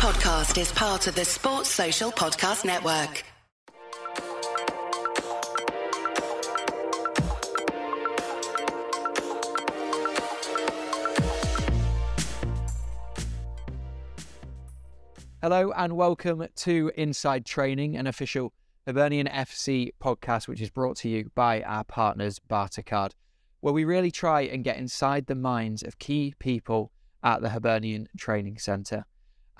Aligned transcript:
podcast 0.00 0.58
is 0.58 0.72
part 0.72 1.06
of 1.08 1.14
the 1.14 1.26
Sports 1.26 1.68
Social 1.68 2.10
Podcast 2.10 2.64
Network. 2.64 3.22
Hello 15.42 15.70
and 15.72 15.94
welcome 15.94 16.46
to 16.56 16.90
Inside 16.96 17.44
Training, 17.44 17.94
an 17.94 18.06
official 18.06 18.54
Hibernian 18.86 19.26
FC 19.26 19.90
podcast, 20.02 20.48
which 20.48 20.62
is 20.62 20.70
brought 20.70 20.96
to 20.96 21.10
you 21.10 21.30
by 21.34 21.60
our 21.60 21.84
partners, 21.84 22.38
Bartercard, 22.38 23.10
where 23.60 23.74
we 23.74 23.84
really 23.84 24.10
try 24.10 24.40
and 24.40 24.64
get 24.64 24.78
inside 24.78 25.26
the 25.26 25.34
minds 25.34 25.82
of 25.82 25.98
key 25.98 26.32
people 26.38 26.90
at 27.22 27.42
the 27.42 27.50
Hibernian 27.50 28.08
Training 28.16 28.56
Centre. 28.56 29.04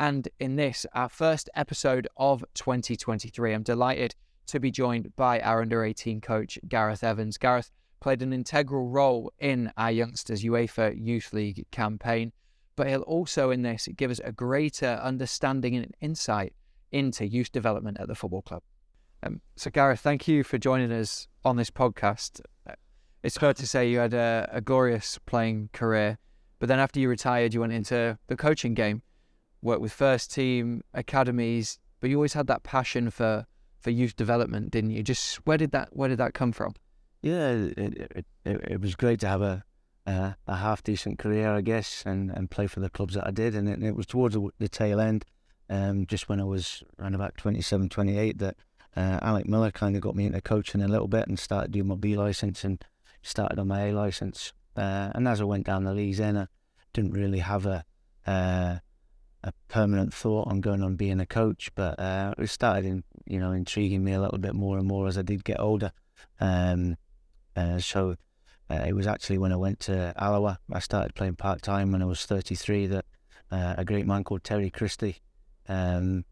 And 0.01 0.27
in 0.41 0.57
this, 0.57 0.87
our 0.95 1.11
first 1.11 1.51
episode 1.55 2.09
of 2.17 2.43
2023, 2.55 3.53
I'm 3.53 3.63
delighted 3.63 4.15
to 4.47 4.59
be 4.59 4.71
joined 4.71 5.15
by 5.15 5.41
our 5.41 5.61
under 5.61 5.85
18 5.85 6.23
coach, 6.23 6.59
Gareth 6.67 7.05
Evans. 7.05 7.37
Gareth 7.37 7.71
played 8.01 8.23
an 8.23 8.33
integral 8.33 8.89
role 8.89 9.31
in 9.39 9.71
our 9.77 9.91
youngsters' 9.91 10.43
UEFA 10.43 10.99
Youth 10.99 11.35
League 11.35 11.67
campaign, 11.71 12.33
but 12.77 12.89
he'll 12.89 13.03
also 13.03 13.51
in 13.51 13.61
this 13.61 13.91
give 13.95 14.11
us 14.11 14.23
a 14.25 14.33
greater 14.33 14.99
understanding 15.03 15.77
and 15.77 15.95
insight 16.01 16.55
into 16.91 17.29
youth 17.29 17.53
development 17.53 17.99
at 18.01 18.09
the 18.09 18.15
football 18.15 18.41
club. 18.41 18.63
Um, 19.23 19.43
so, 19.57 19.71
Gareth, 19.71 20.01
thank 20.01 20.27
you 20.27 20.43
for 20.45 20.57
joining 20.57 20.91
us 20.93 21.29
on 21.45 21.57
this 21.59 21.71
podcast. 21.71 22.41
Uh, 22.67 22.73
it's 23.23 23.37
fair 23.37 23.53
to 23.53 23.67
say 23.67 23.91
you 23.91 23.99
had 23.99 24.15
a, 24.15 24.49
a, 24.51 24.63
glorious 24.63 25.19
playing 25.27 25.69
career, 25.75 26.17
but 26.59 26.71
then 26.71 26.79
after 26.79 26.99
you 27.01 27.09
retired, 27.11 27.53
you 27.53 27.61
went 27.61 27.75
into 27.75 28.19
the 28.29 28.37
coaching 28.37 28.73
game, 28.73 29.03
worked 29.63 29.81
with 29.81 29.93
first 29.93 30.33
team 30.33 30.83
academies, 30.95 31.79
but 32.01 32.11
you 32.11 32.17
always 32.17 32.33
had 32.33 32.47
that 32.49 32.63
passion 32.63 33.11
for, 33.11 33.47
for 33.79 33.91
youth 33.91 34.17
development, 34.17 34.71
didn't 34.71 34.91
you? 34.91 35.03
Just 35.03 35.37
where 35.47 35.59
did 35.59 35.73
that 35.73 35.91
where 35.93 36.09
did 36.09 36.19
that 36.19 36.35
come 36.35 36.53
from? 36.53 36.75
Yeah, 37.23 37.51
it 37.51 38.17
it, 38.17 38.27
it, 38.45 38.81
was 38.81 38.95
great 38.95 39.21
to 39.21 39.29
have 39.29 39.43
a 39.43 39.65
a, 40.07 40.37
a 40.47 40.57
half 40.57 40.83
decent 40.83 41.19
career, 41.19 41.51
I 41.51 41.61
guess, 41.61 42.03
and, 42.07 42.31
and 42.31 42.51
play 42.51 42.67
for 42.67 42.81
the 42.81 42.91
clubs 42.91 43.15
that 43.15 43.27
I 43.27 43.31
did, 43.31 43.55
and 43.55 43.69
it, 43.69 43.83
it 43.83 43.97
was 43.97 44.07
towards 44.07 44.35
the, 44.35 44.49
the 44.59 44.69
tail 44.69 45.01
end, 45.01 45.25
um, 45.69 46.07
just 46.07 46.29
when 46.29 46.41
I 46.41 46.45
was 46.45 46.83
around 46.99 47.15
about 47.15 47.37
27, 47.37 47.89
28, 47.89 48.39
that 48.39 48.57
uh, 48.97 49.19
Alec 49.23 49.47
Miller 49.49 49.71
kind 49.71 49.95
of 49.95 50.03
got 50.03 50.17
me 50.17 50.27
into 50.27 50.41
coaching 50.41 50.83
a 50.83 50.89
little 50.89 51.09
bit 51.09 51.29
and 51.29 51.39
started 51.39 51.73
doing 51.73 51.87
my 51.87 51.95
B 51.95 52.17
license 52.17 52.65
and 52.65 52.83
started 53.23 53.59
on 53.59 53.69
my 53.69 53.89
A 53.89 53.93
license. 53.93 54.53
Uh, 54.77 55.11
and 55.15 55.29
as 55.29 55.41
I 55.41 55.45
went 55.45 55.67
down 55.67 55.85
the 55.85 55.95
leagues, 55.95 56.19
then 56.19 56.37
I 56.37 56.47
didn't 56.93 57.13
really 57.13 57.39
have 57.39 57.67
a 57.67 57.85
uh, 58.27 58.79
a 59.43 59.53
permanent 59.69 60.13
thought 60.13 60.49
on 60.49 60.61
going 60.61 60.83
on 60.83 60.97
being 60.97 61.21
a 61.21 61.27
coach, 61.27 61.71
but 61.75 61.99
uh, 61.99 62.35
it 62.39 62.49
started 62.49 62.85
in, 62.85 63.05
you 63.27 63.39
know 63.39 63.53
intriguing 63.53 64.05
me 64.05 64.13
a 64.13 64.21
little 64.21 64.39
bit 64.39 64.55
more 64.55 64.79
and 64.79 64.87
more 64.87 65.07
as 65.07 65.17
I 65.17 65.23
did 65.23 65.45
get 65.45 65.61
older. 65.61 65.93
Um, 66.41 66.97
uh, 67.57 67.79
so 67.79 68.17
uh, 68.71 68.85
it 68.87 68.95
was 68.95 69.07
actually 69.07 69.39
when 69.39 69.53
I 69.53 69.57
went 69.57 69.81
to 69.81 70.15
Alloa, 70.17 70.59
I 70.73 70.79
started 70.79 71.15
playing 71.15 71.37
part 71.37 71.63
time 71.63 71.93
when 71.93 72.03
I 72.03 72.07
was 72.07 72.25
33. 72.27 72.87
That 72.87 73.05
a 73.51 73.85
great 73.85 74.07
man 74.07 74.23
called 74.23 74.45
Terry 74.45 74.71
Christie 74.71 75.21
um, 75.69 76.25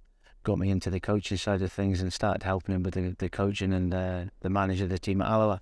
got 0.44 0.58
me 0.58 0.70
into 0.70 0.90
the 0.90 1.00
coaching 1.00 1.36
side 1.36 1.62
of 1.62 1.72
things 1.72 2.00
and 2.00 2.12
started 2.12 2.42
helping 2.42 2.74
him 2.74 2.82
with 2.82 2.94
the, 2.94 3.14
the 3.18 3.28
coaching 3.28 3.72
and 3.72 3.92
uh, 3.94 4.24
the 4.40 4.50
manager 4.50 4.84
of 4.84 4.90
the 4.90 4.98
team 4.98 5.22
at 5.22 5.28
Alloa. 5.28 5.60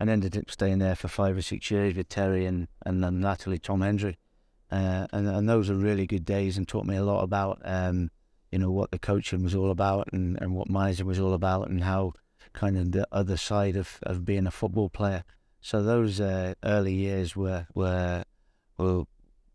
And 0.00 0.10
ended 0.10 0.36
up 0.36 0.50
staying 0.50 0.78
there 0.78 0.96
for 0.96 1.06
five 1.06 1.36
or 1.36 1.42
six 1.42 1.70
years 1.70 1.94
with 1.94 2.08
Terry 2.08 2.46
and, 2.46 2.66
and 2.84 3.02
then 3.02 3.20
latterly 3.20 3.58
Tom 3.58 3.80
Hendrie. 3.80 4.16
Uh, 4.74 5.06
and, 5.12 5.28
and 5.28 5.48
those 5.48 5.68
were 5.68 5.76
really 5.76 6.04
good 6.04 6.24
days 6.24 6.58
and 6.58 6.66
taught 6.66 6.84
me 6.84 6.96
a 6.96 7.04
lot 7.04 7.22
about, 7.22 7.62
um, 7.64 8.10
you 8.50 8.58
know, 8.58 8.72
what 8.72 8.90
the 8.90 8.98
coaching 8.98 9.44
was 9.44 9.54
all 9.54 9.70
about 9.70 10.08
and, 10.12 10.36
and 10.42 10.52
what 10.52 10.68
managing 10.68 11.06
was 11.06 11.20
all 11.20 11.32
about 11.32 11.68
and 11.68 11.84
how 11.84 12.12
kind 12.54 12.76
of 12.76 12.90
the 12.90 13.06
other 13.12 13.36
side 13.36 13.76
of, 13.76 14.00
of 14.02 14.24
being 14.24 14.48
a 14.48 14.50
football 14.50 14.88
player. 14.88 15.22
So 15.60 15.80
those 15.80 16.20
uh, 16.20 16.54
early 16.64 16.92
years 16.92 17.36
were, 17.36 17.68
were, 17.72 18.24
were 18.76 19.04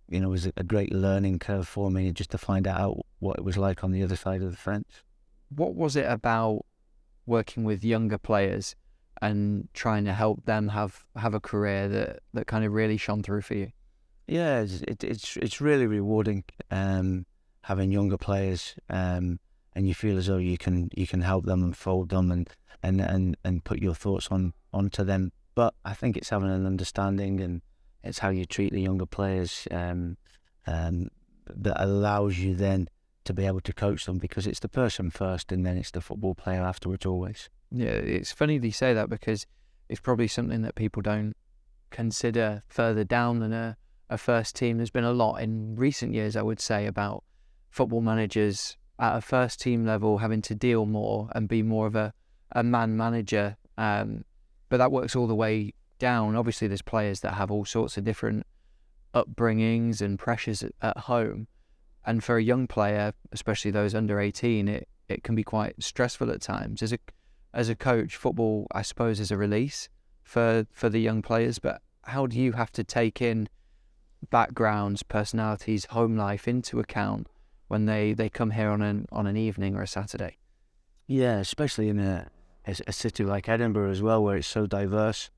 you 0.07 0.21
know, 0.21 0.29
was 0.29 0.49
a 0.55 0.63
great 0.63 0.93
learning 0.93 1.39
curve 1.39 1.67
for 1.67 1.91
me 1.91 2.13
just 2.13 2.31
to 2.31 2.37
find 2.37 2.65
out 2.65 3.05
what 3.19 3.37
it 3.37 3.43
was 3.43 3.57
like 3.57 3.83
on 3.83 3.91
the 3.91 4.01
other 4.01 4.15
side 4.15 4.41
of 4.41 4.51
the 4.51 4.57
fence. 4.57 5.03
What 5.53 5.75
was 5.75 5.97
it 5.97 6.05
about 6.05 6.65
working 7.25 7.65
with 7.65 7.83
younger 7.83 8.17
players 8.17 8.73
and 9.21 9.67
trying 9.73 10.05
to 10.05 10.13
help 10.13 10.45
them 10.45 10.69
have, 10.69 11.03
have 11.17 11.33
a 11.33 11.41
career 11.41 11.89
that, 11.89 12.19
that 12.33 12.47
kind 12.47 12.63
of 12.63 12.71
really 12.71 12.95
shone 12.95 13.21
through 13.21 13.41
for 13.41 13.55
you? 13.55 13.71
Yeah, 14.29 14.61
it's 14.61 14.81
it, 14.81 15.03
it's, 15.03 15.37
it's 15.37 15.59
really 15.59 15.87
rewarding 15.87 16.43
um, 16.69 17.25
having 17.63 17.91
younger 17.91 18.17
players, 18.17 18.75
um, 18.89 19.39
and 19.73 19.87
you 19.87 19.95
feel 19.95 20.17
as 20.17 20.27
though 20.27 20.37
you 20.37 20.57
can 20.57 20.89
you 20.95 21.07
can 21.07 21.21
help 21.21 21.45
them 21.45 21.63
and 21.63 21.75
fold 21.75 22.09
them 22.09 22.31
and, 22.31 22.49
and, 22.83 23.01
and, 23.01 23.37
and 23.43 23.63
put 23.63 23.79
your 23.79 23.95
thoughts 23.95 24.27
on 24.29 24.53
onto 24.71 25.03
them. 25.03 25.31
But 25.55 25.73
I 25.83 25.93
think 25.93 26.15
it's 26.15 26.29
having 26.29 26.51
an 26.51 26.65
understanding 26.67 27.41
and 27.41 27.61
it's 28.03 28.19
how 28.19 28.29
you 28.29 28.45
treat 28.45 28.71
the 28.71 28.81
younger 28.81 29.07
players 29.07 29.67
um, 29.71 30.17
um, 30.67 31.09
that 31.47 31.83
allows 31.83 32.37
you 32.37 32.55
then 32.55 32.87
to 33.25 33.33
be 33.33 33.45
able 33.45 33.61
to 33.61 33.73
coach 33.73 34.05
them 34.05 34.19
because 34.19 34.47
it's 34.47 34.59
the 34.59 34.69
person 34.69 35.09
first 35.09 35.51
and 35.51 35.65
then 35.65 35.77
it's 35.77 35.91
the 35.91 36.01
football 36.01 36.35
player 36.35 36.61
afterwards 36.61 37.05
always. 37.05 37.49
Yeah, 37.71 37.87
it's 37.89 38.31
funny 38.31 38.57
you 38.57 38.71
say 38.71 38.93
that 38.93 39.09
because 39.09 39.47
it's 39.89 39.99
probably 39.99 40.27
something 40.27 40.61
that 40.61 40.75
people 40.75 41.01
don't 41.01 41.35
consider 41.89 42.63
further 42.67 43.03
down 43.03 43.39
than 43.39 43.53
a, 43.53 43.77
a 44.09 44.17
first 44.17 44.55
team. 44.55 44.77
There's 44.77 44.89
been 44.89 45.03
a 45.03 45.13
lot 45.13 45.37
in 45.37 45.75
recent 45.75 46.13
years, 46.13 46.35
I 46.35 46.41
would 46.41 46.59
say, 46.59 46.85
about 46.85 47.23
football 47.69 48.01
managers 48.01 48.77
at 48.97 49.17
a 49.17 49.21
first 49.21 49.61
team 49.61 49.85
level 49.85 50.17
having 50.17 50.41
to 50.43 50.55
deal 50.55 50.85
more 50.85 51.29
and 51.33 51.47
be 51.47 51.61
more 51.61 51.87
of 51.87 51.95
a, 51.95 52.13
a 52.51 52.63
man 52.63 52.97
manager. 52.97 53.57
Um, 53.77 54.25
but 54.67 54.77
that 54.77 54.91
works 54.91 55.15
all 55.15 55.27
the 55.27 55.35
way 55.35 55.73
down. 55.99 56.35
Obviously, 56.35 56.67
there's 56.67 56.81
players 56.81 57.21
that 57.21 57.35
have 57.35 57.51
all 57.51 57.65
sorts 57.65 57.97
of 57.97 58.03
different 58.03 58.45
upbringings 59.13 60.01
and 60.01 60.19
pressures 60.19 60.63
at, 60.63 60.73
at 60.81 60.97
home. 60.97 61.47
And 62.05 62.23
for 62.23 62.37
a 62.37 62.43
young 62.43 62.67
player, 62.67 63.13
especially 63.31 63.71
those 63.71 63.93
under 63.93 64.19
18, 64.19 64.67
it, 64.67 64.87
it 65.07 65.23
can 65.23 65.35
be 65.35 65.43
quite 65.43 65.81
stressful 65.81 66.31
at 66.31 66.41
times. 66.41 66.81
As 66.81 66.93
a 66.93 66.99
as 67.53 67.69
a 67.69 67.75
coach, 67.75 68.15
football, 68.15 68.67
I 68.71 68.83
suppose, 68.83 69.19
is 69.19 69.31
a 69.31 69.37
release 69.37 69.89
for, 70.23 70.67
for 70.71 70.89
the 70.89 70.99
young 70.99 71.21
players. 71.21 71.59
But 71.59 71.81
how 72.03 72.27
do 72.27 72.39
you 72.39 72.51
have 72.53 72.71
to 72.73 72.83
take 72.83 73.21
in 73.21 73.49
backgrounds, 74.29 75.03
personalities, 75.03 75.85
home 75.85 76.15
life 76.15 76.47
into 76.47 76.79
account 76.79 77.27
when 77.67 77.85
they, 77.85 78.13
they 78.13 78.29
come 78.29 78.51
here 78.51 78.69
on 78.69 78.81
an 78.81 79.07
on 79.11 79.27
an 79.27 79.37
evening 79.37 79.75
or 79.75 79.81
a 79.81 79.87
Saturday? 79.87 80.37
Yeah, 81.07 81.39
especially 81.39 81.89
in 81.89 81.99
a, 81.99 82.27
a, 82.65 82.93
city 82.93 83.23
like 83.23 83.49
Edinburgh 83.49 83.91
as 83.91 84.01
well, 84.01 84.23
where 84.23 84.37
it's 84.37 84.47
so 84.47 84.67
diverse 84.67 85.31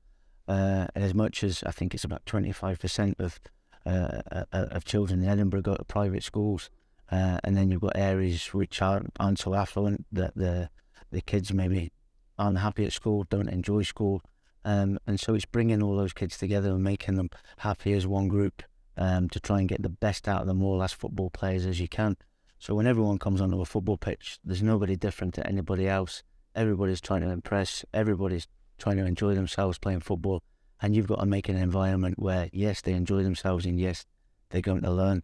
uh, 0.48 0.86
as 0.94 1.14
much 1.14 1.42
as 1.42 1.62
I 1.64 1.70
think 1.70 1.94
it's 1.94 2.04
about 2.04 2.24
25% 2.26 3.20
of 3.20 3.40
uh, 3.84 4.22
uh, 4.30 4.44
of 4.52 4.84
children 4.84 5.22
in 5.22 5.28
Edinburgh 5.28 5.62
go 5.62 5.74
to 5.74 5.84
private 5.84 6.22
schools, 6.22 6.70
uh, 7.10 7.38
and 7.42 7.56
then 7.56 7.70
you've 7.70 7.80
got 7.80 7.96
areas 7.96 8.54
which 8.54 8.80
aren't, 8.80 9.10
aren't 9.18 9.38
so 9.38 9.54
affluent 9.54 10.06
that 10.12 10.34
the 10.36 10.68
the 11.10 11.20
kids 11.20 11.52
maybe 11.52 11.92
aren't 12.38 12.58
happy 12.58 12.84
at 12.84 12.92
school, 12.92 13.24
don't 13.28 13.48
enjoy 13.48 13.82
school, 13.82 14.22
um, 14.64 14.98
and 15.06 15.18
so 15.18 15.34
it's 15.34 15.44
bringing 15.44 15.82
all 15.82 15.96
those 15.96 16.12
kids 16.12 16.38
together 16.38 16.70
and 16.70 16.82
making 16.82 17.16
them 17.16 17.30
happy 17.58 17.92
as 17.92 18.06
one 18.06 18.28
group 18.28 18.62
um, 18.96 19.28
to 19.30 19.40
try 19.40 19.60
and 19.60 19.68
get 19.68 19.82
the 19.82 19.88
best 19.88 20.28
out 20.28 20.42
of 20.42 20.46
them 20.46 20.62
all 20.62 20.82
as 20.82 20.92
football 20.92 21.30
players 21.30 21.66
as 21.66 21.80
you 21.80 21.88
can. 21.88 22.16
So 22.58 22.74
when 22.74 22.86
everyone 22.86 23.18
comes 23.18 23.40
onto 23.40 23.60
a 23.60 23.64
football 23.64 23.96
pitch, 23.96 24.38
there's 24.44 24.62
nobody 24.62 24.96
different 24.96 25.34
to 25.34 25.46
anybody 25.46 25.88
else. 25.88 26.22
Everybody's 26.54 27.00
trying 27.00 27.22
to 27.22 27.30
impress. 27.30 27.84
Everybody's 27.92 28.46
trying 28.78 28.98
to 28.98 29.06
enjoy 29.06 29.34
themselves 29.34 29.78
playing 29.78 30.00
football. 30.00 30.42
And 30.80 30.94
you've 30.94 31.06
got 31.06 31.20
to 31.20 31.26
make 31.26 31.48
an 31.48 31.56
environment 31.56 32.18
where, 32.18 32.48
yes, 32.52 32.80
they 32.80 32.92
enjoy 32.92 33.22
themselves 33.22 33.66
and 33.66 33.80
yes, 33.80 34.04
they're 34.50 34.60
going 34.60 34.82
to 34.82 34.90
learn. 34.90 35.22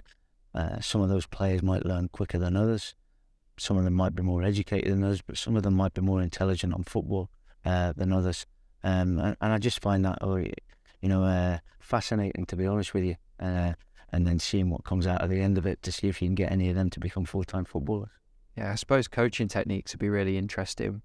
Uh, 0.55 0.81
some 0.81 1.01
of 1.01 1.09
those 1.09 1.27
players 1.27 1.63
might 1.63 1.85
learn 1.85 2.09
quicker 2.09 2.39
than 2.39 2.57
others. 2.57 2.95
Some 3.59 3.77
of 3.77 3.85
them 3.85 3.95
might 3.95 4.15
be 4.15 4.23
more 4.23 4.43
educated 4.43 4.93
than 4.93 5.05
others, 5.05 5.23
but 5.23 5.37
some 5.37 5.57
of 5.57 5.63
them 5.63 5.75
might 5.75 5.95
be 5.95 6.01
more 6.01 6.23
intelligent 6.23 6.75
on 6.75 6.85
football 6.85 7.31
uh, 7.65 7.93
than 7.97 8.13
others. 8.13 8.47
Um, 8.83 9.19
and, 9.19 9.37
and, 9.41 9.53
I 9.53 9.59
just 9.59 9.81
find 9.81 10.05
that, 10.05 10.19
oh, 10.21 10.37
you 10.37 11.09
know, 11.09 11.25
uh, 11.25 11.59
fascinating 11.81 12.47
to 12.47 12.57
be 12.57 12.67
honest 12.67 12.95
with 12.95 13.05
you. 13.05 13.17
Uh, 13.41 13.73
and 14.11 14.27
then 14.27 14.39
seeing 14.39 14.71
what 14.71 14.85
comes 14.85 15.07
out 15.07 15.21
at 15.21 15.29
the 15.29 15.41
end 15.41 15.59
of 15.59 15.67
it 15.67 15.83
to 15.83 15.93
see 15.93 16.09
if 16.09 16.23
you 16.23 16.29
can 16.29 16.35
get 16.35 16.51
any 16.51 16.71
of 16.71 16.77
them 16.77 16.89
to 16.91 17.01
become 17.01 17.25
full 17.25 17.45
time 17.45 17.65
footballers. 17.65 18.11
Yeah, 18.57 18.73
I 18.73 18.75
suppose 18.75 19.07
coaching 19.07 19.49
techniques 19.49 19.93
would 19.93 20.01
be 20.01 20.09
really 20.09 20.39
interesting 20.39 21.03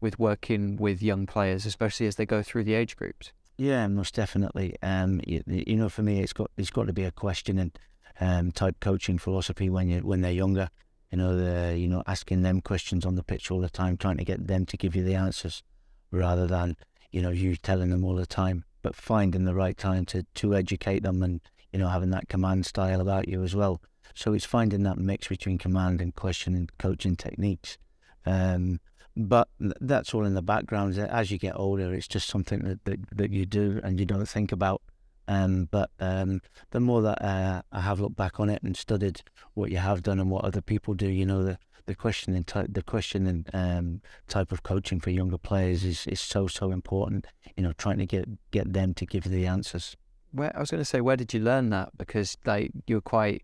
with 0.00 0.18
working 0.18 0.76
with 0.76 1.02
young 1.02 1.26
players, 1.26 1.66
especially 1.66 2.06
as 2.06 2.16
they 2.16 2.26
go 2.26 2.42
through 2.42 2.64
the 2.64 2.74
age 2.74 2.96
groups? 2.96 3.32
Yeah, 3.56 3.86
most 3.86 4.14
definitely. 4.14 4.76
Um, 4.82 5.20
you, 5.26 5.42
you 5.46 5.76
know, 5.76 5.88
for 5.88 6.02
me, 6.02 6.20
it's 6.20 6.32
got 6.32 6.50
it's 6.56 6.70
got 6.70 6.86
to 6.86 6.92
be 6.92 7.04
a 7.04 7.10
questioning 7.10 7.72
um, 8.20 8.52
type 8.52 8.76
coaching 8.80 9.18
philosophy 9.18 9.70
when 9.70 9.88
you 9.88 10.00
when 10.00 10.20
they're 10.20 10.32
younger. 10.32 10.68
You 11.10 11.18
know, 11.18 11.36
the 11.36 11.78
you 11.78 11.88
know 11.88 12.02
asking 12.06 12.42
them 12.42 12.60
questions 12.60 13.06
on 13.06 13.14
the 13.14 13.22
pitch 13.22 13.50
all 13.50 13.60
the 13.60 13.70
time, 13.70 13.96
trying 13.96 14.18
to 14.18 14.24
get 14.24 14.46
them 14.46 14.66
to 14.66 14.76
give 14.76 14.94
you 14.94 15.02
the 15.02 15.14
answers, 15.14 15.62
rather 16.10 16.46
than 16.46 16.76
you 17.10 17.22
know 17.22 17.30
you 17.30 17.56
telling 17.56 17.90
them 17.90 18.04
all 18.04 18.14
the 18.14 18.26
time. 18.26 18.64
But 18.82 18.94
finding 18.94 19.44
the 19.44 19.54
right 19.54 19.76
time 19.76 20.04
to 20.06 20.24
to 20.34 20.54
educate 20.54 21.02
them 21.02 21.22
and 21.22 21.40
you 21.72 21.78
know 21.78 21.88
having 21.88 22.10
that 22.10 22.28
command 22.28 22.66
style 22.66 23.00
about 23.00 23.28
you 23.28 23.42
as 23.42 23.54
well. 23.54 23.80
So 24.14 24.32
it's 24.32 24.44
finding 24.44 24.82
that 24.84 24.98
mix 24.98 25.28
between 25.28 25.58
command 25.58 26.00
and 26.00 26.14
question 26.14 26.54
and 26.54 26.70
coaching 26.78 27.16
techniques. 27.16 27.76
Um, 28.24 28.80
but 29.16 29.48
that's 29.58 30.12
all 30.14 30.24
in 30.24 30.34
the 30.34 30.42
background. 30.42 30.98
As 30.98 31.30
you 31.30 31.38
get 31.38 31.58
older, 31.58 31.94
it's 31.94 32.08
just 32.08 32.28
something 32.28 32.60
that, 32.60 32.84
that, 32.84 32.98
that 33.16 33.30
you 33.30 33.46
do 33.46 33.80
and 33.82 33.98
you 33.98 34.06
don't 34.06 34.28
think 34.28 34.52
about. 34.52 34.82
Um, 35.28 35.68
but 35.70 35.90
um, 35.98 36.40
the 36.70 36.80
more 36.80 37.02
that 37.02 37.22
uh, 37.22 37.62
I 37.72 37.80
have 37.80 37.98
looked 37.98 38.16
back 38.16 38.38
on 38.38 38.48
it 38.48 38.62
and 38.62 38.76
studied 38.76 39.22
what 39.54 39.70
you 39.70 39.78
have 39.78 40.02
done 40.02 40.20
and 40.20 40.30
what 40.30 40.44
other 40.44 40.60
people 40.60 40.94
do, 40.94 41.08
you 41.08 41.26
know, 41.26 41.42
the 41.42 41.58
the 41.86 41.94
questioning 41.94 42.42
type, 42.42 42.66
the 42.70 42.82
questioning 42.82 43.46
um, 43.54 44.00
type 44.26 44.50
of 44.50 44.64
coaching 44.64 44.98
for 44.98 45.10
younger 45.10 45.38
players 45.38 45.84
is, 45.84 46.04
is 46.08 46.20
so 46.20 46.46
so 46.48 46.72
important. 46.72 47.26
You 47.56 47.62
know, 47.62 47.72
trying 47.72 47.98
to 47.98 48.06
get 48.06 48.28
get 48.50 48.72
them 48.72 48.92
to 48.94 49.06
give 49.06 49.24
the 49.24 49.46
answers. 49.46 49.96
Where 50.36 50.54
I 50.56 50.60
was 50.60 50.70
going 50.70 50.80
to 50.80 50.84
say, 50.84 51.00
where 51.00 51.16
did 51.16 51.32
you 51.32 51.40
learn 51.40 51.70
that? 51.70 51.96
Because 51.96 52.36
like 52.44 52.70
you 52.86 52.96
were 52.96 53.00
quite 53.00 53.42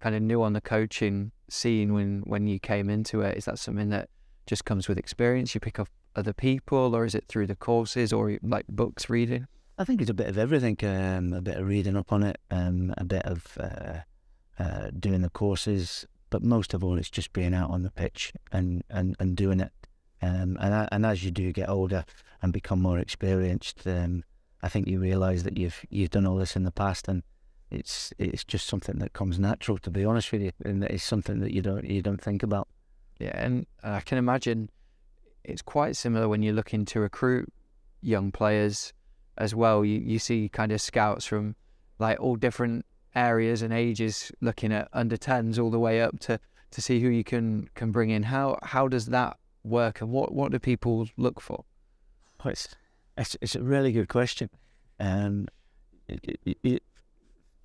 kind 0.00 0.14
of 0.14 0.22
new 0.22 0.42
on 0.42 0.54
the 0.54 0.60
coaching 0.60 1.32
scene 1.48 1.92
when 1.92 2.22
when 2.26 2.46
you 2.46 2.58
came 2.58 2.88
into 2.88 3.20
it. 3.20 3.36
Is 3.36 3.44
that 3.44 3.58
something 3.58 3.90
that 3.90 4.08
just 4.46 4.64
comes 4.64 4.88
with 4.88 4.98
experience? 4.98 5.54
You 5.54 5.60
pick 5.60 5.78
up 5.78 5.88
other 6.16 6.32
people, 6.32 6.96
or 6.96 7.04
is 7.04 7.14
it 7.14 7.26
through 7.28 7.46
the 7.46 7.56
courses 7.56 8.12
or 8.12 8.38
like 8.42 8.66
books 8.68 9.10
reading? 9.10 9.46
I 9.78 9.84
think 9.84 10.00
it's 10.00 10.10
a 10.10 10.14
bit 10.14 10.28
of 10.28 10.38
everything. 10.38 10.76
Um, 10.82 11.32
a 11.32 11.40
bit 11.40 11.56
of 11.56 11.66
reading 11.66 11.96
up 11.96 12.12
on 12.12 12.22
it, 12.22 12.38
um, 12.50 12.94
a 12.96 13.04
bit 13.04 13.24
of 13.24 13.56
uh, 13.58 13.98
uh, 14.58 14.90
doing 14.98 15.22
the 15.22 15.30
courses, 15.30 16.06
but 16.30 16.42
most 16.42 16.74
of 16.74 16.82
all, 16.84 16.98
it's 16.98 17.10
just 17.10 17.32
being 17.32 17.54
out 17.54 17.70
on 17.70 17.82
the 17.82 17.90
pitch 17.90 18.32
and 18.52 18.82
and, 18.90 19.16
and 19.20 19.36
doing 19.36 19.60
it. 19.60 19.72
Um, 20.22 20.58
and 20.60 20.88
and 20.92 21.06
as 21.06 21.24
you 21.24 21.30
do 21.30 21.52
get 21.52 21.68
older 21.68 22.04
and 22.42 22.52
become 22.52 22.80
more 22.80 22.98
experienced, 22.98 23.86
um, 23.86 24.24
I 24.62 24.68
think 24.68 24.88
you 24.88 25.00
realise 25.00 25.42
that 25.44 25.56
you've 25.56 25.84
you've 25.88 26.10
done 26.10 26.26
all 26.26 26.36
this 26.36 26.56
in 26.56 26.64
the 26.64 26.70
past, 26.70 27.08
and 27.08 27.22
it's 27.70 28.12
it's 28.18 28.44
just 28.44 28.66
something 28.66 28.98
that 28.98 29.12
comes 29.12 29.38
natural. 29.38 29.78
To 29.78 29.90
be 29.90 30.04
honest 30.04 30.32
with 30.32 30.42
you, 30.42 30.52
and 30.64 30.84
it's 30.84 31.04
something 31.04 31.40
that 31.40 31.52
you 31.52 31.62
don't 31.62 31.84
you 31.84 32.02
don't 32.02 32.20
think 32.20 32.42
about. 32.42 32.68
Yeah, 33.18 33.32
and 33.34 33.66
I 33.82 34.00
can 34.00 34.18
imagine 34.18 34.70
it's 35.44 35.62
quite 35.62 35.96
similar 35.96 36.28
when 36.28 36.42
you're 36.42 36.54
looking 36.54 36.84
to 36.86 37.00
recruit 37.00 37.52
young 38.02 38.32
players 38.32 38.92
as 39.38 39.54
well. 39.54 39.84
You 39.84 39.98
you 39.98 40.18
see 40.18 40.48
kind 40.48 40.72
of 40.72 40.80
scouts 40.80 41.26
from 41.26 41.56
like 41.98 42.20
all 42.20 42.36
different 42.36 42.84
areas 43.14 43.62
and 43.62 43.72
ages, 43.72 44.30
looking 44.40 44.72
at 44.72 44.88
under 44.92 45.16
tens 45.16 45.58
all 45.58 45.70
the 45.70 45.78
way 45.78 46.00
up 46.00 46.18
to 46.20 46.38
to 46.70 46.82
see 46.82 47.00
who 47.00 47.08
you 47.08 47.24
can 47.24 47.68
can 47.74 47.92
bring 47.92 48.10
in. 48.10 48.24
How 48.24 48.58
how 48.62 48.88
does 48.88 49.06
that 49.06 49.38
work, 49.64 50.00
and 50.00 50.10
what 50.10 50.32
what 50.32 50.52
do 50.52 50.58
people 50.58 51.08
look 51.16 51.40
for? 51.40 51.64
Well, 52.44 52.52
it's, 52.52 52.68
it's 53.20 53.36
it's 53.40 53.54
a 53.54 53.62
really 53.62 53.92
good 53.92 54.08
question, 54.08 54.50
it, 56.62 56.82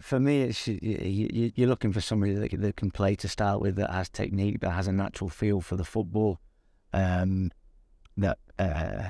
for 0.02 0.20
me, 0.20 0.42
it's 0.42 0.68
you, 0.68 1.52
you're 1.56 1.70
looking 1.70 1.94
for 1.94 2.02
somebody 2.02 2.34
that, 2.34 2.62
that 2.62 2.76
can 2.76 2.92
play 2.92 3.16
to 3.16 3.28
start 3.28 3.62
with, 3.62 3.76
that 3.78 3.92
has 3.92 4.10
technique, 4.10 4.60
that 4.60 4.72
has 4.72 4.88
a 4.88 4.92
natural 4.92 5.30
feel 5.30 5.62
for 5.62 5.78
the 5.78 5.86
football, 5.86 6.40
um, 6.94 7.52
that 8.18 8.38
uh, 8.60 9.10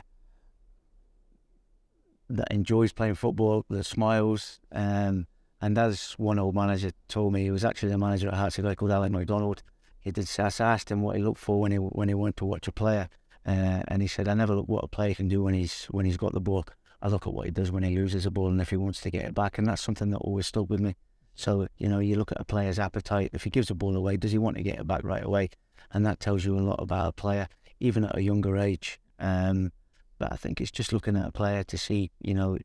that 2.30 2.52
enjoys 2.52 2.94
playing 2.94 3.16
football, 3.16 3.66
that 3.70 3.84
smiles. 3.84 4.60
Um, 4.72 5.28
and 5.62 5.78
as 5.78 6.14
one 6.18 6.38
old 6.38 6.54
manager 6.54 6.92
told 7.08 7.34
me, 7.34 7.44
he 7.44 7.52
was 7.52 7.66
actually 7.66 7.90
the 7.90 7.98
manager 7.98 8.28
at 8.28 8.36
Hearts, 8.36 8.60
a 8.60 8.62
guy 8.62 8.76
called 8.76 8.92
Alan 8.92 9.14
McDonald. 9.14 9.64
He 10.00 10.12
did. 10.12 10.30
I 10.38 10.52
asked 10.60 10.92
him 10.92 11.02
what 11.02 11.16
he 11.16 11.24
looked 11.24 11.40
for 11.40 11.60
when 11.60 11.72
he 11.72 11.78
when 11.78 12.10
he 12.10 12.14
went 12.14 12.38
to 12.38 12.46
watch 12.46 12.68
a 12.68 12.72
player, 12.72 13.10
uh, 13.46 13.84
and 13.88 14.02
he 14.02 14.08
said, 14.08 14.28
"I 14.28 14.34
never 14.34 14.56
look 14.56 14.68
what 14.68 14.84
a 14.84 14.88
player 14.88 15.14
can 15.14 15.28
do 15.28 15.44
when 15.44 15.54
he's 15.54 15.86
when 15.86 16.06
he's 16.06 16.18
got 16.18 16.34
the 16.34 16.42
ball. 16.42 16.66
I 17.02 17.10
look 17.10 17.28
at 17.28 17.34
what 17.34 17.46
he 17.46 17.52
does 17.52 17.72
when 17.72 17.84
he 17.84 17.96
loses 17.96 18.26
a 18.26 18.32
ball 18.32 18.48
and 18.48 18.60
if 18.60 18.70
he 18.70 18.78
wants 18.78 19.02
to 19.02 19.12
get 19.12 19.26
it 19.26 19.36
back." 19.36 19.58
And 19.58 19.68
that's 19.68 19.82
something 19.82 20.10
that 20.12 20.18
always 20.18 20.48
stuck 20.48 20.70
with 20.70 20.80
me. 20.80 20.96
So 21.36 21.68
you 21.78 21.88
know, 21.88 22.00
you 22.00 22.16
look 22.16 22.32
at 22.32 22.42
a 22.42 22.46
player's 22.46 22.80
appetite. 22.80 23.32
If 23.34 23.44
he 23.44 23.50
gives 23.50 23.70
a 23.70 23.76
ball 23.76 23.96
away, 23.96 24.18
does 24.18 24.32
he 24.32 24.38
want 24.38 24.58
to 24.58 24.64
get 24.64 24.80
it 24.80 24.88
back 24.88 25.04
right 25.04 25.24
away? 25.24 25.50
And 25.92 26.06
that 26.06 26.20
tells 26.20 26.46
you 26.46 26.58
a 26.58 26.62
lot 26.62 26.82
about 26.82 27.10
a 27.10 27.12
player, 27.12 27.48
even 27.80 28.04
at 28.06 28.18
a 28.18 28.24
younger 28.24 28.58
age. 28.58 29.00
Um, 29.20 29.72
but 30.18 30.32
I 30.32 30.36
think 30.36 30.60
it's 30.60 30.72
just 30.72 30.94
looking 30.94 31.16
at 31.16 31.28
a 31.28 31.32
player 31.32 31.64
to 31.64 31.78
see, 31.78 32.12
you 32.22 32.34
know, 32.34 32.58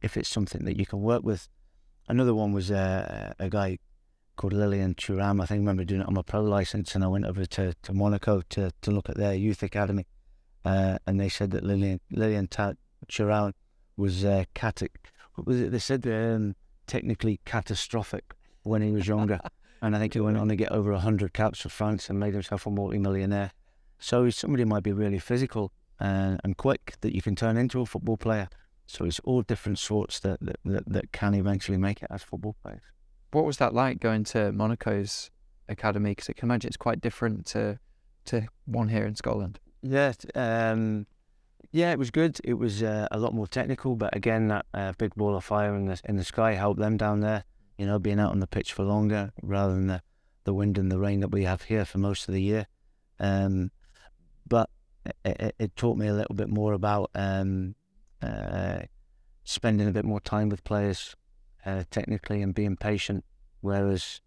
if 0.00 0.16
it's 0.16 0.28
something 0.28 0.64
that 0.64 0.78
you 0.78 0.86
can 0.86 1.00
work 1.00 1.22
with. 1.22 1.48
Another 2.08 2.34
one 2.34 2.52
was 2.52 2.70
uh, 2.70 3.34
a 3.38 3.50
guy 3.50 3.78
called 4.38 4.54
Lilian 4.54 4.94
Thuram. 4.94 5.42
I 5.42 5.46
think 5.46 5.58
I 5.58 5.60
remember 5.60 5.84
doing 5.84 6.00
it 6.00 6.06
on 6.06 6.14
my 6.14 6.22
pro 6.22 6.40
license, 6.40 6.94
and 6.94 7.04
I 7.04 7.08
went 7.08 7.26
over 7.26 7.44
to, 7.44 7.74
to 7.82 7.92
Monaco 7.92 8.40
to, 8.50 8.70
to 8.80 8.90
look 8.90 9.10
at 9.10 9.16
their 9.16 9.34
youth 9.34 9.62
academy, 9.62 10.06
uh, 10.64 10.96
and 11.06 11.20
they 11.20 11.28
said 11.28 11.50
that 11.50 11.64
Lillian 11.64 12.00
Lilian 12.10 12.46
Thuram 12.46 13.52
was 13.96 14.24
uh, 14.24 14.44
cat- 14.54 14.82
what 15.34 15.46
was 15.46 15.60
it? 15.60 15.72
They 15.72 15.78
said 15.78 16.06
um, 16.06 16.54
technically 16.86 17.40
catastrophic 17.44 18.32
when 18.62 18.80
he 18.80 18.92
was 18.92 19.06
younger, 19.06 19.40
and 19.82 19.94
I 19.94 19.98
think 19.98 20.14
he 20.14 20.20
went 20.20 20.38
on 20.38 20.48
to 20.48 20.56
get 20.56 20.72
over 20.72 20.96
hundred 20.96 21.34
caps 21.34 21.60
for 21.60 21.68
France 21.68 22.08
and 22.08 22.18
made 22.18 22.32
himself 22.32 22.64
a 22.64 22.70
multi-millionaire. 22.70 23.50
So 23.98 24.30
somebody 24.30 24.64
might 24.64 24.84
be 24.84 24.92
really 24.92 25.18
physical 25.18 25.72
and, 25.98 26.40
and 26.44 26.56
quick 26.56 26.94
that 27.00 27.12
you 27.12 27.20
can 27.20 27.34
turn 27.34 27.56
into 27.56 27.80
a 27.80 27.86
football 27.86 28.16
player. 28.16 28.48
So 28.86 29.04
it's 29.04 29.18
all 29.20 29.42
different 29.42 29.80
sorts 29.80 30.20
that, 30.20 30.38
that, 30.40 30.56
that, 30.64 30.84
that 30.86 31.12
can 31.12 31.34
eventually 31.34 31.76
make 31.76 32.02
it 32.02 32.08
as 32.10 32.22
football 32.22 32.54
players. 32.62 32.82
What 33.30 33.44
was 33.44 33.58
that 33.58 33.74
like 33.74 34.00
going 34.00 34.24
to 34.24 34.52
Monaco's 34.52 35.30
academy? 35.68 36.12
Because 36.12 36.30
I 36.30 36.32
can 36.32 36.48
imagine 36.48 36.68
it's 36.68 36.76
quite 36.76 37.00
different 37.00 37.46
to 37.46 37.78
to 38.26 38.46
one 38.66 38.88
here 38.88 39.06
in 39.06 39.14
Scotland. 39.14 39.58
Yeah, 39.82 40.12
um, 40.34 41.06
yeah, 41.70 41.92
it 41.92 41.98
was 41.98 42.10
good. 42.10 42.38
It 42.44 42.54
was 42.54 42.82
uh, 42.82 43.08
a 43.10 43.18
lot 43.18 43.34
more 43.34 43.46
technical, 43.46 43.96
but 43.96 44.16
again, 44.16 44.48
that 44.48 44.66
uh, 44.74 44.92
big 44.98 45.14
ball 45.14 45.36
of 45.36 45.44
fire 45.44 45.74
in 45.74 45.86
the 45.86 46.00
in 46.04 46.16
the 46.16 46.24
sky 46.24 46.52
helped 46.52 46.80
them 46.80 46.96
down 46.96 47.20
there. 47.20 47.44
You 47.76 47.86
know, 47.86 47.98
being 47.98 48.18
out 48.18 48.32
on 48.32 48.40
the 48.40 48.46
pitch 48.46 48.72
for 48.72 48.84
longer 48.84 49.32
rather 49.42 49.74
than 49.74 49.86
the 49.86 50.02
the 50.44 50.54
wind 50.54 50.78
and 50.78 50.90
the 50.90 50.98
rain 50.98 51.20
that 51.20 51.28
we 51.28 51.44
have 51.44 51.62
here 51.62 51.84
for 51.84 51.98
most 51.98 52.26
of 52.26 52.34
the 52.34 52.42
year. 52.42 52.66
Um, 53.20 53.70
but 54.46 54.70
it, 55.24 55.54
it, 55.58 55.76
taught 55.76 55.98
me 55.98 56.06
a 56.06 56.14
little 56.14 56.34
bit 56.34 56.48
more 56.48 56.72
about 56.72 57.10
um, 57.14 57.74
uh, 58.22 58.80
spending 59.44 59.88
a 59.88 59.92
bit 59.92 60.04
more 60.04 60.20
time 60.20 60.48
with 60.48 60.64
players 60.64 61.16
uh, 61.68 61.84
technically 61.90 62.42
and 62.42 62.54
being 62.54 62.76
patient. 62.76 63.24
Whereas 63.60 64.20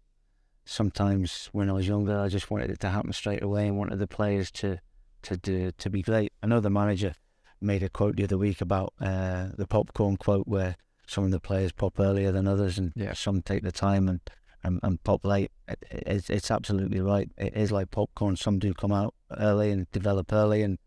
sometimes 0.64 1.48
when 1.52 1.68
I 1.68 1.72
was 1.72 1.88
younger, 1.88 2.18
I 2.18 2.28
just 2.28 2.50
wanted 2.50 2.70
it 2.70 2.80
to 2.80 2.90
happen 2.90 3.12
straight 3.12 3.42
away 3.42 3.66
and 3.66 3.76
wanted 3.76 3.98
the 3.98 4.06
players 4.06 4.50
to 4.52 4.80
to 5.22 5.36
do, 5.36 5.70
to 5.78 5.88
be 5.88 6.02
great. 6.02 6.32
I 6.42 6.48
know 6.48 6.58
the 6.58 6.70
manager 6.70 7.14
made 7.60 7.82
a 7.82 7.88
quote 7.88 8.16
the 8.16 8.24
other 8.24 8.38
week 8.38 8.60
about 8.60 8.92
uh, 9.00 9.48
the 9.56 9.68
popcorn 9.68 10.16
quote 10.16 10.48
where 10.48 10.76
some 11.06 11.24
of 11.24 11.30
the 11.30 11.38
players 11.38 11.70
pop 11.70 12.00
earlier 12.00 12.32
than 12.32 12.48
others 12.48 12.76
and 12.76 12.92
yeah. 12.96 13.12
some 13.12 13.40
take 13.40 13.62
the 13.62 13.70
time 13.70 14.08
and, 14.08 14.20
and, 14.64 14.80
and 14.82 15.04
pop 15.04 15.24
late. 15.24 15.52
It, 15.68 15.78
it, 15.90 16.30
it's 16.30 16.50
absolutely 16.50 17.00
right. 17.00 17.30
It 17.38 17.56
is 17.56 17.70
like 17.70 17.92
popcorn. 17.92 18.34
Some 18.34 18.58
do 18.58 18.74
come 18.74 18.90
out 18.90 19.14
early 19.38 19.70
and 19.70 19.88
develop 19.92 20.32
early 20.32 20.62
and 20.62 20.78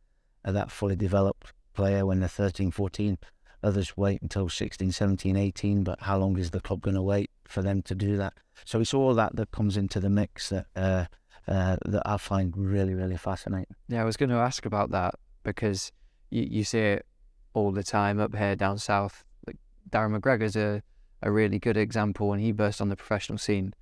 are 0.43 0.51
that 0.51 0.69
fully 0.69 0.97
developed 0.97 1.53
player 1.73 2.05
when 2.05 2.19
they're 2.19 2.27
13, 2.27 2.71
14. 2.71 3.17
Others 3.65 3.97
wait 3.97 4.21
until 4.21 4.47
16, 4.47 4.91
17, 4.91 5.35
18, 5.35 5.83
but 5.83 5.99
how 6.01 6.19
long 6.19 6.37
is 6.37 6.51
the 6.51 6.61
club 6.61 6.81
going 6.81 6.95
to 6.95 7.01
wait 7.01 7.31
for 7.45 7.63
them 7.63 7.81
to 7.81 7.95
do 7.95 8.15
that? 8.17 8.33
So 8.63 8.79
it's 8.79 8.93
all 8.93 9.15
that 9.15 9.35
that 9.35 9.49
comes 9.49 9.75
into 9.75 9.99
the 9.99 10.09
mix 10.09 10.49
that 10.49 10.67
uh, 10.75 11.05
uh, 11.47 11.77
that 11.85 12.03
I 12.05 12.17
find 12.17 12.55
really, 12.55 12.93
really 12.93 13.17
fascinating. 13.17 13.75
Yeah, 13.87 14.03
I 14.03 14.05
was 14.05 14.17
going 14.17 14.29
to 14.29 14.35
ask 14.35 14.67
about 14.67 14.91
that 14.91 15.15
because 15.43 15.91
you, 16.29 16.43
you 16.43 16.63
see 16.63 16.79
it 16.79 17.05
all 17.53 17.71
the 17.71 17.83
time 17.83 18.19
up 18.19 18.35
here 18.35 18.55
down 18.55 18.77
south. 18.77 19.23
Like 19.47 19.57
Darren 19.89 20.15
McGregor's 20.15 20.55
a, 20.55 20.83
a 21.23 21.31
really 21.31 21.57
good 21.57 21.75
example, 21.77 22.33
and 22.33 22.41
he 22.41 22.51
burst 22.51 22.81
on 22.81 22.89
the 22.89 22.95
professional 22.95 23.39
scene 23.39 23.73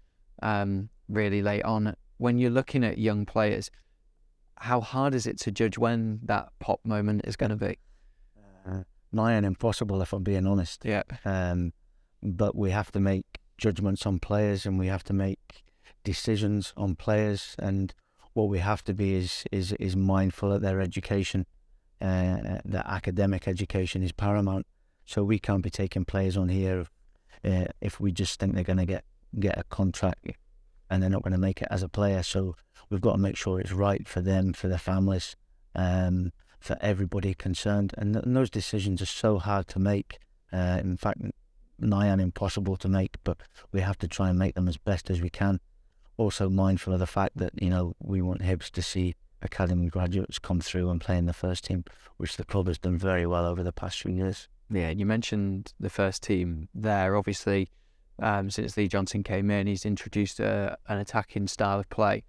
um, 0.42 0.90
really 1.10 1.42
late 1.42 1.64
on. 1.64 1.94
When 2.20 2.38
you're 2.38 2.52
looking 2.52 2.86
at 2.86 2.98
young 2.98 3.26
players, 3.26 3.70
how 4.60 4.80
hard 4.80 5.14
is 5.14 5.28
it 5.28 5.38
to 5.42 5.52
judge 5.52 5.78
when 5.78 6.20
that 6.24 6.50
pop 6.60 6.80
moment 6.86 7.24
is 7.26 7.36
going 7.36 7.50
to 7.50 7.58
be? 7.58 7.78
Uh, 8.66 8.84
nigh 9.14 9.34
and 9.34 9.46
impossible, 9.46 10.02
if 10.02 10.14
I'm 10.14 10.24
being 10.24 10.48
honest. 10.48 10.84
Yeah. 10.86 11.04
Um, 11.26 11.74
but 12.22 12.56
we 12.56 12.72
have 12.72 12.92
to 12.94 13.00
make 13.00 13.40
judgments 13.58 14.06
on 14.06 14.20
players, 14.20 14.66
and 14.66 14.80
we 14.80 14.88
have 14.88 15.04
to 15.06 15.14
make 15.14 15.64
decisions 16.04 16.74
on 16.76 16.96
players, 16.96 17.56
and 17.60 17.94
what 18.34 18.50
we 18.50 18.60
have 18.60 18.84
to 18.86 18.94
be 18.94 19.16
is 19.16 19.46
is 19.52 19.74
is 19.74 19.96
mindful 19.96 20.52
of 20.52 20.62
their 20.62 20.82
education. 20.82 21.46
Uh, 22.02 22.60
their 22.66 22.84
academic 22.86 23.48
education 23.48 24.04
is 24.04 24.12
paramount. 24.12 24.66
So 25.06 25.24
we 25.24 25.40
can't 25.40 25.64
be 25.64 25.70
taking 25.70 26.06
players 26.06 26.38
on 26.38 26.50
here 26.50 26.86
uh, 27.44 27.66
if 27.82 28.00
we 28.00 28.12
just 28.12 28.40
think 28.40 28.56
they're 28.56 28.64
going 28.64 28.78
to 28.78 28.86
get 28.86 29.04
get 29.40 29.58
a 29.58 29.64
contract 29.64 30.28
and 30.90 31.02
they're 31.02 31.10
not 31.10 31.24
going 31.24 31.34
to 31.34 31.40
make 31.40 31.62
it 31.62 31.68
as 31.72 31.84
a 31.84 31.90
player. 31.90 32.24
So 32.24 32.56
we've 32.90 33.02
got 33.02 33.14
to 33.14 33.18
make 33.18 33.36
sure 33.36 33.60
it's 33.60 33.72
right 33.72 34.08
for 34.08 34.22
them, 34.22 34.54
for 34.54 34.68
their 34.68 34.78
families, 34.78 35.36
um, 35.76 36.32
for 36.64 36.78
everybody 36.80 37.34
concerned. 37.34 37.94
And, 37.98 38.14
th- 38.14 38.26
and, 38.26 38.36
those 38.36 38.50
decisions 38.50 39.02
are 39.02 39.06
so 39.06 39.38
hard 39.38 39.68
to 39.68 39.80
make. 39.80 40.20
Uh, 40.52 40.80
in 40.82 40.96
fact, 40.96 41.22
nigh 41.78 42.10
on 42.10 42.22
impossible 42.22 42.78
to 42.78 42.88
make, 42.88 43.18
but 43.26 43.38
we 43.74 43.82
have 43.82 43.98
to 43.98 44.08
try 44.08 44.30
and 44.30 44.40
make 44.40 44.56
them 44.56 44.70
as 44.70 44.78
best 44.78 45.10
as 45.10 45.22
we 45.22 45.30
can. 45.30 45.60
Also 46.16 46.50
mindful 46.50 46.94
of 46.94 47.00
the 47.00 47.08
fact 47.08 47.36
that 47.36 47.52
you 47.62 47.70
know 47.70 47.96
we 48.00 48.22
want 48.22 48.42
Hibs 48.42 48.70
to 48.72 48.82
see 48.82 49.16
academy 49.42 49.90
graduates 49.90 50.40
come 50.40 50.62
through 50.62 50.90
and 50.90 51.02
play 51.02 51.18
in 51.18 51.26
the 51.26 51.34
first 51.34 51.66
team, 51.66 51.84
which 52.18 52.38
the 52.38 52.46
club 52.46 52.68
has 52.68 52.78
done 52.78 52.98
very 52.98 53.26
well 53.26 53.46
over 53.46 53.62
the 53.62 53.74
past 53.74 54.02
few 54.02 54.12
years. 54.12 54.48
Yeah, 54.70 54.92
you 54.92 55.06
mentioned 55.06 55.74
the 55.80 55.90
first 55.90 56.24
team 56.24 56.70
there. 56.74 57.18
Obviously, 57.18 57.70
um, 58.20 58.50
since 58.50 58.78
Lee 58.78 58.88
Johnson 58.88 59.24
came 59.24 59.52
in. 59.52 59.68
He's 59.68 59.86
introduced 59.86 60.40
a, 60.40 60.78
an 60.88 61.00
attacking 61.00 61.48
style 61.48 61.80
of 61.80 61.90
play. 61.90 62.24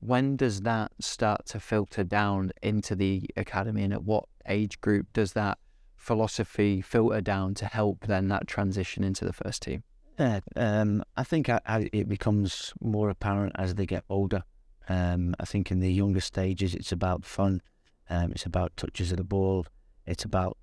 When 0.00 0.36
does 0.36 0.62
that 0.62 0.92
start 0.98 1.46
to 1.46 1.60
filter 1.60 2.02
down 2.04 2.52
into 2.62 2.96
the 2.96 3.28
academy, 3.36 3.84
and 3.84 3.92
at 3.92 4.02
what 4.02 4.24
age 4.46 4.80
group 4.80 5.12
does 5.12 5.34
that 5.34 5.58
philosophy 5.94 6.80
filter 6.80 7.20
down 7.20 7.54
to 7.54 7.66
help 7.66 8.06
then 8.06 8.28
that 8.28 8.46
transition 8.46 9.04
into 9.04 9.26
the 9.26 9.32
first 9.32 9.62
team? 9.62 9.84
Yeah, 10.18 10.40
um, 10.56 11.02
I 11.16 11.24
think 11.24 11.48
it 11.48 12.08
becomes 12.08 12.72
more 12.80 13.10
apparent 13.10 13.54
as 13.58 13.74
they 13.74 13.86
get 13.86 14.04
older. 14.08 14.44
Um, 14.88 15.34
I 15.38 15.44
think 15.44 15.70
in 15.70 15.80
the 15.80 15.92
younger 15.92 16.20
stages, 16.20 16.74
it's 16.74 16.92
about 16.92 17.24
fun. 17.24 17.62
Um, 18.08 18.32
it's 18.32 18.46
about 18.46 18.76
touches 18.76 19.12
of 19.12 19.18
the 19.18 19.24
ball. 19.24 19.66
It's 20.06 20.24
about 20.24 20.56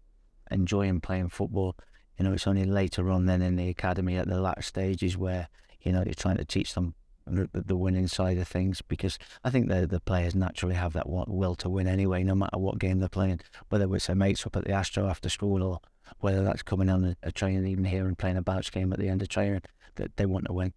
enjoying 0.52 1.00
playing 1.00 1.30
football. 1.30 1.76
You 2.18 2.26
know, 2.26 2.34
it's 2.34 2.48
only 2.48 2.66
later 2.66 3.10
on 3.12 3.26
then 3.26 3.42
in 3.42 3.56
the 3.56 3.70
academy 3.70 4.18
at 4.18 4.28
the 4.28 4.42
latter 4.42 4.64
stages 4.64 5.16
where 5.16 5.48
you 5.82 5.92
know 5.92 6.04
you're 6.04 6.14
trying 6.14 6.38
to 6.38 6.46
teach 6.46 6.74
them 6.74 6.96
the, 7.30 7.62
the 7.62 7.76
winning 7.76 8.08
side 8.08 8.38
of 8.38 8.48
things 8.48 8.82
because 8.82 9.18
I 9.44 9.50
think 9.50 9.70
the 9.70 9.88
the 9.88 10.00
players 10.00 10.36
naturally 10.36 10.76
have 10.76 10.94
that 10.94 11.10
will 11.10 11.56
to 11.56 11.70
win 11.70 11.88
anyway, 11.88 12.24
no 12.24 12.36
matter 12.36 12.58
what 12.58 12.80
game 12.80 13.00
they're 13.00 13.10
playing, 13.10 13.42
whether 13.70 13.94
it's 13.96 14.08
their 14.08 14.16
mates 14.16 14.46
up 14.46 14.56
at 14.56 14.66
the 14.66 14.72
Astro 14.72 15.08
after 15.08 15.30
school 15.30 15.64
or 15.64 15.80
whether 16.20 16.44
that's 16.44 16.64
coming 16.64 16.90
on 16.90 17.04
a, 17.04 17.18
a 17.24 17.32
training 17.32 17.68
even 17.68 17.86
here 17.86 18.08
and 18.08 18.18
playing 18.18 18.38
a 18.38 18.42
bounce 18.42 18.70
game 18.70 18.94
at 18.94 19.00
the 19.00 19.10
end 19.10 19.22
of 19.22 19.30
training, 19.30 19.62
that 19.96 20.16
they 20.18 20.26
want 20.26 20.46
to 20.46 20.54
win. 20.54 20.74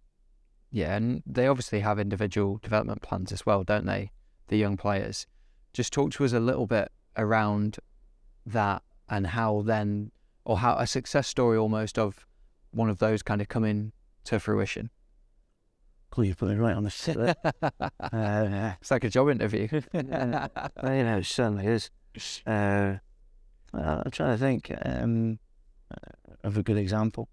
Yeah, 0.71 0.95
and 0.95 1.21
they 1.25 1.47
obviously 1.47 1.81
have 1.81 1.99
individual 1.99 2.59
development 2.61 3.01
plans 3.01 3.31
as 3.31 3.45
well, 3.45 3.63
don't 3.63 3.85
they? 3.85 4.11
The 4.47 4.57
young 4.57 4.77
players. 4.77 5.27
Just 5.73 5.93
talk 5.93 6.11
to 6.13 6.25
us 6.25 6.33
a 6.33 6.39
little 6.39 6.67
bit 6.67 6.91
around 7.17 7.77
that 8.45 8.81
and 9.09 9.27
how 9.27 9.61
then, 9.61 10.11
or 10.45 10.59
how 10.59 10.75
a 10.75 10.87
success 10.87 11.27
story 11.27 11.57
almost 11.57 11.97
of 11.97 12.25
one 12.71 12.89
of 12.89 12.99
those 12.99 13.21
kind 13.21 13.41
of 13.41 13.49
coming 13.49 13.91
to 14.25 14.39
fruition. 14.39 14.89
Cool, 16.11 16.25
you 16.25 16.35
put 16.35 16.49
me 16.49 16.55
right 16.55 16.75
on 16.75 16.83
the 16.83 16.91
sit 16.91 17.17
uh, 17.61 18.71
it's 18.81 18.91
like 18.91 19.05
a 19.05 19.09
job 19.09 19.29
interview. 19.29 19.67
you 19.93 20.03
know, 20.03 20.49
it 20.83 21.25
certainly 21.25 21.67
is. 21.67 21.89
Uh, 22.45 22.95
I'm 23.73 24.11
trying 24.11 24.33
to 24.33 24.37
think 24.37 24.73
um, 24.83 25.39
of 26.43 26.57
a 26.57 26.63
good 26.63 26.77
example. 26.77 27.29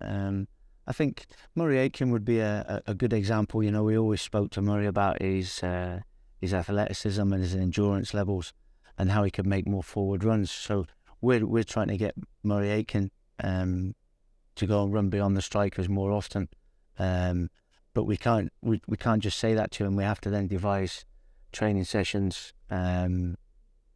Um, 0.00 0.48
I 0.88 0.92
think 0.92 1.26
Murray 1.54 1.78
Aitken 1.78 2.10
would 2.10 2.24
be 2.24 2.40
a, 2.40 2.82
a, 2.86 2.94
good 2.94 3.12
example. 3.12 3.62
You 3.62 3.70
know, 3.70 3.84
we 3.84 3.96
always 3.96 4.20
spoke 4.20 4.50
to 4.52 4.62
Murray 4.62 4.86
about 4.86 5.22
his 5.22 5.62
uh, 5.62 6.00
his 6.40 6.52
athleticism 6.52 7.32
and 7.32 7.42
his 7.42 7.54
endurance 7.54 8.14
levels 8.14 8.52
and 8.98 9.12
how 9.12 9.22
he 9.22 9.30
could 9.30 9.46
make 9.46 9.68
more 9.68 9.82
forward 9.84 10.24
runs. 10.24 10.50
So 10.50 10.86
we're 11.20 11.46
we're 11.46 11.62
trying 11.62 11.88
to 11.88 11.96
get 11.96 12.16
Murray 12.42 12.70
Aitken 12.70 13.12
um, 13.44 13.94
to 14.56 14.66
go 14.66 14.82
and 14.82 14.92
run 14.92 15.08
beyond 15.08 15.36
the 15.36 15.42
strikers 15.42 15.88
more 15.88 16.10
often. 16.10 16.48
Um, 16.98 17.50
but 17.98 18.04
we 18.04 18.16
can't 18.16 18.52
we, 18.62 18.80
we 18.86 18.96
can't 18.96 19.20
just 19.20 19.40
say 19.40 19.54
that 19.54 19.72
to 19.72 19.84
him. 19.84 19.96
We 19.96 20.04
have 20.04 20.20
to 20.20 20.30
then 20.30 20.46
devise 20.46 21.04
training 21.50 21.82
sessions 21.82 22.52
um, 22.70 23.36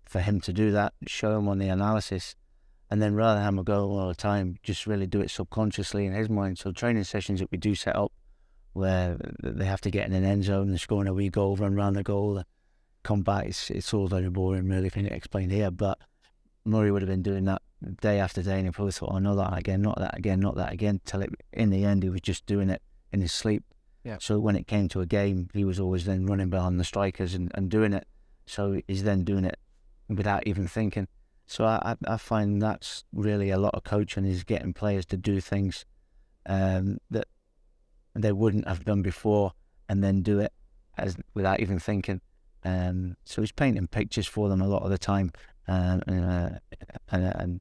for 0.05 0.19
him 0.19 0.41
to 0.41 0.53
do 0.53 0.73
that, 0.73 0.93
show 1.07 1.39
him 1.39 1.47
on 1.47 1.59
the 1.59 1.69
analysis, 1.69 2.35
and 2.91 3.01
then 3.01 3.15
rather 3.15 3.39
than 3.39 3.59
him 3.59 3.63
go 3.63 3.89
all 3.91 4.09
the 4.09 4.17
time, 4.17 4.57
just 4.65 4.89
really 4.89 5.07
do 5.07 5.21
it 5.21 5.31
subconsciously 5.31 6.05
in 6.05 6.15
his 6.15 6.29
mind. 6.29 6.59
So 6.59 6.73
training 6.73 7.05
sessions 7.05 7.39
that 7.39 7.53
we 7.53 7.59
do 7.59 7.77
set 7.77 7.95
up 7.95 8.11
where 8.73 9.19
they 9.41 9.67
have 9.67 9.83
to 9.83 9.91
get 9.93 10.09
in 10.09 10.15
an 10.15 10.25
end 10.25 10.43
zone 10.43 10.71
and 10.71 10.81
scoring 10.81 11.07
a 11.07 11.15
wee 11.15 11.29
goal, 11.29 11.55
run 11.55 11.75
around 11.75 11.93
the 11.93 12.03
goal, 12.03 12.43
come 13.05 13.23
back. 13.23 13.47
It's, 13.47 13.71
it's 13.71 13.95
all 13.95 14.09
very 14.09 14.31
boring, 14.31 14.69
really, 14.69 14.91
me 14.97 15.05
to 15.05 15.15
explain 15.15 15.49
here. 15.49 15.71
But 15.71 15.97
Murray 16.65 16.91
would 16.91 17.03
have 17.03 17.09
been 17.09 17.23
doing 17.23 17.45
that 17.45 17.63
day 18.01 18.19
after 18.19 18.43
day, 18.43 18.57
and 18.57 18.65
he 18.65 18.73
probably 18.73 18.91
thought, 18.91 19.13
"Oh, 19.13 19.21
not 19.21 19.37
that 19.37 19.57
again, 19.57 19.81
not 19.81 20.01
that 20.01 20.19
again, 20.19 20.41
not 20.41 20.57
that 20.57 20.73
again." 20.73 21.01
Till 21.05 21.23
it, 21.23 21.31
in 21.53 21.71
the 21.71 21.85
end, 21.85 22.03
he 22.03 22.09
was 22.09 22.21
just 22.21 22.47
doing 22.47 22.69
it 22.69 22.83
in 23.13 23.21
his 23.21 23.31
sleep. 23.31 23.63
Yeah. 24.05 24.17
So 24.21 24.39
when 24.39 24.57
it 24.57 24.67
came 24.67 24.89
to 24.89 25.01
a 25.01 25.07
game, 25.07 25.49
he 25.53 25.65
was 25.65 25.79
always 25.79 26.05
then 26.05 26.27
running 26.27 26.51
behind 26.51 26.81
the 26.81 26.85
strikers 26.85 27.35
and, 27.35 27.51
and 27.55 27.71
doing 27.71 27.93
it. 27.93 28.07
So 28.47 28.81
he's 28.89 29.05
then 29.05 29.25
doing 29.25 29.45
it 29.45 29.59
without 30.09 30.47
even 30.47 30.67
thinking. 30.67 31.09
So 31.47 31.65
I, 31.65 31.97
I 32.07 32.17
find 32.17 32.61
that's 32.61 33.05
really 33.13 33.51
a 33.51 33.59
lot 33.59 33.75
of 33.75 33.85
coaching 33.85 34.25
is 34.25 34.45
getting 34.45 34.73
players 34.73 35.07
to 35.07 35.17
do 35.17 35.41
things 35.41 35.85
um, 36.47 36.99
that 37.11 37.29
they 38.15 38.33
wouldn't 38.33 38.67
have 38.67 38.85
done 38.85 39.03
before 39.03 39.53
and 39.89 40.03
then 40.03 40.23
do 40.23 40.41
it 40.41 40.53
as 40.99 41.17
without 41.35 41.61
even 41.61 41.79
thinking. 41.79 42.21
Um, 42.65 43.17
so 43.25 43.43
he's 43.43 43.53
painting 43.53 43.87
pictures 43.87 44.27
for 44.27 44.49
them 44.49 44.61
a 44.61 44.69
lot 44.69 44.83
of 44.83 44.91
the 44.91 44.99
time 44.99 45.33
um, 45.69 46.03
and, 46.07 46.25
uh, 46.25 46.59
and, 47.11 47.25
and 47.25 47.61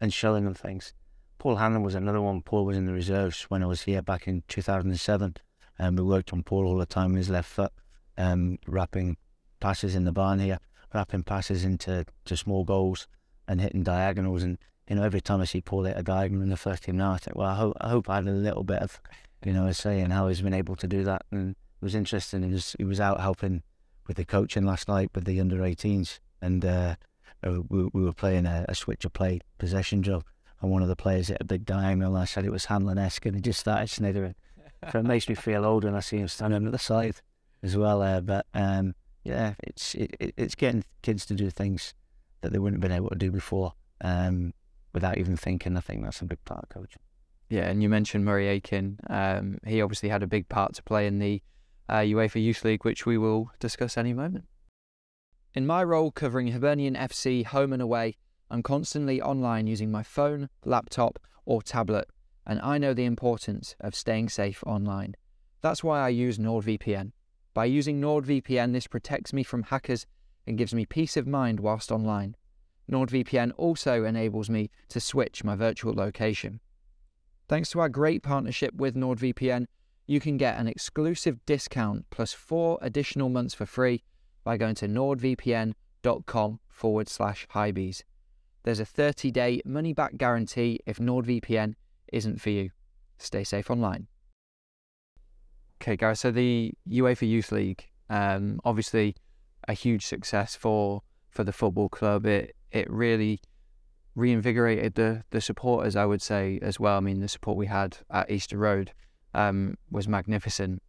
and 0.00 0.12
showing 0.12 0.44
them 0.44 0.54
things. 0.54 0.92
Paul 1.38 1.56
Hanlon 1.56 1.82
was 1.82 1.94
another 1.94 2.20
one. 2.20 2.42
Paul 2.42 2.66
was 2.66 2.76
in 2.76 2.86
the 2.86 2.92
reserves 2.92 3.44
when 3.44 3.62
I 3.62 3.66
was 3.66 3.82
here 3.82 4.02
back 4.02 4.28
in 4.28 4.42
2007 4.48 5.36
and 5.80 5.98
we 5.98 6.04
worked 6.04 6.32
on 6.34 6.42
Paul 6.42 6.66
all 6.66 6.76
the 6.76 6.84
time 6.84 7.12
with 7.12 7.20
his 7.20 7.30
left 7.30 7.48
foot, 7.48 7.72
um, 8.18 8.58
wrapping 8.66 9.16
passes 9.60 9.96
in 9.96 10.04
the 10.04 10.12
barn 10.12 10.38
here, 10.38 10.58
wrapping 10.92 11.22
passes 11.22 11.64
into 11.64 12.04
to 12.26 12.36
small 12.36 12.64
goals 12.64 13.08
and 13.48 13.62
hitting 13.62 13.82
diagonals. 13.82 14.42
And 14.42 14.58
you 14.88 14.96
know, 14.96 15.02
every 15.02 15.22
time 15.22 15.40
I 15.40 15.46
see 15.46 15.62
Paul 15.62 15.84
hit 15.84 15.96
a 15.96 16.02
diagonal 16.02 16.42
in 16.42 16.50
the 16.50 16.58
first 16.58 16.84
team 16.84 16.98
now, 16.98 17.12
I 17.12 17.16
think, 17.16 17.34
well, 17.34 17.48
I 17.48 17.54
hope 17.54 17.76
I 17.80 17.88
hope 17.88 18.10
I 18.10 18.16
had 18.16 18.28
a 18.28 18.32
little 18.32 18.62
bit 18.62 18.82
of, 18.82 19.00
you 19.42 19.54
know, 19.54 19.66
a 19.66 19.72
say 19.72 20.00
in 20.00 20.10
how 20.10 20.28
he's 20.28 20.42
been 20.42 20.52
able 20.52 20.76
to 20.76 20.86
do 20.86 21.02
that. 21.04 21.22
And 21.30 21.52
it 21.52 21.82
was 21.82 21.94
interesting. 21.94 22.42
He 22.42 22.52
was 22.52 22.76
he 22.76 22.84
was 22.84 23.00
out 23.00 23.22
helping 23.22 23.62
with 24.06 24.18
the 24.18 24.26
coaching 24.26 24.66
last 24.66 24.86
night 24.86 25.10
with 25.14 25.24
the 25.24 25.40
under 25.40 25.60
18s, 25.60 26.18
and 26.42 26.62
uh, 26.62 26.96
uh, 27.42 27.60
we, 27.70 27.88
we 27.94 28.02
were 28.02 28.12
playing 28.12 28.44
a, 28.44 28.66
a 28.68 28.74
switch 28.74 29.06
of 29.06 29.14
play 29.14 29.40
possession 29.56 30.02
job. 30.02 30.24
And 30.60 30.70
one 30.70 30.82
of 30.82 30.88
the 30.88 30.96
players 30.96 31.28
hit 31.28 31.38
a 31.40 31.44
big 31.44 31.64
diagonal. 31.64 32.14
And 32.14 32.22
I 32.22 32.26
said 32.26 32.44
it 32.44 32.52
was 32.52 32.66
Hanlon 32.66 32.98
esque, 32.98 33.24
and 33.24 33.34
he 33.34 33.40
just 33.40 33.60
started 33.60 33.88
sniggering 33.88 34.34
so 34.90 34.98
it 35.00 35.04
makes 35.04 35.28
me 35.28 35.34
feel 35.34 35.64
older 35.64 35.88
and 35.88 35.96
I 35.96 36.00
see 36.00 36.18
him 36.18 36.28
standing 36.28 36.66
at 36.66 36.72
the 36.72 36.78
side 36.78 37.16
as 37.62 37.76
well 37.76 38.00
there. 38.00 38.20
But 38.20 38.46
um, 38.54 38.94
yeah, 39.24 39.54
it's 39.62 39.94
it, 39.94 40.16
it's 40.36 40.54
getting 40.54 40.84
kids 41.02 41.26
to 41.26 41.34
do 41.34 41.50
things 41.50 41.94
that 42.40 42.52
they 42.52 42.58
wouldn't 42.58 42.82
have 42.82 42.88
been 42.88 42.96
able 42.96 43.10
to 43.10 43.16
do 43.16 43.30
before 43.30 43.74
um, 44.00 44.54
without 44.92 45.18
even 45.18 45.36
thinking. 45.36 45.76
I 45.76 45.80
think 45.80 46.02
that's 46.02 46.20
a 46.20 46.24
big 46.24 46.42
part 46.44 46.64
of 46.64 46.68
coaching. 46.70 47.02
Yeah, 47.48 47.68
and 47.68 47.82
you 47.82 47.88
mentioned 47.88 48.24
Murray 48.24 48.48
Aitken. 48.48 48.98
Um, 49.10 49.58
he 49.66 49.82
obviously 49.82 50.08
had 50.08 50.22
a 50.22 50.28
big 50.28 50.48
part 50.48 50.74
to 50.74 50.82
play 50.82 51.06
in 51.06 51.18
the 51.18 51.42
uh, 51.88 51.98
UEFA 51.98 52.42
Youth 52.42 52.64
League, 52.64 52.84
which 52.84 53.04
we 53.04 53.18
will 53.18 53.50
discuss 53.58 53.98
any 53.98 54.12
moment. 54.12 54.44
In 55.52 55.66
my 55.66 55.82
role 55.82 56.12
covering 56.12 56.52
Hibernian 56.52 56.94
FC 56.94 57.44
home 57.44 57.72
and 57.72 57.82
away, 57.82 58.16
I'm 58.48 58.62
constantly 58.62 59.20
online 59.20 59.66
using 59.66 59.90
my 59.90 60.04
phone, 60.04 60.48
laptop, 60.64 61.18
or 61.44 61.60
tablet 61.60 62.08
and 62.50 62.60
I 62.62 62.78
know 62.78 62.92
the 62.92 63.04
importance 63.04 63.76
of 63.78 63.94
staying 63.94 64.28
safe 64.28 64.64
online. 64.66 65.14
That's 65.62 65.84
why 65.84 66.00
I 66.00 66.08
use 66.08 66.36
NordVPN. 66.36 67.12
By 67.54 67.66
using 67.66 68.00
NordVPN, 68.00 68.72
this 68.72 68.88
protects 68.88 69.32
me 69.32 69.44
from 69.44 69.62
hackers 69.62 70.04
and 70.48 70.58
gives 70.58 70.74
me 70.74 70.84
peace 70.84 71.16
of 71.16 71.28
mind 71.28 71.60
whilst 71.60 71.92
online. 71.92 72.34
NordVPN 72.90 73.52
also 73.56 74.02
enables 74.02 74.50
me 74.50 74.68
to 74.88 74.98
switch 74.98 75.44
my 75.44 75.54
virtual 75.54 75.94
location. 75.94 76.58
Thanks 77.48 77.70
to 77.70 77.78
our 77.78 77.88
great 77.88 78.24
partnership 78.24 78.74
with 78.74 78.96
NordVPN, 78.96 79.66
you 80.08 80.18
can 80.18 80.36
get 80.36 80.58
an 80.58 80.66
exclusive 80.66 81.38
discount 81.46 82.06
plus 82.10 82.32
four 82.32 82.80
additional 82.82 83.28
months 83.28 83.54
for 83.54 83.64
free 83.64 84.02
by 84.42 84.56
going 84.56 84.74
to 84.74 84.88
nordvpn.com 84.88 86.58
forward 86.68 87.08
slash 87.08 87.46
hibees. 87.54 88.02
There's 88.64 88.80
a 88.80 88.84
30 88.84 89.30
day 89.30 89.60
money 89.64 89.92
back 89.92 90.16
guarantee 90.16 90.80
if 90.84 90.98
NordVPN 90.98 91.74
isn't 92.12 92.40
for 92.40 92.50
you. 92.50 92.70
Stay 93.18 93.44
safe 93.44 93.70
online. 93.70 94.06
Okay, 95.80 95.96
guys. 95.96 96.20
So 96.20 96.30
the 96.30 96.72
UEFA 96.88 97.28
Youth 97.28 97.52
League, 97.52 97.88
um, 98.08 98.60
obviously, 98.64 99.16
a 99.68 99.72
huge 99.72 100.04
success 100.04 100.54
for 100.54 101.02
for 101.30 101.44
the 101.44 101.52
football 101.52 101.88
club. 101.88 102.26
It 102.26 102.54
it 102.70 102.90
really 102.90 103.40
reinvigorated 104.14 104.94
the 104.94 105.24
the 105.30 105.40
supporters. 105.40 105.96
I 105.96 106.04
would 106.04 106.22
say 106.22 106.58
as 106.62 106.78
well. 106.78 106.96
I 106.96 107.00
mean, 107.00 107.20
the 107.20 107.28
support 107.28 107.56
we 107.56 107.66
had 107.66 107.98
at 108.10 108.30
Easter 108.30 108.58
Road 108.58 108.92
um, 109.34 109.76
was 109.90 110.08
magnificent. 110.08 110.82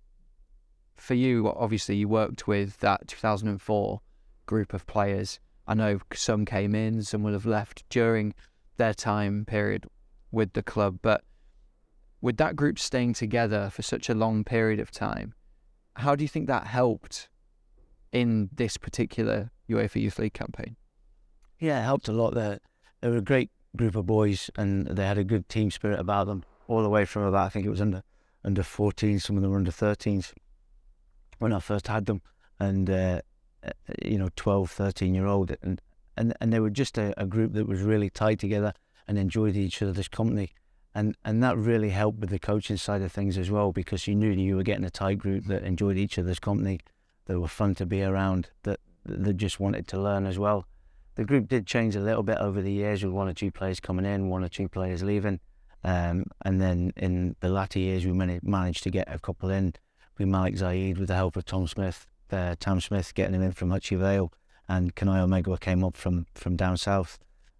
For 0.98 1.13
you, 1.13 1.51
obviously, 1.56 1.96
you 1.96 2.08
worked 2.08 2.48
with 2.48 2.78
that 2.80 3.08
2004 3.08 4.01
group 4.46 4.74
of 4.74 4.86
players. 4.86 5.40
I 5.68 5.74
know 5.74 6.00
some 6.13 6.46
came 6.46 6.75
in, 6.75 7.01
some 7.01 7.24
will 7.24 7.34
have 7.34 7.46
left 7.46 7.88
during 7.90 8.34
their 8.78 8.94
time 8.94 9.46
period 9.46 9.86
with 10.32 10.54
the 10.54 10.64
club. 10.64 11.00
But 11.02 11.24
with 12.22 12.38
that 12.38 12.56
group 12.56 12.80
staying 12.80 13.14
together 13.14 13.70
for 13.70 13.82
such 13.82 14.10
a 14.10 14.14
long 14.14 14.44
period 14.44 14.80
of 14.80 14.92
time, 14.92 15.34
how 15.96 16.16
do 16.16 16.24
you 16.24 16.28
think 16.28 16.48
that 16.48 16.68
helped 16.68 17.30
in 18.12 18.50
this 18.54 18.78
particular 18.78 19.52
UEFA 19.70 20.02
Youth 20.02 20.20
League 20.20 20.34
campaign? 20.34 20.76
Yeah, 21.60 21.80
it 21.80 21.84
helped 21.84 22.08
a 22.08 22.14
lot. 22.14 22.34
They, 22.34 22.60
they 23.02 23.10
were 23.10 23.18
a 23.18 23.22
great 23.22 23.52
group 23.76 23.96
of 23.96 24.06
boys 24.06 24.50
and 24.58 24.88
they 24.88 25.06
had 25.06 25.18
a 25.18 25.24
good 25.24 25.48
team 25.48 25.72
spirit 25.72 26.00
about 26.00 26.28
them 26.28 26.44
all 26.68 26.84
the 26.84 26.90
way 26.90 27.06
from 27.06 27.24
about, 27.24 27.46
I 27.46 27.50
think 27.50 27.66
it 27.66 27.70
was 27.70 27.82
under 27.82 28.04
under 28.44 28.64
14, 28.64 29.20
some 29.20 29.36
of 29.36 29.44
them 29.44 29.52
were 29.52 29.58
under 29.58 29.72
13s 29.72 30.34
when 31.40 31.54
I 31.54 31.60
first 31.60 31.88
had 31.88 32.06
them. 32.06 32.22
And, 32.60 32.90
uh, 32.90 33.22
uh 33.64 33.72
you 34.04 34.18
know, 34.18 34.30
12, 34.36 34.72
13 34.72 35.14
year 35.14 35.28
old. 35.28 35.56
And, 35.62 35.82
and, 36.18 36.34
and 36.42 36.52
they 36.52 36.60
were 36.60 36.70
just 36.70 36.98
a, 36.98 37.14
a 37.22 37.26
group 37.26 37.54
that 37.54 37.68
was 37.68 37.82
really 37.82 38.10
tied 38.10 38.40
together 38.40 38.74
and 39.12 39.20
enjoyed 39.20 39.58
each 39.58 39.82
other's 39.82 40.08
company. 40.08 40.51
and 40.96 41.18
and 41.25 41.44
that 41.44 41.58
really 41.58 41.89
helped 41.89 42.20
with 42.20 42.30
the 42.30 42.39
coaching 42.39 42.77
side 42.77 43.01
of 43.01 43.12
things 43.12 43.38
as 43.38 43.50
well 43.51 43.74
because 43.74 44.08
you 44.08 44.15
knew 44.15 44.34
that 44.34 44.41
you 44.41 44.56
were 44.56 44.63
getting 44.63 44.86
a 44.86 44.89
tight 44.89 45.18
group 45.18 45.44
that 45.48 45.63
enjoyed 45.63 45.98
each 45.98 46.18
other's 46.18 46.39
company, 46.39 46.80
that 47.25 47.38
were 47.38 47.48
fun 47.60 47.75
to 47.75 47.86
be 47.86 48.01
around, 48.01 48.50
that 48.63 48.80
that 49.06 49.36
just 49.36 49.60
wanted 49.60 49.86
to 49.89 50.00
learn 50.08 50.25
as 50.25 50.39
well. 50.39 50.65
The 51.15 51.25
group 51.25 51.50
did 51.50 51.68
change 51.68 51.94
a 51.98 52.00
little 52.10 52.24
bit 52.24 52.38
over 52.38 52.62
the 52.62 52.72
years 52.72 53.03
with 53.03 53.13
one 53.13 53.27
or 53.27 53.34
two 53.34 53.51
players 53.51 53.82
coming 53.82 54.06
in, 54.06 54.30
one 54.30 54.46
or 54.46 54.50
two 54.50 54.70
players 54.70 55.03
leaving, 55.03 55.39
um, 55.84 56.24
and 56.46 56.62
then 56.62 56.94
in 56.96 57.36
the 57.41 57.50
latter 57.50 57.80
years 57.80 58.06
we 58.06 58.13
managed 58.13 58.84
to 58.84 58.89
get 58.89 59.13
a 59.13 59.20
couple 59.20 59.50
in. 59.50 59.74
with 60.18 60.27
Malik 60.27 60.56
Zaid 60.58 60.98
with 60.98 61.10
the 61.10 61.15
help 61.15 61.36
of 61.36 61.44
Tom 61.46 61.68
Smith, 61.68 62.08
uh, 62.32 62.56
Tam 62.60 62.80
Smith 62.80 63.13
getting 63.13 63.36
him 63.36 63.41
in 63.41 63.51
from 63.51 63.70
Hutchie 63.70 63.98
Vale, 63.98 64.32
and 64.70 64.96
Kanayo 64.96 65.27
Megwa 65.27 65.60
came 65.60 65.84
up 65.84 65.98
from 65.98 66.25
from 66.34 66.56
down 66.56 66.77
south. 66.77 67.20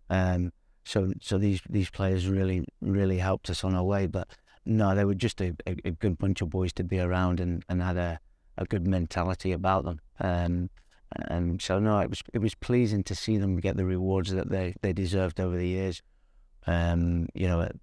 Um, 0.10 0.52
so 0.84 1.12
so 1.22 1.38
these 1.38 1.62
these 1.70 1.90
players 1.90 2.28
really 2.28 2.66
really 2.82 3.18
helped 3.18 3.50
us 3.50 3.64
on 3.64 3.76
our 3.76 3.84
way. 3.84 4.08
But 4.08 4.28
no, 4.66 4.96
they 4.96 5.06
were 5.06 5.16
just 5.16 5.42
a, 5.42 5.56
a, 5.66 5.76
a 5.86 5.92
good 5.92 6.18
bunch 6.18 6.42
of 6.42 6.50
boys 6.50 6.74
to 6.74 6.84
be 6.84 7.00
around 7.00 7.40
and, 7.40 7.64
and 7.68 7.82
had 7.82 7.98
a, 7.98 8.20
a 8.58 8.66
good 8.66 8.88
mentality 8.88 9.52
about 9.52 9.86
them. 9.86 10.00
Um, 10.20 10.70
and 11.28 11.62
so 11.62 11.80
no, 11.80 12.00
it 12.00 12.10
was 12.10 12.22
it 12.34 12.40
was 12.40 12.56
pleasing 12.56 13.04
to 13.04 13.16
see 13.16 13.38
them 13.38 13.58
get 13.58 13.78
the 13.78 13.86
rewards 13.86 14.32
that 14.32 14.50
they, 14.50 14.76
they 14.82 14.94
deserved 14.94 15.40
over 15.40 15.58
the 15.58 15.68
years. 15.68 16.02
Um, 16.68 17.28
you 17.34 17.48
know, 17.48 17.62
at 17.62 17.76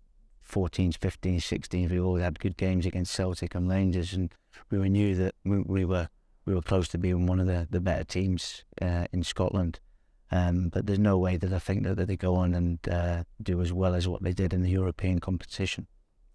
14s, 0.48 0.96
15s, 0.96 1.38
16s, 1.38 1.90
we 1.90 2.00
always 2.00 2.22
had 2.22 2.38
good 2.38 2.56
games 2.56 2.86
against 2.86 3.12
Celtic 3.12 3.54
and 3.54 3.68
Rangers, 3.68 4.14
and 4.14 4.32
we 4.70 4.88
knew 4.88 5.14
that 5.16 5.34
we, 5.44 5.58
we 5.60 5.84
were 5.84 6.08
we 6.46 6.54
were 6.54 6.62
close 6.62 6.88
to 6.88 6.98
being 6.98 7.26
one 7.26 7.40
of 7.40 7.46
the, 7.46 7.68
the 7.70 7.80
better 7.80 8.04
teams 8.04 8.64
uh, 8.80 9.06
in 9.12 9.22
Scotland. 9.22 9.80
Um, 10.30 10.68
but 10.68 10.86
there's 10.86 10.98
no 10.98 11.16
way 11.16 11.36
that 11.36 11.52
I 11.52 11.58
think 11.58 11.84
that, 11.84 11.96
that 11.96 12.06
they 12.06 12.16
go 12.16 12.34
on 12.34 12.54
and 12.54 12.78
uh, 12.88 13.24
do 13.42 13.62
as 13.62 13.72
well 13.72 13.94
as 13.94 14.06
what 14.06 14.22
they 14.22 14.32
did 14.32 14.52
in 14.52 14.62
the 14.62 14.70
European 14.70 15.20
competition. 15.20 15.86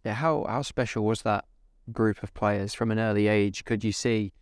Yeah, 0.03 0.13
how 0.15 0.45
how 0.49 0.63
special 0.63 1.05
was 1.05 1.21
that 1.21 1.45
group 1.91 2.23
of 2.23 2.33
players 2.33 2.73
from 2.73 2.91
an 2.91 2.99
early 2.99 3.27
age? 3.27 3.65
Could 3.65 3.83
you 3.83 3.91
see, 3.91 4.33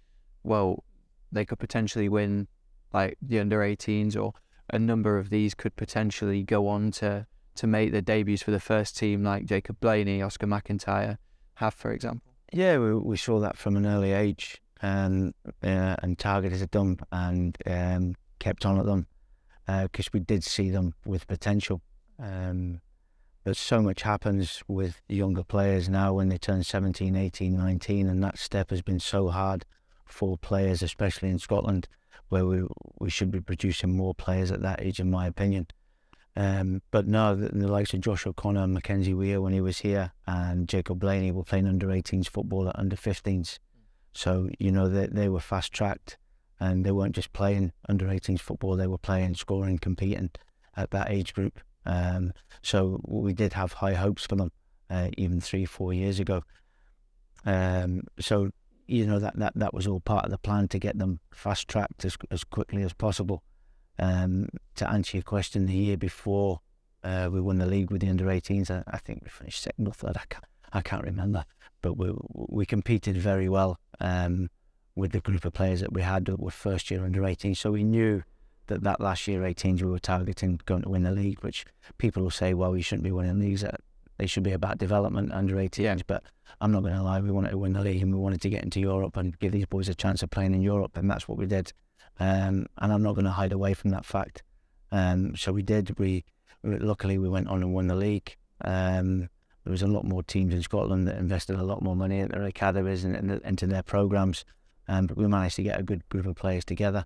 well, 0.44 0.84
they 1.32 1.46
could 1.46 1.60
potentially 1.60 2.08
win 2.08 2.48
like 2.94 3.18
the 3.22 3.40
under 3.40 3.60
18s, 3.60 4.16
or 4.16 4.34
a 4.70 4.80
number 4.80 5.18
of 5.18 5.30
these 5.30 5.54
could 5.54 5.76
potentially 5.76 6.44
go 6.44 6.68
on 6.68 6.92
to 6.92 7.28
to 7.56 7.68
make 7.68 7.92
their 7.92 8.02
debuts 8.02 8.42
for 8.42 8.52
the 8.52 8.60
first 8.60 8.98
team, 8.98 9.24
like 9.24 9.46
Jacob 9.46 9.80
Blaney, 9.82 10.22
Oscar 10.22 10.48
McIntyre 10.48 11.18
have, 11.56 11.74
for 11.74 11.92
example. 11.92 12.34
Yeah, 12.54 12.78
we, 12.78 12.96
we 12.96 13.18
saw 13.18 13.40
that 13.42 13.58
from 13.58 13.76
an 13.76 13.86
early 13.86 14.14
age, 14.14 14.62
and 14.82 15.34
uh, 15.62 15.98
and 16.02 16.18
targeted 16.18 16.72
them 16.72 16.98
and 17.12 17.58
um, 17.66 18.16
kept 18.40 18.66
on 18.66 18.80
at 18.80 18.86
them 18.86 19.08
because 19.66 20.08
uh, 20.08 20.12
we 20.14 20.20
did 20.20 20.44
see 20.44 20.70
them 20.70 20.94
with 21.06 21.28
potential. 21.28 21.82
Um, 22.20 22.82
but 23.44 23.58
so 23.58 23.82
much 23.82 24.04
happens 24.04 24.62
with 24.68 25.02
younger 25.08 25.44
players 25.44 25.90
now 25.90 26.14
when 26.14 26.30
they 26.30 26.38
turn 26.38 26.64
17, 26.64 27.16
18, 27.16 27.58
19, 27.58 28.08
and 28.08 28.24
that 28.24 28.38
step 28.38 28.70
has 28.70 28.82
been 28.82 29.00
so 29.00 29.30
hard 29.30 29.66
for 30.06 30.38
players, 30.38 30.84
especially 30.84 31.30
in 31.30 31.40
Scotland, 31.40 31.88
where 32.30 32.46
we 32.46 32.64
we 33.00 33.10
should 33.10 33.32
be 33.32 33.42
producing 33.42 33.96
more 33.96 34.14
players 34.14 34.52
at 34.52 34.62
that 34.62 34.82
age, 34.82 35.00
in 35.00 35.10
my 35.10 35.26
opinion. 35.26 35.68
Um, 36.36 36.82
but 36.92 37.08
no, 37.08 37.36
the, 37.36 37.50
the, 37.50 37.68
likes 37.68 37.94
of 37.94 38.00
Josh 38.00 38.26
O'Connor 38.26 38.64
and 38.64 38.74
Mackenzie 38.74 39.14
Weir 39.14 39.42
when 39.42 39.52
he 39.52 39.60
was 39.60 39.80
here, 39.80 40.14
and 40.28 40.68
Jacob 40.68 41.00
Blaney 41.00 41.32
were 41.32 41.44
playing 41.44 41.68
under 41.68 41.88
18s 41.88 42.30
football 42.30 42.70
at 42.70 42.80
under 42.80 42.96
15s. 42.96 43.60
So 44.14 44.50
you 44.60 44.72
know 44.72 44.88
they 44.88 45.08
they 45.08 45.30
were 45.30 45.40
fast 45.40 45.74
tracked 45.74 46.18
and 46.62 46.86
they 46.86 46.92
weren't 46.92 47.16
just 47.16 47.34
playing 47.34 47.74
under 47.90 48.06
18s 48.06 48.40
football; 48.40 48.78
they 48.78 48.88
were 48.88 49.00
playing, 49.00 49.34
scoring, 49.34 49.80
competing 49.80 50.30
at 50.78 50.92
that 50.92 51.10
age 51.10 51.34
group. 51.34 51.60
Um, 51.86 52.32
so 52.62 53.02
we 53.04 53.34
did 53.34 53.54
have 53.54 53.74
high 53.74 53.96
hopes 53.96 54.26
for 54.28 54.36
them, 54.36 54.52
uh, 54.90 55.10
even 55.18 55.42
three, 55.42 55.66
four 55.66 55.92
years 55.92 56.20
ago. 56.20 56.44
Um, 57.46 58.04
so 58.20 58.52
you 58.88 59.08
know 59.08 59.18
that, 59.20 59.38
that 59.40 59.54
that 59.56 59.74
was 59.74 59.88
all 59.88 60.00
part 60.00 60.26
of 60.26 60.32
the 60.32 60.38
plan 60.38 60.68
to 60.68 60.80
get 60.80 61.00
them 61.00 61.20
fast 61.34 61.68
tracked 61.68 62.06
as 62.06 62.16
as 62.30 62.44
quickly 62.44 62.84
as 62.84 62.94
possible. 62.94 63.44
Um, 63.98 64.48
to 64.76 64.90
answer 64.90 65.18
your 65.18 65.24
question, 65.24 65.66
the 65.66 65.74
year 65.74 65.98
before 65.98 66.60
uh, 67.04 67.30
we 67.32 67.42
won 67.42 67.58
the 67.58 67.66
league 67.66 67.92
with 67.92 68.02
the 68.02 68.10
under 68.10 68.26
18s, 68.26 68.70
I, 68.70 68.84
I 68.88 68.98
think 68.98 69.24
we 69.24 69.30
finished 69.30 69.64
second 69.64 69.88
or 69.88 69.94
third. 69.94 70.16
I 70.18 70.24
can't, 70.30 70.46
I 70.74 70.82
can't 70.82 71.04
remember, 71.04 71.44
but 71.82 71.98
we 71.98 72.12
we 72.34 72.68
competed 72.68 73.18
very 73.18 73.50
well. 73.50 73.80
Um, 74.00 74.50
with 74.96 75.12
the 75.12 75.22
group 75.22 75.46
of 75.46 75.54
players 75.54 75.80
that 75.82 75.94
we 75.94 76.02
had 76.02 76.26
that 76.26 76.40
were 76.40 76.52
first 76.52 76.92
year 76.92 77.04
under 77.04 77.26
18. 77.26 77.56
So 77.56 77.72
we 77.72 77.84
knew 77.84 78.24
that 78.68 78.84
that 78.84 79.02
last 79.02 79.28
year 79.28 79.42
18s 79.42 79.82
we 79.82 79.90
were 79.90 80.00
targeting 80.00 80.60
going 80.66 80.84
to 80.84 80.90
win 80.90 81.04
the 81.04 81.12
league, 81.12 81.40
which 81.42 81.66
people 81.98 82.24
will 82.24 82.32
say, 82.32 82.54
well, 82.54 82.72
we 82.72 82.82
shouldn't 82.82 83.04
be 83.04 83.12
winning 83.12 83.40
leagues. 83.40 83.64
They 84.18 84.28
should 84.28 84.44
be 84.44 84.52
about 84.52 84.78
development 84.78 85.32
under 85.32 85.56
18s. 85.56 85.78
Yeah. 85.80 85.96
But 86.06 86.24
I'm 86.60 86.72
not 86.72 86.84
going 86.84 86.96
to 86.96 87.02
lie, 87.02 87.20
we 87.20 87.32
wanted 87.32 87.52
to 87.52 87.58
win 87.58 87.74
the 87.74 87.82
league 87.82 88.02
and 88.02 88.14
we 88.14 88.20
wanted 88.20 88.42
to 88.42 88.50
get 88.50 88.64
into 88.64 88.80
Europe 88.80 89.18
and 89.18 89.38
give 89.40 89.52
these 89.52 89.66
boys 89.66 89.90
a 89.90 89.96
chance 89.96 90.22
of 90.24 90.30
playing 90.30 90.54
in 90.54 90.62
Europe, 90.62 90.98
and 90.98 91.10
that's 91.10 91.28
what 91.28 91.38
we 91.38 91.46
did. 91.46 91.74
Um, 92.20 92.68
and 92.78 92.94
I'm 92.94 93.02
not 93.02 93.16
going 93.16 93.26
to 93.26 93.32
hide 93.32 93.52
away 93.52 93.74
from 93.74 93.92
that 93.92 94.06
fact. 94.06 94.44
Um, 94.92 95.36
so 95.36 95.52
we 95.52 95.64
did. 95.64 95.98
We 95.98 96.26
luckily 96.64 97.18
we 97.18 97.30
went 97.30 97.48
on 97.48 97.64
and 97.64 97.74
won 97.74 97.88
the 97.88 97.96
league. 97.96 98.36
Um, 98.64 99.30
there 99.64 99.72
was 99.72 99.82
a 99.82 99.88
lot 99.88 100.06
more 100.06 100.24
teams 100.24 100.54
in 100.54 100.62
Scotland 100.62 101.08
that 101.08 101.18
invested 101.18 101.56
a 101.56 101.64
lot 101.64 101.82
more 101.82 101.96
money 101.96 102.20
in 102.20 102.30
their 102.30 102.44
academies 102.44 103.04
and, 103.04 103.16
and 103.16 103.42
into 103.44 103.68
their 103.68 103.84
programs 103.84 104.44
um, 104.92 105.08
but 105.08 105.16
we 105.16 105.26
managed 105.26 105.56
to 105.56 105.64
get 105.64 105.80
a 105.80 105.84
good 105.84 106.08
group 106.10 106.26
of 106.26 106.36
players 106.36 106.66
together. 106.66 107.06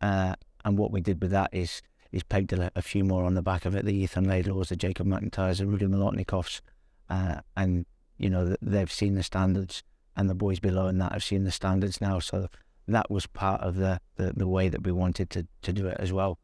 Uh, 0.00 0.34
and 0.64 0.78
what 0.78 0.90
we 0.90 1.02
did 1.02 1.20
with 1.20 1.30
that 1.30 1.50
is 1.52 1.82
is 2.12 2.22
pegged 2.22 2.52
a, 2.54 2.72
a, 2.74 2.82
few 2.82 3.04
more 3.04 3.24
on 3.24 3.34
the 3.34 3.42
back 3.42 3.66
of 3.66 3.74
it. 3.76 3.84
The 3.84 3.94
Ethan 3.94 4.24
Laidlaws, 4.24 4.70
the 4.70 4.76
Jacob 4.76 5.06
McIntyres, 5.06 5.58
the 5.58 5.66
Rudi 5.66 5.86
Molotnikovs, 5.86 6.62
uh, 7.10 7.40
and 7.56 7.84
you 8.16 8.30
know 8.30 8.56
they've 8.62 8.90
seen 8.90 9.16
the 9.16 9.22
standards, 9.22 9.82
and 10.16 10.30
the 10.30 10.34
boys 10.34 10.60
below 10.60 10.88
in 10.88 10.96
that 10.98 11.12
have 11.12 11.22
seen 11.22 11.44
the 11.44 11.52
standards 11.52 12.00
now. 12.00 12.20
So 12.20 12.48
that 12.88 13.10
was 13.10 13.26
part 13.26 13.60
of 13.60 13.76
the, 13.76 14.00
the, 14.16 14.32
the 14.34 14.48
way 14.48 14.70
that 14.70 14.82
we 14.82 14.90
wanted 14.90 15.28
to, 15.30 15.46
to 15.62 15.72
do 15.74 15.86
it 15.86 15.98
as 16.00 16.12
well. 16.12 16.38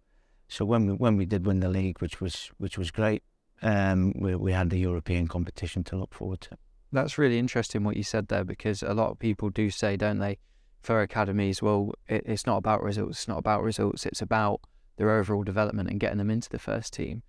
So 0.47 0.67
when 0.67 0.87
we 0.87 0.93
when 0.93 1.17
we 1.17 1.25
did 1.25 1.47
win 1.47 1.61
the 1.61 1.71
league, 1.71 2.03
which 2.03 2.21
was 2.21 2.51
which 2.59 2.77
was 2.77 2.91
great, 2.91 3.23
um, 3.62 4.12
we 4.21 4.37
we 4.37 4.53
had 4.53 4.69
the 4.69 4.79
European 4.79 5.27
competition 5.27 5.85
to 5.85 5.97
look 5.97 6.12
forward 6.12 6.43
to. 6.43 6.59
That's 6.93 7.17
really 7.17 7.39
interesting 7.39 7.83
what 7.83 7.97
you 7.97 8.03
said 8.03 8.29
there 8.29 8.45
because 8.45 8.83
a 8.83 8.93
lot 8.93 9.11
of 9.11 9.19
people 9.19 9.49
do 9.49 9.71
say, 9.71 9.97
don't 9.97 10.19
they? 10.19 10.39
For 10.87 11.03
academies, 11.03 11.61
well, 11.61 11.92
it, 12.07 12.22
it's 12.27 12.46
not 12.46 12.59
about 12.59 12.81
results. 12.81 13.18
It's 13.18 13.29
not 13.29 13.38
about 13.38 13.64
results. 13.64 14.07
It's 14.07 14.22
about 14.22 14.61
their 14.99 15.11
overall 15.11 15.42
development 15.42 15.90
and 15.90 15.99
getting 15.99 16.18
them 16.18 16.31
into 16.31 16.49
the 16.49 16.61
first 16.61 16.92
team. 16.92 17.25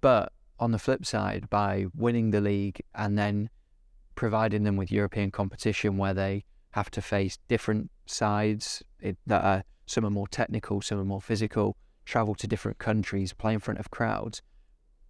But 0.00 0.32
on 0.60 0.70
the 0.70 0.78
flip 0.78 1.04
side, 1.04 1.50
by 1.50 1.86
winning 1.96 2.30
the 2.30 2.40
league 2.40 2.80
and 2.94 3.18
then 3.18 3.50
providing 4.14 4.62
them 4.62 4.76
with 4.76 4.92
European 4.92 5.32
competition 5.32 5.96
where 5.96 6.14
they 6.14 6.44
have 6.70 6.92
to 6.92 7.02
face 7.02 7.38
different 7.48 7.90
sides 8.06 8.84
that 9.26 9.44
are 9.44 9.64
some 9.84 10.06
are 10.06 10.10
more 10.10 10.28
technical, 10.28 10.80
some 10.80 11.00
are 11.00 11.04
more 11.04 11.20
physical, 11.20 11.76
travel 12.04 12.36
to 12.36 12.46
different 12.46 12.78
countries, 12.78 13.32
play 13.32 13.52
in 13.52 13.58
front 13.58 13.80
of 13.80 13.90
crowds. 13.90 14.42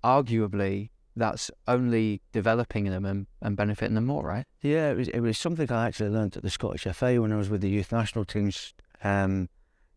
Arguably, 0.02 0.88
that's 1.16 1.51
only 1.68 2.22
developing 2.33 2.85
them 2.85 3.05
and, 3.05 3.27
and 3.40 3.57
benefiting 3.57 3.94
them 3.94 4.07
more, 4.07 4.25
right? 4.25 4.46
Yeah, 4.62 4.90
it 4.90 4.96
was, 4.96 5.09
it 5.09 5.20
was 5.20 5.38
something 5.38 5.70
I 5.70 5.87
actually 5.87 6.11
learned 6.11 6.37
at 6.37 6.42
the 6.42 6.51
Scottish 6.51 6.85
FA 6.94 7.20
when 7.20 7.33
I 7.33 7.37
was 7.37 7.51
with 7.51 7.61
the 7.61 7.68
youth 7.68 7.92
national 7.92 8.25
teams. 8.25 8.75
Um, 9.05 9.48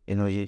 you 0.08 0.16
know, 0.16 0.26
you, 0.26 0.48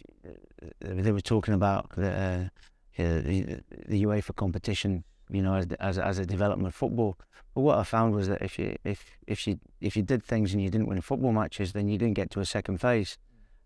they 0.80 1.12
were 1.12 1.21
talking 1.21 1.53
about 1.53 1.91
the, 1.95 2.51
uh, 2.97 3.03
the, 3.03 3.62
the 3.88 4.03
UEFA 4.03 4.36
competition, 4.36 5.03
you 5.30 5.41
know, 5.41 5.56
as, 5.56 5.67
as 5.80 5.99
as 5.99 6.19
a 6.19 6.25
development 6.25 6.73
football. 6.73 7.17
But 7.53 7.62
what 7.62 7.77
I 7.77 7.84
found 7.84 8.13
was 8.13 8.27
that 8.27 8.41
if 8.41 8.60
you 8.60 8.75
if 8.84 9.17
if 9.25 9.47
you 9.47 9.60
if 9.82 9.95
you 9.95 10.03
did 10.03 10.23
things 10.23 10.53
and 10.53 10.62
you 10.62 10.69
didn't 10.69 10.88
win 10.88 11.01
football 11.01 11.32
matches, 11.32 11.73
then 11.73 11.88
you 11.88 11.97
didn't 11.97 12.15
get 12.15 12.30
to 12.32 12.39
a 12.39 12.45
second 12.45 12.80
phase, 12.80 13.17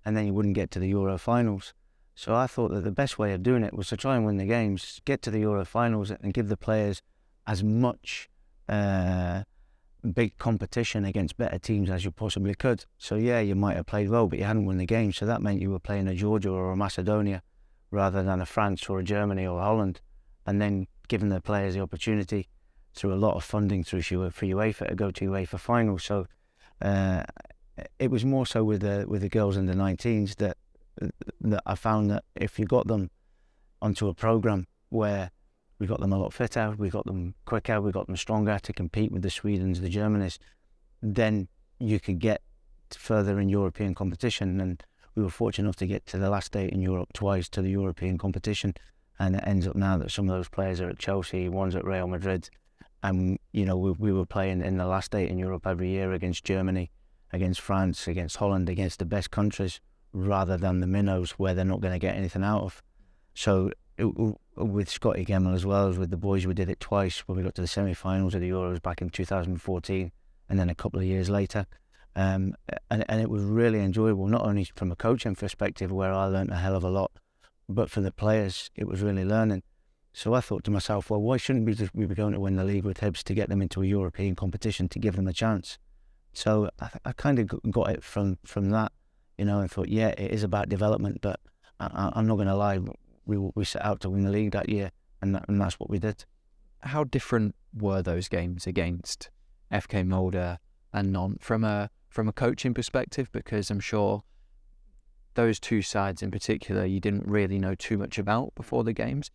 and 0.05 0.15
then 0.15 0.25
you 0.25 0.33
wouldn't 0.33 0.55
get 0.55 0.71
to 0.71 0.79
the 0.79 0.87
Euro 0.89 1.17
finals. 1.17 1.73
So 2.15 2.35
I 2.35 2.47
thought 2.47 2.71
that 2.71 2.83
the 2.83 2.91
best 2.91 3.17
way 3.17 3.33
of 3.33 3.43
doing 3.43 3.63
it 3.63 3.73
was 3.73 3.87
to 3.89 3.97
try 3.97 4.15
and 4.15 4.25
win 4.25 4.37
the 4.37 4.45
games, 4.45 5.01
get 5.05 5.21
to 5.23 5.31
the 5.31 5.39
Euro 5.39 5.65
finals, 5.65 6.11
and 6.11 6.33
give 6.33 6.49
the 6.49 6.57
players 6.57 7.01
as 7.47 7.63
much 7.63 8.29
uh, 8.69 9.43
big 10.13 10.37
competition 10.37 11.05
against 11.05 11.37
better 11.37 11.59
teams 11.59 11.89
as 11.89 12.03
you 12.03 12.11
possibly 12.11 12.55
could. 12.55 12.85
So 12.97 13.15
yeah, 13.15 13.39
you 13.39 13.55
might 13.55 13.75
have 13.75 13.85
played 13.85 14.09
well, 14.09 14.27
but 14.27 14.39
you 14.39 14.45
hadn't 14.45 14.65
won 14.65 14.77
the 14.77 14.85
game. 14.85 15.13
So 15.13 15.25
that 15.25 15.41
meant 15.41 15.61
you 15.61 15.71
were 15.71 15.79
playing 15.79 16.07
a 16.07 16.15
Georgia 16.15 16.49
or 16.49 16.71
a 16.71 16.77
Macedonia 16.77 17.43
rather 17.91 18.23
than 18.23 18.41
a 18.41 18.45
France 18.45 18.89
or 18.89 18.99
a 18.99 19.03
Germany 19.03 19.45
or 19.45 19.59
Holland, 19.59 20.01
and 20.45 20.61
then 20.61 20.87
giving 21.07 21.29
the 21.29 21.41
players 21.41 21.73
the 21.73 21.81
opportunity 21.81 22.47
through 22.93 23.13
a 23.13 23.15
lot 23.15 23.35
of 23.35 23.43
funding 23.43 23.83
through 23.83 24.01
for 24.01 24.45
UEFA 24.45 24.87
to 24.89 24.95
go 24.95 25.11
to 25.11 25.25
UEFA 25.25 25.59
finals. 25.59 26.03
So 26.03 26.25
uh, 26.81 27.23
it 27.99 28.09
was 28.09 28.25
more 28.25 28.45
so 28.45 28.63
with 28.63 28.81
the 28.81 29.05
with 29.07 29.21
the 29.21 29.29
girls 29.29 29.57
in 29.57 29.65
the 29.65 29.73
19s 29.73 30.35
that 30.37 30.57
that 31.41 31.63
I 31.65 31.75
found 31.75 32.11
that 32.11 32.23
if 32.35 32.59
you 32.59 32.65
got 32.65 32.87
them 32.87 33.09
onto 33.81 34.07
a 34.07 34.13
program 34.13 34.67
where 34.89 35.31
we 35.79 35.87
got 35.87 35.99
them 35.99 36.13
a 36.13 36.19
lot 36.19 36.33
fitter, 36.33 36.75
we 36.77 36.89
got 36.89 37.05
them 37.05 37.33
quicker, 37.45 37.81
we 37.81 37.91
got 37.91 38.07
them 38.07 38.15
stronger 38.15 38.59
to 38.59 38.73
compete 38.73 39.11
with 39.11 39.23
the 39.23 39.29
Swedes, 39.29 39.81
the 39.81 39.89
Germans, 39.89 40.37
then 41.01 41.47
you 41.79 41.99
could 41.99 42.19
get 42.19 42.41
further 42.91 43.39
in 43.39 43.49
European 43.49 43.95
competition. 43.95 44.61
And 44.61 44.83
we 45.15 45.23
were 45.23 45.29
fortunate 45.29 45.65
enough 45.65 45.77
to 45.77 45.87
get 45.87 46.05
to 46.07 46.17
the 46.17 46.29
last 46.29 46.55
eight 46.55 46.71
in 46.71 46.81
Europe 46.81 47.13
twice 47.13 47.49
to 47.49 47.61
the 47.61 47.71
European 47.71 48.17
competition. 48.17 48.75
And 49.17 49.35
it 49.35 49.43
ends 49.45 49.67
up 49.67 49.75
now 49.75 49.97
that 49.97 50.11
some 50.11 50.29
of 50.29 50.35
those 50.35 50.49
players 50.49 50.81
are 50.81 50.89
at 50.89 50.99
Chelsea, 50.99 51.49
one's 51.49 51.75
at 51.75 51.85
Real 51.85 52.07
Madrid, 52.07 52.49
and 53.03 53.39
you 53.51 53.65
know 53.65 53.77
we, 53.77 53.91
we 53.91 54.11
were 54.11 54.25
playing 54.25 54.61
in 54.61 54.77
the 54.77 54.85
last 54.85 55.13
eight 55.15 55.29
in 55.29 55.37
Europe 55.37 55.65
every 55.65 55.89
year 55.89 56.11
against 56.13 56.43
Germany, 56.43 56.91
against 57.31 57.61
France, 57.61 58.07
against 58.07 58.37
Holland, 58.37 58.69
against 58.69 58.99
the 58.99 59.05
best 59.05 59.31
countries, 59.31 59.79
rather 60.13 60.57
than 60.57 60.79
the 60.79 60.87
minnows 60.87 61.31
where 61.31 61.53
they're 61.53 61.65
not 61.65 61.81
going 61.81 61.93
to 61.93 61.99
get 61.99 62.15
anything 62.15 62.43
out 62.43 62.63
of. 62.63 62.83
So 63.33 63.71
it, 63.97 64.05
with 64.55 64.89
Scotty 64.89 65.25
Gemmill 65.25 65.53
as 65.53 65.65
well 65.65 65.87
as 65.87 65.97
with 65.97 66.09
the 66.09 66.17
boys, 66.17 66.45
we 66.45 66.53
did 66.53 66.69
it 66.69 66.79
twice 66.79 67.19
when 67.19 67.37
we 67.37 67.43
got 67.43 67.55
to 67.55 67.61
the 67.61 67.67
semi-finals 67.67 68.35
of 68.35 68.41
the 68.41 68.49
Euros 68.49 68.81
back 68.81 69.01
in 69.01 69.09
2014, 69.09 70.11
and 70.49 70.59
then 70.59 70.69
a 70.69 70.75
couple 70.75 70.99
of 70.99 71.05
years 71.05 71.29
later. 71.29 71.65
Um, 72.15 72.55
and, 72.89 73.05
and 73.07 73.21
it 73.21 73.29
was 73.29 73.43
really 73.43 73.79
enjoyable, 73.79 74.27
not 74.27 74.45
only 74.45 74.65
from 74.75 74.91
a 74.91 74.95
coaching 74.95 75.35
perspective 75.35 75.91
where 75.91 76.11
I 76.11 76.25
learned 76.25 76.51
a 76.51 76.57
hell 76.57 76.75
of 76.75 76.83
a 76.83 76.89
lot, 76.89 77.11
but 77.69 77.89
for 77.89 78.01
the 78.01 78.11
players, 78.11 78.69
it 78.75 78.87
was 78.87 79.01
really 79.01 79.23
learning. 79.23 79.63
So 80.13 80.33
I 80.33 80.41
thought 80.41 80.65
to 80.65 80.71
myself, 80.71 81.09
well, 81.09 81.21
why 81.21 81.37
shouldn't 81.37 81.65
we, 81.65 81.73
just, 81.73 81.95
we 81.95 82.05
be 82.05 82.15
going 82.15 82.33
to 82.33 82.39
win 82.39 82.57
the 82.57 82.65
league 82.65 82.83
with 82.83 82.99
Hibs 82.99 83.23
to 83.23 83.33
get 83.33 83.47
them 83.47 83.61
into 83.61 83.81
a 83.81 83.85
European 83.85 84.35
competition 84.35 84.89
to 84.89 84.99
give 84.99 85.15
them 85.15 85.27
a 85.27 85.33
chance? 85.33 85.77
So 86.33 86.69
I, 86.81 86.89
I 87.05 87.11
kind 87.13 87.39
of 87.39 87.71
got 87.71 87.91
it 87.91 88.03
from, 88.03 88.37
from 88.45 88.71
that, 88.71 88.91
you 89.37 89.45
know, 89.45 89.61
I 89.61 89.67
thought, 89.67 89.89
yeah, 89.89 90.09
it 90.09 90.31
is 90.31 90.43
about 90.43 90.69
development, 90.69 91.19
but 91.21 91.39
I, 91.79 92.11
am 92.15 92.27
not 92.27 92.35
going 92.35 92.47
to 92.47 92.55
lie, 92.55 92.79
we 93.25 93.37
we 93.37 93.65
set 93.65 93.83
out 93.83 94.01
to 94.01 94.09
win 94.09 94.23
the 94.23 94.31
league 94.31 94.51
that 94.51 94.69
year, 94.69 94.91
and 95.21 95.35
that, 95.35 95.45
and 95.47 95.59
that's 95.59 95.79
what 95.79 95.89
we 95.89 95.99
did. 95.99 96.25
How 96.81 97.03
different 97.03 97.55
were 97.73 98.01
those 98.01 98.27
games 98.27 98.67
against 98.67 99.29
FK 99.71 100.05
Molde 100.05 100.57
and 100.93 101.13
Nantes 101.13 101.45
from 101.45 101.63
a 101.63 101.89
from 102.09 102.27
a 102.27 102.33
coaching 102.33 102.73
perspective? 102.73 103.31
Because 103.31 103.69
I'm 103.69 103.79
sure 103.79 104.23
those 105.35 105.59
two 105.59 105.81
sides 105.81 106.21
in 106.21 106.29
particular 106.29 106.85
you 106.85 106.99
didn't 106.99 107.25
really 107.25 107.57
know 107.57 107.73
too 107.73 107.97
much 107.97 108.17
about 108.17 108.53
before 108.55 108.83
the 108.83 108.93
games, 108.93 109.31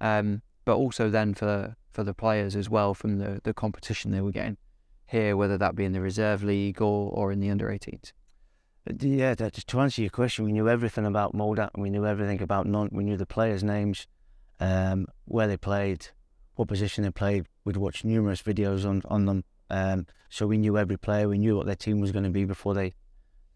um, 0.00 0.42
but 0.64 0.76
also 0.76 1.10
then 1.10 1.34
for 1.34 1.76
for 1.90 2.04
the 2.04 2.14
players 2.14 2.54
as 2.54 2.70
well 2.70 2.94
from 2.94 3.18
the 3.18 3.40
the 3.44 3.54
competition 3.54 4.10
they 4.10 4.20
were 4.20 4.30
getting 4.30 4.56
here, 5.06 5.36
whether 5.36 5.58
that 5.58 5.74
be 5.74 5.84
in 5.84 5.92
the 5.92 6.00
reserve 6.00 6.42
league 6.44 6.80
or 6.80 7.10
or 7.10 7.32
in 7.32 7.40
the 7.40 7.50
under 7.50 7.68
18s. 7.68 8.12
Yeah, 8.86 9.34
to 9.34 9.80
answer 9.80 10.00
your 10.00 10.10
question, 10.10 10.46
we 10.46 10.52
knew 10.52 10.68
everything 10.68 11.04
about 11.04 11.34
Molde. 11.34 11.68
We 11.76 11.90
knew 11.90 12.06
everything 12.06 12.40
about 12.40 12.66
Nantes. 12.66 12.96
We 12.96 13.04
knew 13.04 13.16
the 13.16 13.26
players' 13.26 13.62
names, 13.62 14.06
um, 14.58 15.06
where 15.26 15.46
they 15.46 15.58
played, 15.58 16.08
what 16.54 16.68
position 16.68 17.04
they 17.04 17.10
played. 17.10 17.46
We'd 17.64 17.76
watched 17.76 18.04
numerous 18.04 18.42
videos 18.42 18.86
on 18.86 19.02
on 19.04 19.26
them, 19.26 19.44
um, 19.68 20.06
so 20.30 20.46
we 20.46 20.56
knew 20.56 20.78
every 20.78 20.96
player. 20.96 21.28
We 21.28 21.36
knew 21.38 21.56
what 21.56 21.66
their 21.66 21.76
team 21.76 22.00
was 22.00 22.10
going 22.10 22.24
to 22.24 22.30
be 22.30 22.46
before 22.46 22.72
they, 22.72 22.94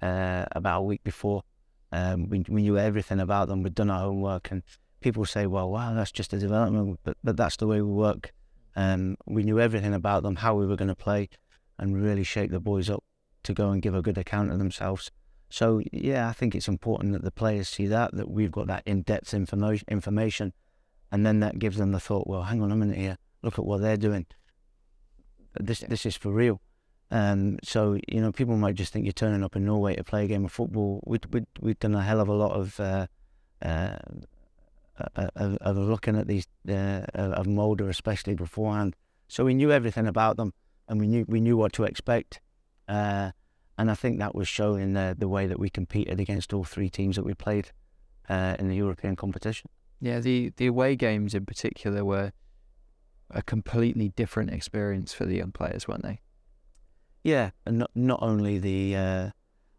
uh, 0.03 0.45
about 0.53 0.81
a 0.81 0.83
week 0.83 1.03
before. 1.05 1.43
Um, 1.91 2.29
we 2.29 2.45
we 2.49 2.63
knew 2.63 2.77
everything 2.77 3.19
about 3.19 3.49
them. 3.49 3.63
We'd 3.63 3.75
done 3.75 3.91
our 3.91 4.01
homework, 4.01 4.51
and 4.51 4.63
people 5.01 5.25
say, 5.25 5.47
"Well, 5.47 5.71
wow, 5.71 5.95
that's 5.95 6.13
just 6.13 6.35
a 6.35 6.39
development," 6.39 7.01
but 7.03 7.17
but 7.25 7.37
that's 7.37 7.57
the 7.57 7.67
way 7.67 7.81
we 7.81 7.91
work. 7.91 8.33
Um, 8.77 9.17
we 9.27 9.43
knew 9.43 9.59
everything 9.59 9.95
about 9.95 10.23
them, 10.23 10.37
how 10.37 10.55
we 10.55 10.67
were 10.67 10.77
going 10.77 10.89
to 10.89 10.95
play, 10.95 11.31
and 11.79 12.03
really 12.03 12.25
shake 12.25 12.51
the 12.51 12.61
boys 12.61 12.91
up 12.91 13.03
to 13.45 13.55
go 13.55 13.71
and 13.71 13.81
give 13.81 13.95
a 13.95 14.03
good 14.03 14.19
account 14.19 14.51
of 14.51 14.59
themselves. 14.59 15.11
So 15.55 15.81
yeah, 15.93 16.29
I 16.29 16.33
think 16.33 16.57
it's 16.57 16.67
important 16.67 17.13
that 17.13 17.23
the 17.23 17.31
players 17.31 17.69
see 17.69 17.87
that 17.87 18.13
that 18.17 18.29
we've 18.29 18.51
got 18.51 18.67
that 18.67 18.83
in-depth 18.87 19.33
information, 19.33 19.87
information, 19.89 20.53
and 21.13 21.25
then 21.25 21.39
that 21.41 21.61
gives 21.61 21.77
them 21.77 21.93
the 21.93 22.01
thought. 22.01 22.27
Well, 22.27 22.43
hang 22.43 22.61
on 22.61 22.73
a 22.73 22.77
minute 22.77 22.99
here. 22.99 23.19
Look 23.41 23.57
at 23.57 23.65
what 23.65 23.81
they're 23.81 23.97
doing. 23.97 24.27
This 25.61 25.79
this 25.79 26.07
is 26.07 26.17
for 26.17 26.33
real. 26.33 26.61
Um, 27.13 27.61
so 27.63 27.97
you 28.09 28.21
know, 28.21 28.33
people 28.33 28.57
might 28.57 28.75
just 28.75 28.93
think 28.93 29.05
you're 29.05 29.13
turning 29.13 29.45
up 29.45 29.55
in 29.55 29.65
Norway 29.65 29.95
to 29.95 30.03
play 30.03 30.25
a 30.25 30.27
game 30.27 30.45
of 30.45 30.51
football. 30.51 31.01
We'd 31.07 31.33
we'd, 31.33 31.47
we'd 31.61 31.79
done 31.79 31.95
a 31.95 32.03
hell 32.03 32.21
of 32.21 32.27
a 32.27 32.35
lot 32.35 32.51
of 32.51 32.81
uh, 32.81 33.07
uh, 33.63 33.95
of, 35.15 35.57
of, 35.61 35.77
looking 35.77 36.17
at 36.17 36.27
these 36.27 36.49
uh, 36.69 37.05
of 37.15 37.47
Molde, 37.47 37.83
especially 37.83 38.35
beforehand. 38.35 38.97
So 39.29 39.45
we 39.45 39.55
knew 39.55 39.71
everything 39.71 40.09
about 40.09 40.37
them, 40.37 40.53
and 40.89 40.99
we 40.99 41.07
knew 41.07 41.25
we 41.29 41.41
knew 41.41 41.57
what 41.57 41.73
to 41.75 41.85
expect. 41.85 42.41
Uh, 42.89 43.31
and 43.77 43.91
I 43.91 43.95
think 43.95 44.19
that 44.19 44.35
was 44.35 44.49
shown 44.49 44.81
in 44.81 44.93
the, 44.95 45.15
the 45.19 45.29
way 45.29 45.47
that 45.47 45.59
we 45.59 45.71
competed 45.71 46.21
against 46.21 46.53
all 46.53 46.65
three 46.65 46.91
teams 46.91 47.17
that 47.17 47.25
we 47.25 47.35
played 47.35 47.71
uh, 48.29 48.57
in 48.59 48.69
the 48.69 48.77
European 48.77 49.17
competition. 49.17 49.71
Yeah, 50.01 50.21
the, 50.21 50.53
the 50.57 50.67
away 50.67 50.97
games 50.97 51.35
in 51.35 51.47
particular 51.47 52.05
were 52.05 52.33
a 53.31 53.43
completely 53.43 54.11
different 54.11 54.51
experience 54.51 55.13
for 55.13 55.25
the 55.25 55.37
young 55.37 55.53
players, 55.53 55.89
weren't 55.89 56.03
they? 56.03 56.21
Yeah, 57.23 57.51
and 57.65 57.79
not, 57.79 57.91
not 57.95 58.23
only 58.23 58.59
the 58.59 58.97
uh, 58.97 59.31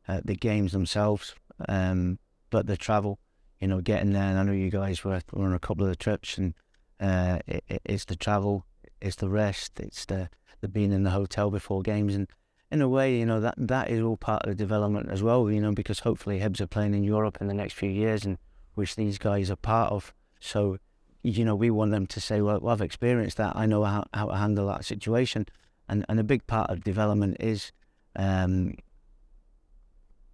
uh, 0.07 0.21
the 0.25 0.35
games 0.35 0.71
themselves, 0.71 1.35
um, 1.69 2.17
but 2.49 2.65
the 2.65 2.77
travel. 2.77 3.19
You 3.59 3.69
know, 3.69 3.81
getting 3.81 4.11
there. 4.11 4.23
And 4.23 4.37
I 4.37 4.43
know 4.43 4.51
you 4.51 4.69
guys 4.69 5.03
were, 5.03 5.21
were 5.31 5.45
on 5.45 5.53
a 5.53 5.59
couple 5.59 5.85
of 5.85 5.89
the 5.89 5.95
trips, 5.95 6.37
and 6.37 6.53
uh, 6.99 7.39
it, 7.47 7.63
it's 7.85 8.05
the 8.05 8.15
travel, 8.15 8.65
it's 8.99 9.15
the 9.15 9.29
rest, 9.29 9.79
it's 9.79 10.05
the 10.05 10.29
the 10.61 10.67
being 10.67 10.91
in 10.91 11.03
the 11.03 11.11
hotel 11.11 11.51
before 11.51 11.81
games, 11.81 12.15
and 12.15 12.27
in 12.75 12.81
a 12.81 12.89
way, 12.89 13.17
you 13.17 13.25
know, 13.25 13.39
that 13.39 13.55
that 13.57 13.89
is 13.89 14.01
all 14.01 14.17
part 14.17 14.43
of 14.43 14.49
the 14.49 14.55
development 14.55 15.09
as 15.09 15.23
well, 15.23 15.49
you 15.49 15.61
know, 15.61 15.71
because 15.71 15.99
hopefully 16.01 16.41
Hibs 16.41 16.59
are 16.59 16.67
playing 16.67 16.93
in 16.93 17.05
Europe 17.05 17.37
in 17.39 17.47
the 17.47 17.53
next 17.53 17.73
few 17.73 17.89
years 17.89 18.25
and 18.25 18.37
which 18.73 18.97
these 18.97 19.17
guys 19.17 19.49
are 19.49 19.55
part 19.55 19.93
of. 19.93 20.13
So, 20.41 20.77
you 21.23 21.45
know, 21.45 21.55
we 21.55 21.69
want 21.69 21.91
them 21.91 22.05
to 22.07 22.19
say, 22.19 22.41
well, 22.41 22.59
well 22.59 22.73
I've 22.73 22.81
experienced 22.81 23.37
that. 23.37 23.55
I 23.55 23.65
know 23.65 23.85
how, 23.85 24.03
how 24.13 24.27
to 24.27 24.35
handle 24.35 24.67
that 24.67 24.83
situation. 24.83 25.45
And, 25.87 26.05
and 26.09 26.19
a 26.19 26.23
big 26.23 26.45
part 26.47 26.69
of 26.69 26.83
development 26.83 27.37
is 27.39 27.71
um, 28.17 28.73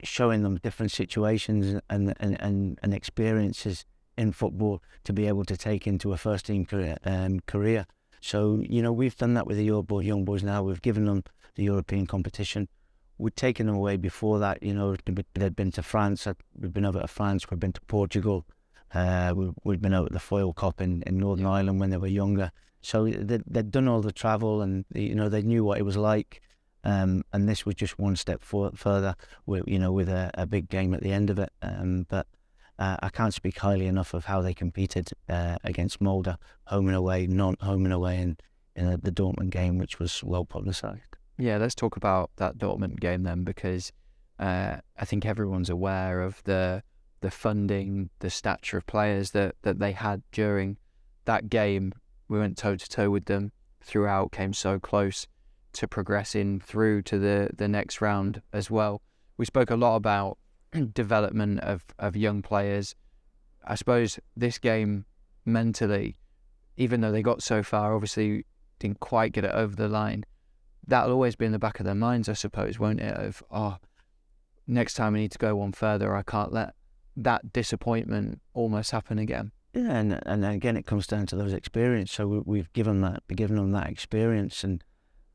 showing 0.04 0.42
them 0.42 0.58
different 0.58 0.92
situations 0.92 1.80
and, 1.92 2.16
and, 2.20 2.42
and, 2.42 2.80
and 2.82 2.94
experiences 2.94 3.86
in 4.18 4.32
football 4.32 4.82
to 5.04 5.14
be 5.14 5.28
able 5.28 5.46
to 5.46 5.56
take 5.56 5.86
into 5.86 6.12
a 6.12 6.18
first 6.18 6.48
team 6.48 6.66
career. 6.66 6.98
Um, 7.06 7.42
career. 7.42 7.86
So, 8.22 8.64
you 8.68 8.82
know, 8.82 8.94
we've 8.94 9.18
done 9.18 9.34
that 9.34 9.48
with 9.48 9.58
the 9.58 9.66
young 9.66 10.26
boys 10.26 10.44
now. 10.44 10.64
We've 10.64 10.82
given 10.82 11.06
them 11.06 11.24
the 11.56 11.64
European 11.64 12.06
competition. 12.06 12.70
We'd 13.18 13.36
taken 13.36 13.68
them 13.68 13.76
away 13.76 13.98
before 13.98 14.40
that, 14.40 14.64
you 14.64 14.74
know, 14.74 14.96
they'd 15.34 15.56
been 15.56 15.72
to 15.74 15.84
France, 15.84 16.28
We've 16.60 16.74
been 16.74 16.86
over 16.86 17.02
to 17.02 17.08
France, 17.08 17.50
We've 17.52 17.60
been 17.60 17.74
to 17.74 17.82
Portugal, 17.82 18.46
uh, 18.94 19.34
we, 19.36 19.74
had 19.74 19.82
been 19.82 19.94
out 19.94 20.08
at 20.08 20.12
the 20.12 20.20
Foyle 20.20 20.54
Cup 20.54 20.82
in, 20.82 21.04
in 21.04 21.18
Northern 21.18 21.46
yeah. 21.46 21.52
Ireland 21.52 21.80
when 21.80 21.92
they 21.92 21.98
were 21.98 22.08
younger. 22.08 22.52
So 22.82 23.08
they'd, 23.08 23.44
they'd 23.46 23.70
done 23.70 23.88
all 23.88 24.02
the 24.02 24.12
travel 24.12 24.62
and, 24.62 24.86
you 24.94 25.14
know, 25.14 25.30
they 25.30 25.44
knew 25.44 25.64
what 25.64 25.78
it 25.78 25.84
was 25.84 25.98
like. 25.98 26.42
Um, 26.84 27.24
and 27.32 27.48
this 27.48 27.64
was 27.64 27.76
just 27.76 28.00
one 28.00 28.16
step 28.16 28.42
for, 28.42 28.72
further, 28.76 29.16
with, 29.46 29.66
you 29.68 29.78
know, 29.78 29.92
with 29.92 30.10
a, 30.10 30.32
a 30.34 30.48
big 30.48 30.68
game 30.68 30.96
at 30.96 31.02
the 31.02 31.12
end 31.12 31.30
of 31.30 31.38
it. 31.38 31.52
Um, 31.62 32.08
but 32.10 32.26
uh, 32.82 32.98
I 33.04 33.10
can't 33.10 33.34
speak 33.34 33.60
highly 33.60 33.86
enough 33.86 34.16
of 34.16 34.26
how 34.26 34.42
they 34.42 34.56
competed 34.56 35.10
uh, 35.30 35.58
against 35.64 36.02
Molde, 36.02 36.36
home 36.66 36.88
and 36.88 36.96
away, 36.98 37.28
not 37.28 37.62
home 37.62 37.86
and 37.86 37.94
away, 37.94 38.18
in, 38.18 38.38
in 38.76 39.00
the 39.04 39.12
Dortmund 39.12 39.52
game, 39.52 39.78
which 39.78 40.00
was 40.00 40.24
well 40.24 40.46
publicised. 40.46 41.16
Yeah, 41.38 41.58
let's 41.58 41.76
talk 41.76 41.96
about 41.96 42.32
that 42.38 42.58
Dortmund 42.58 43.00
game 43.00 43.22
then, 43.22 43.44
because 43.44 43.92
uh, 44.40 44.78
I 44.98 45.06
think 45.06 45.28
everyone's 45.28 45.70
aware 45.70 46.22
of 46.22 46.42
the 46.44 46.82
the 47.20 47.30
funding, 47.30 48.10
the 48.18 48.32
stature 48.32 48.80
of 48.80 48.88
players 48.88 49.30
that, 49.30 49.54
that 49.62 49.78
they 49.78 49.92
had 49.92 50.24
during 50.32 50.78
that 51.26 51.50
game. 51.50 51.94
We 52.28 52.40
went 52.40 52.58
toe 52.58 52.76
to 52.76 52.90
toe 52.90 53.12
with 53.12 53.26
them 53.26 53.52
throughout, 53.80 54.32
came 54.32 54.54
so 54.54 54.80
close 54.80 55.28
to 55.74 55.88
progressing 55.88 56.60
through 56.60 57.04
to 57.04 57.20
the, 57.20 57.52
the 57.56 57.68
next 57.68 58.02
round 58.02 58.42
as 58.52 58.72
well. 58.72 59.04
We 59.38 59.46
spoke 59.46 59.70
a 59.70 59.76
lot 59.76 59.98
about 59.98 60.40
development 60.94 61.60
of, 61.62 61.86
of 62.00 62.16
young 62.16 62.42
players. 62.42 62.96
I 63.66 63.76
suppose 63.76 64.20
this 64.36 64.58
game 64.58 65.06
mentally, 65.46 66.18
even 66.78 67.02
though 67.02 67.12
they 67.12 67.22
got 67.22 67.44
so 67.44 67.64
far, 67.64 67.94
obviously 67.94 68.46
didn't 68.80 69.00
quite 69.00 69.32
get 69.32 69.46
it 69.46 69.52
over 69.52 69.76
the 69.76 69.88
line 69.88 70.26
that'll 70.88 71.12
always 71.12 71.36
be 71.36 71.46
in 71.46 71.52
the 71.52 71.60
back 71.60 71.80
of 71.80 71.86
their 71.86 71.96
minds, 71.96 72.30
I 72.30 72.34
suppose, 72.34 72.80
won't 72.80 73.00
it? 73.00 73.14
Of 73.14 73.44
oh, 73.52 73.78
next 74.68 74.96
time 74.96 75.16
I 75.16 75.20
need 75.20 75.32
to 75.32 75.38
go 75.38 75.56
one 75.56 75.72
further, 75.72 76.16
I 76.16 76.24
can't 76.24 76.52
let 76.52 76.74
that 77.16 77.54
disappointment 77.54 78.42
almost 78.54 78.92
happen 78.92 79.20
again. 79.20 79.52
Yeah, 79.74 79.98
and 79.98 80.22
and 80.26 80.46
again, 80.46 80.78
it 80.78 80.86
comes 80.86 81.08
down 81.08 81.28
to 81.28 81.36
those 81.36 81.54
experience. 81.54 82.12
So 82.12 82.44
we, 82.46 82.60
have 82.60 82.74
given 82.74 83.02
that, 83.02 83.24
given 83.28 83.56
them 83.56 83.72
that 83.72 83.90
experience 83.90 84.64
and 84.64 84.84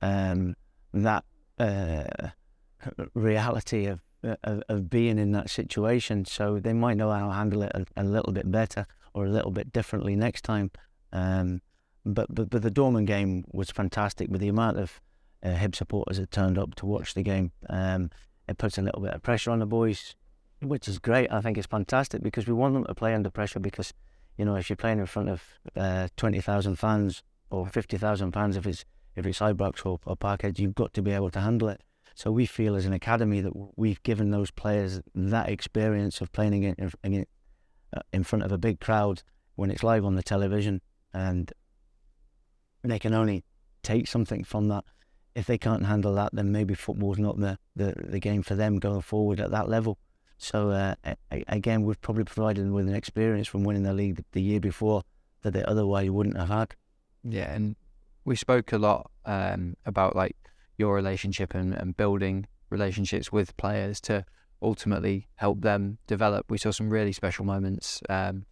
um, 0.02 0.56
that 0.92 1.24
uh, 1.58 2.28
reality 3.14 3.86
of, 3.86 4.00
of, 4.44 4.62
of 4.68 4.90
being 4.90 5.18
in 5.18 5.32
that 5.32 5.50
situation. 5.50 6.24
So 6.24 6.58
they 6.58 6.72
might 6.72 6.96
know 6.96 7.10
how 7.10 7.28
to 7.28 7.32
handle 7.32 7.62
it 7.62 7.72
a, 7.74 7.86
a 7.96 8.04
little 8.04 8.32
bit 8.32 8.50
better 8.50 8.86
or 9.14 9.24
a 9.24 9.30
little 9.30 9.50
bit 9.50 9.72
differently 9.72 10.16
next 10.16 10.42
time. 10.42 10.70
Um, 11.12 11.62
but, 12.04 12.32
but 12.32 12.50
but 12.50 12.62
the 12.62 12.70
Dortmund 12.70 13.06
game 13.06 13.44
was 13.52 13.70
fantastic 13.70 14.30
with 14.30 14.40
the 14.40 14.48
amount 14.48 14.78
of 14.78 15.00
uh, 15.42 15.50
Hib 15.54 15.74
supporters 15.74 16.18
that 16.18 16.30
turned 16.30 16.58
up 16.58 16.74
to 16.76 16.86
watch 16.86 17.14
the 17.14 17.22
game. 17.22 17.52
Um, 17.68 18.10
it 18.48 18.58
puts 18.58 18.78
a 18.78 18.82
little 18.82 19.00
bit 19.00 19.12
of 19.12 19.22
pressure 19.22 19.50
on 19.50 19.58
the 19.58 19.66
boys, 19.66 20.14
which 20.60 20.86
is 20.86 20.98
great. 20.98 21.32
I 21.32 21.40
think 21.40 21.58
it's 21.58 21.66
fantastic 21.66 22.22
because 22.22 22.46
we 22.46 22.52
want 22.52 22.74
them 22.74 22.84
to 22.84 22.94
play 22.94 23.14
under 23.14 23.30
pressure 23.30 23.58
because, 23.58 23.92
you 24.36 24.44
know, 24.44 24.54
if 24.54 24.70
you're 24.70 24.76
playing 24.76 25.00
in 25.00 25.06
front 25.06 25.28
of 25.28 25.42
uh, 25.74 26.08
20,000 26.16 26.76
fans 26.76 27.22
or 27.50 27.66
50,000 27.66 28.32
fans 28.32 28.56
if 28.56 28.66
it's 28.66 28.84
if 29.16 29.24
it's 29.24 29.38
Ibrox 29.38 29.84
or, 29.86 29.98
or 30.04 30.14
Parkhead, 30.14 30.58
you've 30.58 30.74
got 30.74 30.92
to 30.92 31.02
be 31.02 31.10
able 31.10 31.30
to 31.30 31.40
handle 31.40 31.68
it. 31.68 31.80
So 32.16 32.32
we 32.32 32.46
feel 32.46 32.76
as 32.76 32.86
an 32.86 32.94
academy 32.94 33.42
that 33.42 33.52
we've 33.76 34.02
given 34.02 34.30
those 34.30 34.50
players 34.50 35.02
that 35.14 35.50
experience 35.50 36.22
of 36.22 36.32
playing 36.32 36.62
in, 36.62 36.90
in, 37.04 37.26
uh, 37.94 38.00
in 38.10 38.24
front 38.24 38.42
of 38.42 38.50
a 38.50 38.56
big 38.56 38.80
crowd 38.80 39.22
when 39.54 39.70
it's 39.70 39.82
live 39.82 40.02
on 40.02 40.14
the 40.14 40.22
television 40.22 40.80
and 41.12 41.52
they 42.82 42.98
can 42.98 43.12
only 43.12 43.44
take 43.82 44.08
something 44.08 44.44
from 44.44 44.68
that. 44.68 44.84
If 45.34 45.44
they 45.44 45.58
can't 45.58 45.84
handle 45.84 46.14
that, 46.14 46.30
then 46.32 46.50
maybe 46.50 46.72
football's 46.72 47.18
not 47.18 47.38
the, 47.38 47.58
the, 47.76 47.92
the 47.98 48.18
game 48.18 48.42
for 48.42 48.54
them 48.54 48.78
going 48.78 49.02
forward 49.02 49.38
at 49.38 49.50
that 49.50 49.68
level. 49.68 49.98
So 50.38 50.70
uh, 50.70 50.94
again, 51.30 51.82
we've 51.82 52.00
probably 52.00 52.24
provided 52.24 52.64
them 52.64 52.72
with 52.72 52.88
an 52.88 52.94
experience 52.94 53.46
from 53.46 53.62
winning 53.62 53.82
the 53.82 53.92
league 53.92 54.24
the 54.32 54.40
year 54.40 54.60
before 54.60 55.02
that 55.42 55.52
they 55.52 55.64
otherwise 55.64 56.08
wouldn't 56.08 56.38
have 56.38 56.48
had. 56.48 56.76
Yeah, 57.24 57.52
and 57.52 57.76
we 58.24 58.36
spoke 58.36 58.72
a 58.72 58.78
lot 58.78 59.10
um, 59.26 59.76
about 59.84 60.16
like 60.16 60.34
your 60.78 60.94
relationship 60.94 61.54
and, 61.54 61.74
and 61.74 61.96
building 61.96 62.46
relationships 62.70 63.32
with 63.32 63.56
players 63.56 64.00
to 64.02 64.24
ultimately 64.62 65.28
help 65.36 65.60
them 65.60 65.98
develop. 66.06 66.50
We 66.50 66.58
saw 66.58 66.70
some 66.70 66.90
really 66.90 67.12
special 67.12 67.44
moments 67.44 68.02
um, 68.08 68.46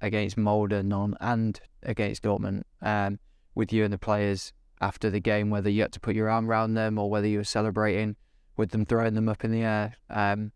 against 0.00 0.36
Molde, 0.36 0.84
Nantes 0.84 1.18
and 1.20 1.60
against 1.82 2.22
Dortmund 2.22 2.62
um, 2.82 3.18
with 3.54 3.72
you 3.72 3.84
and 3.84 3.92
the 3.92 3.98
players 3.98 4.52
after 4.80 5.10
the 5.10 5.20
game, 5.20 5.50
whether 5.50 5.70
you 5.70 5.82
had 5.82 5.92
to 5.92 6.00
put 6.00 6.16
your 6.16 6.28
arm 6.28 6.48
around 6.50 6.74
them 6.74 6.98
or 6.98 7.08
whether 7.08 7.26
you 7.26 7.38
were 7.38 7.44
celebrating 7.44 8.16
with 8.56 8.70
them 8.70 8.84
throwing 8.84 9.14
them 9.14 9.28
up 9.28 9.44
in 9.44 9.50
the 9.50 9.62
air. 9.62 9.94
Um, 10.10 10.52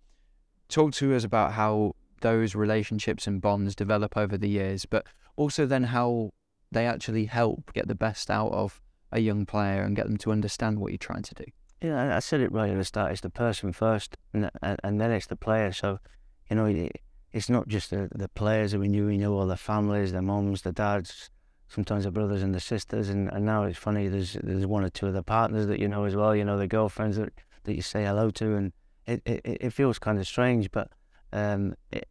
talk 0.68 0.92
to 0.94 1.14
us 1.14 1.24
about 1.24 1.52
how 1.52 1.94
those 2.20 2.54
relationships 2.54 3.26
and 3.26 3.40
bonds 3.40 3.74
develop 3.74 4.16
over 4.16 4.36
the 4.36 4.48
years, 4.48 4.86
but 4.86 5.06
also 5.36 5.66
then 5.66 5.84
how 5.84 6.32
they 6.70 6.86
actually 6.86 7.26
help 7.26 7.72
get 7.72 7.88
the 7.88 7.94
best 7.94 8.30
out 8.30 8.52
of 8.52 8.80
a 9.12 9.20
young 9.20 9.46
player 9.46 9.82
and 9.82 9.96
get 9.96 10.06
them 10.06 10.16
to 10.18 10.32
understand 10.32 10.78
what 10.78 10.92
you're 10.92 10.98
trying 10.98 11.22
to 11.22 11.34
do. 11.34 11.44
Yeah, 11.80 12.16
I 12.16 12.18
said 12.18 12.40
it 12.40 12.52
right 12.52 12.70
at 12.70 12.76
the 12.76 12.84
start. 12.84 13.12
It's 13.12 13.20
the 13.20 13.30
person 13.30 13.72
first, 13.72 14.16
and 14.32 14.50
and 14.62 15.00
then 15.00 15.12
it's 15.12 15.26
the 15.26 15.36
player. 15.36 15.72
So, 15.72 16.00
you 16.50 16.56
know, 16.56 16.88
it's 17.32 17.48
not 17.48 17.68
just 17.68 17.90
the, 17.90 18.08
the 18.12 18.28
players 18.28 18.72
that 18.72 18.80
we 18.80 18.88
knew. 18.88 19.06
We 19.06 19.18
knew 19.18 19.32
all 19.32 19.46
the 19.46 19.56
families, 19.56 20.12
the 20.12 20.22
moms, 20.22 20.62
the 20.62 20.72
dads, 20.72 21.30
sometimes 21.68 22.04
the 22.04 22.10
brothers 22.10 22.42
and 22.42 22.54
the 22.54 22.60
sisters. 22.60 23.08
And, 23.08 23.28
and 23.32 23.44
now 23.44 23.62
it's 23.62 23.78
funny. 23.78 24.08
There's 24.08 24.36
there's 24.42 24.66
one 24.66 24.82
or 24.82 24.90
two 24.90 25.06
of 25.06 25.14
the 25.14 25.22
partners 25.22 25.68
that 25.68 25.78
you 25.78 25.86
know 25.86 26.04
as 26.04 26.16
well. 26.16 26.34
You 26.34 26.44
know 26.44 26.58
the 26.58 26.66
girlfriends 26.66 27.16
that, 27.16 27.32
that 27.64 27.74
you 27.74 27.82
say 27.82 28.04
hello 28.04 28.30
to, 28.30 28.54
and 28.56 28.72
it 29.06 29.22
it, 29.24 29.40
it 29.44 29.70
feels 29.72 30.00
kind 30.00 30.18
of 30.18 30.26
strange, 30.26 30.72
but 30.72 30.90
um, 31.32 31.76
it, 31.92 32.08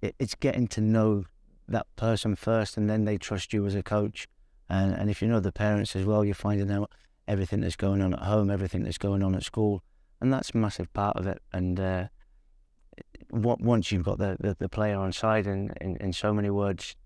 it, 0.00 0.14
it's 0.18 0.36
getting 0.36 0.68
to 0.68 0.80
know 0.80 1.24
that 1.68 1.86
person 1.96 2.36
first, 2.36 2.76
and 2.76 2.88
then 2.88 3.04
they 3.04 3.18
trust 3.18 3.52
you 3.52 3.66
as 3.66 3.74
a 3.74 3.82
coach. 3.82 4.28
And 4.72 4.94
and 4.94 5.10
if 5.10 5.20
you 5.20 5.28
know 5.28 5.38
the 5.38 5.52
parents 5.52 5.94
as 5.94 6.06
well, 6.06 6.24
you're 6.24 6.34
finding 6.34 6.70
out 6.70 6.90
everything 7.28 7.60
that's 7.60 7.76
going 7.76 8.00
on 8.00 8.14
at 8.14 8.20
home, 8.20 8.50
everything 8.50 8.84
that's 8.84 8.96
going 8.96 9.22
on 9.22 9.34
at 9.34 9.44
school, 9.44 9.82
and 10.18 10.32
that's 10.32 10.50
a 10.54 10.56
massive 10.56 10.90
part 10.94 11.18
of 11.18 11.26
it. 11.26 11.42
And 11.52 11.78
uh, 11.78 12.08
once 13.30 13.92
you've 13.92 14.04
got 14.04 14.16
the, 14.16 14.38
the, 14.40 14.56
the, 14.58 14.70
player 14.70 14.96
on 14.96 15.12
side, 15.12 15.46
in, 15.46 15.74
in, 15.82 15.96
in 15.96 16.12
so 16.14 16.32
many 16.32 16.48
words, 16.48 16.96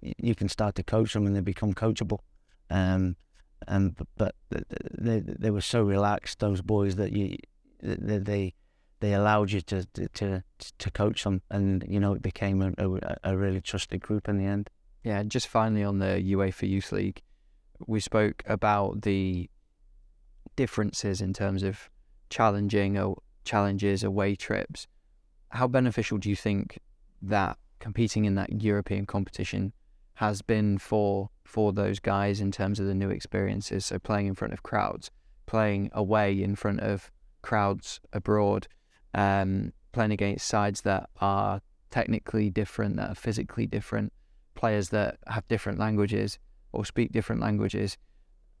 you 0.00 0.36
can 0.36 0.48
start 0.48 0.76
to 0.76 0.84
coach 0.84 1.14
them 1.14 1.26
and 1.26 1.34
they 1.34 1.40
become 1.40 1.74
coachable. 1.74 2.20
Um, 2.70 3.16
and 3.66 3.96
but 4.16 4.36
they 4.50 5.20
they 5.26 5.50
were 5.50 5.60
so 5.60 5.82
relaxed, 5.82 6.38
those 6.38 6.62
boys, 6.62 6.94
that 6.94 7.12
you 7.12 7.38
they 7.82 8.18
they, 8.18 8.54
they 9.00 9.14
allowed 9.14 9.50
you 9.50 9.62
to, 9.62 9.84
to 10.14 10.44
to 10.78 10.90
coach 10.92 11.24
them, 11.24 11.42
and 11.50 11.84
you 11.88 11.98
know 11.98 12.12
it 12.12 12.22
became 12.22 12.62
a, 12.62 12.72
a, 12.78 13.32
a 13.32 13.36
really 13.36 13.60
trusted 13.60 14.00
group 14.00 14.28
in 14.28 14.38
the 14.38 14.44
end. 14.44 14.70
Yeah, 15.06 15.22
just 15.22 15.46
finally 15.46 15.84
on 15.84 16.00
the 16.00 16.20
UEFA 16.34 16.68
Youth 16.68 16.90
League, 16.90 17.22
we 17.86 18.00
spoke 18.00 18.42
about 18.44 19.02
the 19.02 19.48
differences 20.56 21.20
in 21.20 21.32
terms 21.32 21.62
of 21.62 21.88
challenging 22.28 22.98
or 22.98 23.22
challenges, 23.44 24.02
away 24.02 24.34
trips. 24.34 24.88
How 25.50 25.68
beneficial 25.68 26.18
do 26.18 26.28
you 26.28 26.34
think 26.34 26.80
that 27.22 27.56
competing 27.78 28.24
in 28.24 28.34
that 28.34 28.60
European 28.60 29.06
competition 29.06 29.72
has 30.14 30.42
been 30.42 30.76
for 30.76 31.30
for 31.44 31.72
those 31.72 32.00
guys 32.00 32.40
in 32.40 32.50
terms 32.50 32.80
of 32.80 32.86
the 32.86 32.94
new 32.94 33.10
experiences? 33.10 33.86
So 33.86 34.00
playing 34.00 34.26
in 34.26 34.34
front 34.34 34.54
of 34.54 34.64
crowds, 34.64 35.12
playing 35.46 35.88
away 35.92 36.42
in 36.42 36.56
front 36.56 36.80
of 36.80 37.12
crowds 37.42 38.00
abroad, 38.12 38.66
um, 39.14 39.72
playing 39.92 40.10
against 40.10 40.48
sides 40.48 40.80
that 40.80 41.10
are 41.20 41.60
technically 41.92 42.50
different, 42.50 42.96
that 42.96 43.10
are 43.10 43.14
physically 43.14 43.66
different, 43.66 44.12
players 44.56 44.88
that 44.88 45.18
have 45.28 45.46
different 45.48 45.78
languages 45.78 46.38
or 46.72 46.84
speak 46.84 47.12
different 47.12 47.40
languages. 47.40 47.96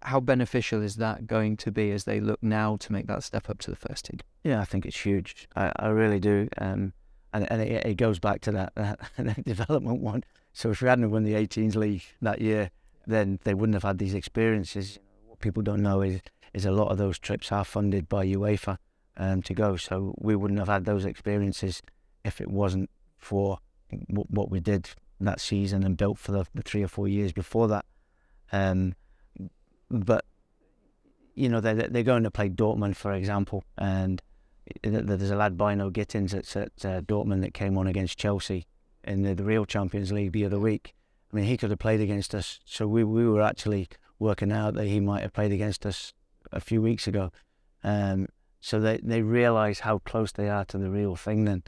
How 0.02 0.20
beneficial 0.20 0.82
is 0.82 0.96
that 0.96 1.26
going 1.26 1.56
to 1.58 1.72
be 1.72 1.90
as 1.90 2.04
they 2.04 2.20
look 2.20 2.42
now 2.42 2.76
to 2.76 2.92
make 2.92 3.06
that 3.08 3.24
step 3.24 3.50
up 3.50 3.58
to 3.60 3.70
the 3.70 3.76
first 3.76 4.04
team? 4.04 4.20
Yeah, 4.44 4.60
I 4.60 4.64
think 4.64 4.86
it's 4.86 5.00
huge. 5.00 5.48
I, 5.56 5.72
I 5.76 5.88
really 5.88 6.20
do. 6.20 6.48
Um, 6.58 6.92
and 7.32 7.50
and 7.50 7.60
it, 7.60 7.84
it, 7.84 7.96
goes 7.96 8.18
back 8.18 8.40
to 8.42 8.52
that, 8.52 8.72
that, 8.76 9.00
that 9.18 9.44
development 9.44 10.00
one. 10.00 10.22
So 10.52 10.70
if 10.70 10.80
we 10.80 10.88
hadn't 10.88 11.10
won 11.10 11.24
the 11.24 11.34
18s 11.34 11.74
league 11.74 12.04
that 12.22 12.40
year, 12.40 12.70
then 13.06 13.40
they 13.44 13.54
wouldn't 13.54 13.74
have 13.74 13.82
had 13.82 13.98
these 13.98 14.14
experiences. 14.14 14.98
What 15.26 15.40
people 15.40 15.62
don't 15.62 15.82
know 15.82 16.02
is 16.02 16.20
is 16.54 16.64
a 16.64 16.70
lot 16.70 16.90
of 16.90 16.96
those 16.96 17.18
trips 17.18 17.52
are 17.52 17.64
funded 17.64 18.08
by 18.08 18.26
UEFA 18.26 18.78
um, 19.18 19.42
to 19.42 19.52
go. 19.52 19.76
So 19.76 20.14
we 20.18 20.34
wouldn't 20.34 20.58
have 20.58 20.68
had 20.68 20.84
those 20.84 21.04
experiences 21.04 21.82
if 22.24 22.40
it 22.40 22.50
wasn't 22.50 22.88
for 23.18 23.58
what 24.18 24.50
we 24.50 24.60
did 24.60 24.88
that 25.20 25.40
season 25.40 25.82
and 25.84 25.96
built 25.96 26.18
for 26.18 26.32
the, 26.32 26.46
the 26.54 26.62
three 26.62 26.82
or 26.82 26.88
four 26.88 27.08
years 27.08 27.32
before 27.32 27.68
that. 27.68 27.84
Um, 28.52 28.94
but 29.90 30.24
you 31.34 31.48
know, 31.48 31.60
they're 31.60 31.74
they're 31.74 32.02
going 32.02 32.24
to 32.24 32.30
play 32.30 32.48
Dortmund, 32.48 32.96
for 32.96 33.12
example, 33.12 33.64
and 33.76 34.22
there's 34.82 35.30
a 35.30 35.36
lad 35.36 35.56
Bynoe-Gittens 35.56 36.32
that's 36.32 36.56
at 36.56 36.72
uh, 36.84 37.00
Dortmund 37.02 37.42
that 37.42 37.54
came 37.54 37.78
on 37.78 37.86
against 37.86 38.18
Chelsea 38.18 38.66
in 39.04 39.22
the, 39.22 39.34
the 39.34 39.44
real 39.44 39.64
Champions 39.64 40.12
League 40.12 40.32
the 40.32 40.44
other 40.44 40.58
week. 40.58 40.94
I 41.32 41.36
mean, 41.36 41.44
he 41.44 41.56
could 41.56 41.70
have 41.70 41.78
played 41.78 42.00
against 42.00 42.34
us, 42.34 42.60
so 42.64 42.86
we 42.86 43.04
we 43.04 43.28
were 43.28 43.42
actually 43.42 43.88
working 44.18 44.50
out 44.50 44.74
that 44.74 44.86
he 44.86 44.98
might 44.98 45.22
have 45.22 45.32
played 45.32 45.52
against 45.52 45.84
us 45.84 46.14
a 46.52 46.60
few 46.60 46.80
weeks 46.80 47.06
ago. 47.06 47.30
Um, 47.84 48.28
so 48.60 48.80
they 48.80 48.98
they 49.02 49.22
realise 49.22 49.80
how 49.80 49.98
close 49.98 50.32
they 50.32 50.48
are 50.48 50.64
to 50.66 50.78
the 50.78 50.90
real 50.90 51.16
thing 51.16 51.44
then. 51.44 51.62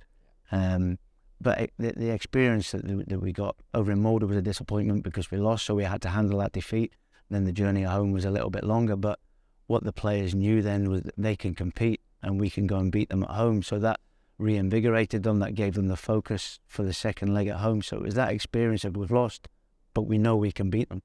Um, 0.51 0.99
but 1.41 1.71
the, 1.79 1.93
the 1.97 2.11
experience 2.11 2.73
that, 2.73 2.87
that 3.09 3.21
we 3.21 3.33
got 3.33 3.57
over 3.75 3.93
in 3.93 4.03
Molde 4.03 4.25
was 4.25 4.37
a 4.37 4.43
disappointment 4.43 5.05
because 5.05 5.31
we 5.31 5.39
lost, 5.39 5.67
so 5.67 5.75
we 5.75 5.85
had 5.85 6.03
to 6.03 6.09
handle 6.09 6.41
that 6.41 6.53
defeat. 6.53 6.93
And 7.29 7.37
then 7.37 7.45
the 7.45 7.53
journey 7.53 7.83
home 7.83 8.13
was 8.13 8.25
a 8.25 8.31
little 8.31 8.51
bit 8.51 8.65
longer, 8.65 8.97
but 8.97 9.19
what 9.67 9.85
the 9.85 9.93
players 9.93 10.35
knew 10.35 10.63
then 10.63 10.91
was 10.91 11.03
that 11.03 11.15
they 11.17 11.37
can 11.37 11.55
compete 11.55 12.01
and 12.23 12.41
we 12.41 12.51
can 12.51 12.67
go 12.67 12.79
and 12.79 12.91
beat 12.91 13.11
them 13.11 13.23
at 13.23 13.31
home. 13.31 13.63
So 13.63 13.79
that 13.79 14.01
reinvigorated 14.39 15.23
them, 15.23 15.39
that 15.41 15.55
gave 15.55 15.75
them 15.75 15.89
the 15.89 15.97
focus 15.97 16.59
for 16.67 16.83
the 16.83 16.93
second 16.93 17.35
leg 17.35 17.49
at 17.49 17.59
home. 17.59 17.83
So 17.83 17.97
it 17.99 18.03
was 18.03 18.15
that 18.15 18.33
experience 18.33 18.83
that 18.83 18.97
we've 18.97 19.11
lost, 19.11 19.49
but 19.95 20.03
we 20.03 20.19
know 20.19 20.37
we 20.37 20.53
can 20.53 20.71
beat 20.71 20.89
them. 20.89 21.03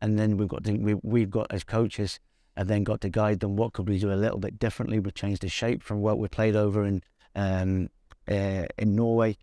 And 0.00 0.18
then 0.18 0.36
we've 0.36 0.48
got 0.48 0.64
to, 0.64 0.72
we, 0.72 0.94
we've 1.02 1.30
got 1.30 1.46
as 1.50 1.64
coaches, 1.64 2.18
and 2.56 2.68
then 2.68 2.84
got 2.84 3.00
to 3.00 3.08
guide 3.08 3.40
them. 3.40 3.56
What 3.56 3.72
could 3.72 3.88
we 3.88 3.98
do 3.98 4.12
a 4.12 4.14
little 4.14 4.38
bit 4.38 4.58
differently? 4.58 4.98
We 4.98 5.10
changed 5.12 5.42
the 5.42 5.48
shape 5.48 5.82
from 5.82 6.00
what 6.00 6.18
we 6.18 6.28
played 6.28 6.54
over 6.54 6.84
in 6.84 7.02
um, 7.34 7.88
uh, 8.28 8.66
in 8.76 8.94
Norway 8.94 9.38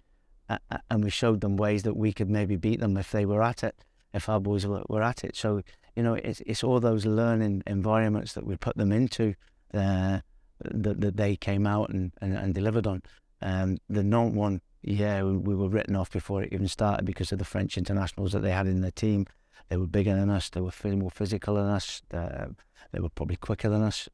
and 0.90 1.04
we 1.04 1.10
showed 1.10 1.42
them 1.42 1.58
ways 1.58 1.84
that 1.84 1.96
we 1.96 2.14
could 2.14 2.30
maybe 2.30 2.56
beat 2.56 2.80
them 2.80 2.98
if 2.98 3.12
they 3.12 3.26
were 3.26 3.44
at 3.44 3.64
it, 3.64 3.76
if 4.14 4.28
our 4.28 4.40
boys 4.40 4.66
were, 4.66 4.84
were 4.90 5.04
at 5.04 5.24
it. 5.24 5.36
So 5.36 5.62
you 5.96 6.04
know, 6.04 6.14
it's 6.14 6.42
it's 6.46 6.64
all 6.64 6.80
those 6.80 7.06
learning 7.06 7.64
environments 7.68 8.34
that 8.34 8.46
we 8.46 8.56
put 8.56 8.78
them 8.78 8.92
into 8.92 9.36
uh, 9.74 10.20
that 10.64 11.02
that 11.02 11.18
they 11.18 11.36
came 11.36 11.68
out 11.68 11.90
and, 11.90 12.12
and, 12.22 12.38
and 12.38 12.54
delivered 12.54 12.88
on. 12.88 13.02
Um, 13.42 13.78
the 13.90 14.04
Nantes 14.04 14.36
one, 14.36 14.62
yeah, 14.82 15.24
we, 15.24 15.38
we, 15.38 15.56
were 15.56 15.70
written 15.70 15.96
off 15.96 16.12
before 16.12 16.44
it 16.44 16.54
even 16.54 16.68
started 16.68 17.06
because 17.06 17.32
of 17.32 17.40
the 17.40 17.46
French 17.46 17.78
internationals 17.78 18.34
that 18.34 18.42
they 18.42 18.52
had 18.52 18.68
in 18.68 18.82
their 18.82 18.92
team. 18.92 19.26
They 19.70 19.78
were 19.78 19.88
bigger 19.88 20.16
than 20.16 20.30
us. 20.30 20.50
They 20.50 20.62
were 20.62 20.72
more 20.84 21.12
physical 21.12 21.56
than 21.56 21.68
us. 21.68 22.02
Uh, 22.14 22.48
they 22.92 23.00
were 23.00 23.10
probably 23.10 23.38
quicker 23.38 23.70
than 23.70 23.82
us, 23.82 24.10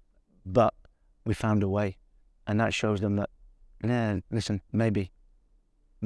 but 0.46 0.74
we 1.26 1.34
found 1.34 1.64
a 1.64 1.70
way, 1.70 1.98
and 2.46 2.60
that 2.60 2.74
shows 2.74 3.00
them 3.00 3.16
that, 3.16 3.30
yeah, 3.84 4.20
listen, 4.32 4.62
maybe 4.72 5.12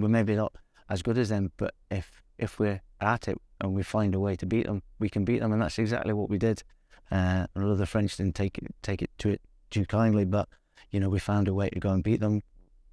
we're 0.01 0.09
maybe 0.09 0.35
not 0.35 0.53
as 0.89 1.01
good 1.01 1.17
as 1.17 1.29
them, 1.29 1.51
but 1.57 1.73
if 1.89 2.21
if 2.37 2.59
we're 2.59 2.81
at 3.01 3.27
it 3.27 3.37
and 3.61 3.73
we 3.73 3.83
find 3.83 4.15
a 4.15 4.19
way 4.19 4.35
to 4.35 4.45
beat 4.45 4.65
them, 4.65 4.81
we 4.99 5.09
can 5.09 5.25
beat 5.25 5.39
them, 5.39 5.51
and 5.51 5.61
that's 5.61 5.79
exactly 5.79 6.13
what 6.13 6.29
we 6.29 6.37
did. 6.37 6.63
Uh, 7.11 7.47
a 7.55 7.59
lot 7.59 7.71
of 7.71 7.77
the 7.77 7.85
French 7.85 8.17
didn't 8.17 8.35
take 8.35 8.57
it 8.57 8.73
take 8.81 9.01
it 9.01 9.11
to 9.19 9.29
it 9.29 9.41
too 9.69 9.85
kindly, 9.85 10.25
but 10.25 10.47
you 10.91 10.99
know 10.99 11.09
we 11.09 11.19
found 11.19 11.47
a 11.47 11.53
way 11.53 11.69
to 11.69 11.79
go 11.79 11.89
and 11.89 12.03
beat 12.03 12.19
them. 12.19 12.41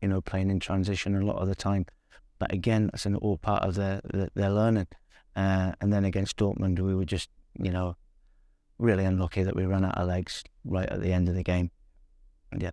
You 0.03 0.09
know, 0.09 0.21
playing 0.21 0.51
in 0.51 0.61
transition 0.61 1.17
a 1.17 1.25
lot 1.25 1.37
of 1.37 1.49
the 1.49 1.55
time, 1.55 1.87
but 2.39 2.53
again, 2.53 2.89
that's 2.93 3.07
an 3.07 3.17
all 3.17 3.39
part 3.39 3.63
of 3.63 3.75
their 3.75 4.01
their, 4.13 4.29
their 4.35 4.51
learning. 4.51 4.89
Uh, 5.35 5.73
and 5.81 5.93
then 5.93 6.05
against 6.05 6.37
Dortmund, 6.37 6.79
we 6.79 6.95
were 6.95 7.05
just 7.05 7.31
you 7.59 7.71
know 7.71 7.97
really 8.79 9.05
unlucky 9.05 9.43
that 9.43 9.57
we 9.57 9.65
ran 9.65 9.85
out 9.85 9.97
of 9.97 10.07
legs 10.07 10.45
right 10.65 10.89
at 10.89 11.01
the 11.01 11.13
end 11.13 11.29
of 11.29 11.35
the 11.35 11.43
game. 11.43 11.71
Yeah. 12.57 12.73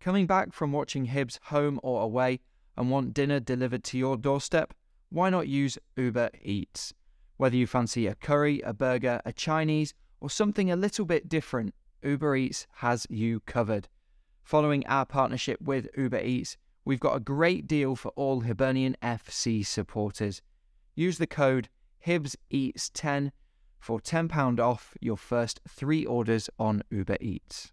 Coming 0.00 0.26
back 0.26 0.52
from 0.52 0.72
watching 0.72 1.08
Hibs 1.08 1.38
home 1.44 1.80
or 1.82 2.02
away 2.02 2.40
and 2.76 2.90
want 2.90 3.14
dinner 3.14 3.40
delivered 3.40 3.84
to 3.84 3.98
your 3.98 4.16
doorstep? 4.16 4.74
Why 5.10 5.30
not 5.30 5.48
use 5.48 5.78
Uber 5.96 6.30
Eats? 6.42 6.92
Whether 7.36 7.56
you 7.56 7.66
fancy 7.66 8.06
a 8.06 8.14
curry, 8.14 8.60
a 8.60 8.72
burger, 8.72 9.20
a 9.24 9.32
Chinese, 9.32 9.94
or 10.20 10.30
something 10.30 10.70
a 10.70 10.76
little 10.76 11.04
bit 11.04 11.28
different, 11.28 11.74
Uber 12.02 12.36
Eats 12.36 12.66
has 12.76 13.06
you 13.10 13.40
covered. 13.40 13.88
Following 14.42 14.86
our 14.86 15.06
partnership 15.06 15.60
with 15.60 15.88
Uber 15.96 16.20
Eats, 16.20 16.56
we've 16.84 17.00
got 17.00 17.16
a 17.16 17.20
great 17.20 17.66
deal 17.66 17.96
for 17.96 18.10
all 18.10 18.40
Hibernian 18.40 18.96
FC 19.02 19.64
supporters. 19.64 20.42
Use 20.94 21.18
the 21.18 21.26
code 21.26 21.68
Hibs 22.06 22.36
Eats 22.50 22.90
10 22.90 23.32
for 23.78 24.00
£10 24.00 24.60
off 24.60 24.94
your 25.00 25.16
first 25.16 25.60
three 25.68 26.04
orders 26.04 26.48
on 26.58 26.82
Uber 26.90 27.18
Eats. 27.20 27.72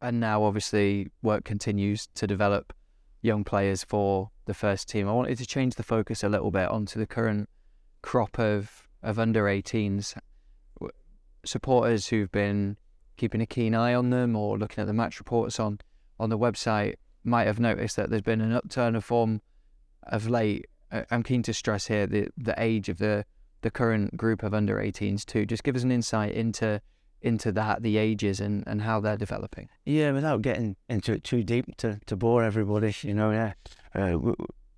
And 0.00 0.20
now, 0.20 0.44
obviously, 0.44 1.08
work 1.22 1.44
continues 1.44 2.08
to 2.14 2.26
develop 2.26 2.72
young 3.22 3.44
players 3.44 3.84
for 3.84 4.30
the 4.46 4.54
first 4.54 4.88
team. 4.88 5.08
I 5.08 5.12
wanted 5.12 5.38
to 5.38 5.46
change 5.46 5.74
the 5.74 5.82
focus 5.82 6.22
a 6.22 6.28
little 6.28 6.50
bit 6.50 6.68
onto 6.68 6.98
the 6.98 7.06
current 7.06 7.48
crop 8.02 8.38
of, 8.38 8.88
of 9.02 9.18
under 9.18 9.44
18s 9.44 10.16
supporters 11.44 12.08
who've 12.08 12.30
been 12.30 12.76
keeping 13.16 13.40
a 13.40 13.46
keen 13.46 13.74
eye 13.74 13.94
on 13.94 14.10
them 14.10 14.36
or 14.36 14.58
looking 14.58 14.82
at 14.82 14.86
the 14.86 14.92
match 14.92 15.18
reports 15.18 15.58
on 15.58 15.78
on 16.20 16.30
the 16.30 16.38
website 16.38 16.94
might 17.24 17.46
have 17.46 17.60
noticed 17.60 17.96
that 17.96 18.10
there's 18.10 18.22
been 18.22 18.40
an 18.40 18.52
upturn 18.52 18.96
of 18.96 19.04
form 19.04 19.40
of 20.04 20.28
late. 20.28 20.66
I'm 21.10 21.22
keen 21.22 21.42
to 21.44 21.54
stress 21.54 21.86
here 21.86 22.06
the 22.06 22.28
the 22.36 22.54
age 22.58 22.88
of 22.88 22.98
the 22.98 23.24
the 23.60 23.70
current 23.70 24.16
group 24.16 24.42
of 24.42 24.54
under 24.54 24.76
18s 24.76 25.24
too. 25.24 25.44
Just 25.44 25.64
give 25.64 25.76
us 25.76 25.82
an 25.82 25.92
insight 25.92 26.32
into 26.32 26.80
into 27.20 27.52
that, 27.52 27.82
the 27.82 27.96
ages 27.96 28.40
and, 28.40 28.64
and 28.66 28.82
how 28.82 29.00
they're 29.00 29.16
developing. 29.16 29.68
Yeah, 29.84 30.12
without 30.12 30.42
getting 30.42 30.76
into 30.88 31.12
it 31.12 31.24
too 31.24 31.42
deep 31.42 31.76
to, 31.78 32.00
to 32.06 32.16
bore 32.16 32.44
everybody, 32.44 32.94
you 33.02 33.14
know, 33.14 33.30
yeah. 33.30 33.52
Uh, 33.94 34.32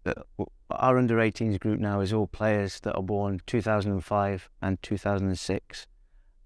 uh 0.06 0.44
our 0.70 0.96
under 0.96 1.16
18s 1.16 1.58
group 1.58 1.80
now 1.80 2.00
is 2.00 2.12
all 2.12 2.26
players 2.26 2.80
that 2.80 2.94
are 2.94 3.02
born 3.02 3.40
2005 3.46 4.48
and 4.62 4.80
2006 4.82 5.86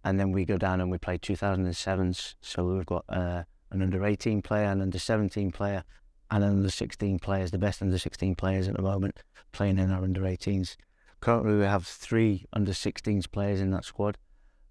and 0.05 0.21
then 0.21 0.33
we 0.33 0.45
go 0.45 0.59
down 0.59 0.81
and 0.81 0.91
we 0.91 0.99
play 0.99 1.19
2007s. 1.19 2.35
So 2.43 2.65
we've 2.65 2.87
got 2.87 3.05
uh, 3.09 3.45
an 3.71 3.83
under 3.83 4.05
18 4.05 4.43
player, 4.43 4.67
an 4.67 4.83
under 4.83 4.99
17 4.99 5.51
player, 5.51 5.83
and 6.31 6.45
an 6.45 6.51
under 6.51 6.71
16 6.71 7.19
players, 7.19 7.51
the 7.51 7.59
best 7.59 7.81
under 7.81 7.99
16 7.99 8.35
players 8.35 8.69
at 8.69 8.77
the 8.77 8.83
moment, 8.83 9.23
playing 9.53 9.79
in 9.79 9.91
our 9.91 10.05
under 10.05 10.21
18s. 10.21 10.77
Currently, 11.21 11.57
we 11.57 11.65
have 11.65 11.87
three 11.87 12.45
under 12.53 12.73
16s 12.73 13.31
players 13.33 13.61
in 13.61 13.71
that 13.71 13.87
squad. 13.87 14.19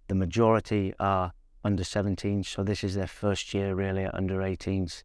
The 0.08 0.16
majority 0.16 0.94
are 1.00 1.34
under 1.64 1.84
17s, 1.84 2.46
so 2.46 2.64
this 2.64 2.84
is 2.84 2.96
their 2.96 3.08
first 3.08 3.54
year 3.54 3.74
really 3.74 4.04
at 4.04 4.14
under 4.14 4.40
18s. 4.40 5.04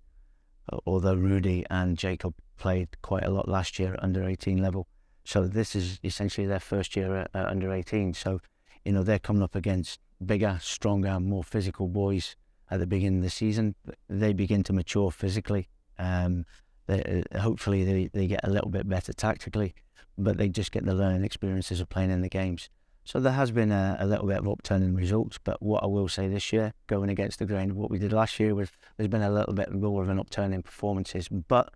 Although 0.87 1.15
Rudi 1.15 1.65
and 1.71 1.97
Jacob 1.97 2.35
played 2.57 2.89
quite 3.01 3.25
a 3.25 3.31
lot 3.31 3.49
last 3.49 3.79
year 3.79 3.95
at 3.95 4.03
under 4.03 4.29
18 4.29 4.59
level, 4.59 4.87
so 5.25 5.47
this 5.47 5.77
is 5.77 6.01
essentially 6.03 6.47
their 6.47 6.61
first 6.61 6.97
year 6.97 7.15
at, 7.15 7.31
at 7.35 7.47
under 7.47 7.73
18. 7.73 8.15
So, 8.15 8.41
you 8.85 8.93
know, 8.93 9.03
they're 9.03 9.19
coming 9.19 9.43
up 9.43 9.55
against 9.55 10.01
bigger, 10.25 10.59
stronger, 10.63 11.21
more 11.21 11.45
physical 11.45 11.87
boys 11.87 12.35
at 12.71 12.81
the 12.81 12.87
beginning 12.87 13.19
of 13.19 13.25
the 13.25 13.31
season. 13.31 13.75
They 14.09 14.33
begin 14.33 14.63
to 14.65 14.73
mature 14.73 15.11
physically. 15.11 15.69
Um, 15.99 16.47
they, 16.87 17.23
uh, 17.35 17.41
hopefully, 17.41 17.85
they, 17.85 18.11
they 18.13 18.27
get 18.27 18.41
a 18.43 18.51
little 18.51 18.71
bit 18.71 18.89
better 18.89 19.13
tactically, 19.13 19.75
but 20.17 20.39
they 20.39 20.49
just 20.49 20.73
get 20.73 20.87
the 20.87 20.95
learning 20.95 21.25
experiences 21.25 21.81
of 21.81 21.91
playing 21.91 22.11
in 22.11 22.23
the 22.23 22.31
games. 22.31 22.71
So 23.09 23.21
there 23.21 23.33
has 23.33 23.51
been 23.51 23.73
a, 23.73 23.97
a 23.99 24.07
little 24.07 24.27
bit 24.27 24.37
of 24.37 24.47
upturn 24.47 24.83
in 24.83 24.95
results, 24.95 25.39
but 25.43 25.63
what 25.63 25.83
I 25.83 25.87
will 25.87 26.09
say 26.09 26.29
this 26.29 26.53
year, 26.53 26.75
going 26.89 27.09
against 27.09 27.39
the 27.39 27.47
grain 27.47 27.71
of 27.71 27.77
what 27.79 27.91
we 27.91 27.99
did 27.99 28.13
last 28.13 28.39
year, 28.39 28.55
was 28.55 28.71
there's 28.99 29.09
been 29.09 29.23
a 29.23 29.33
little 29.33 29.55
bit 29.55 29.73
more 29.73 30.03
of 30.03 30.11
an 30.11 30.19
upturn 30.19 30.53
in 30.53 30.63
performances. 30.63 31.27
But 31.27 31.73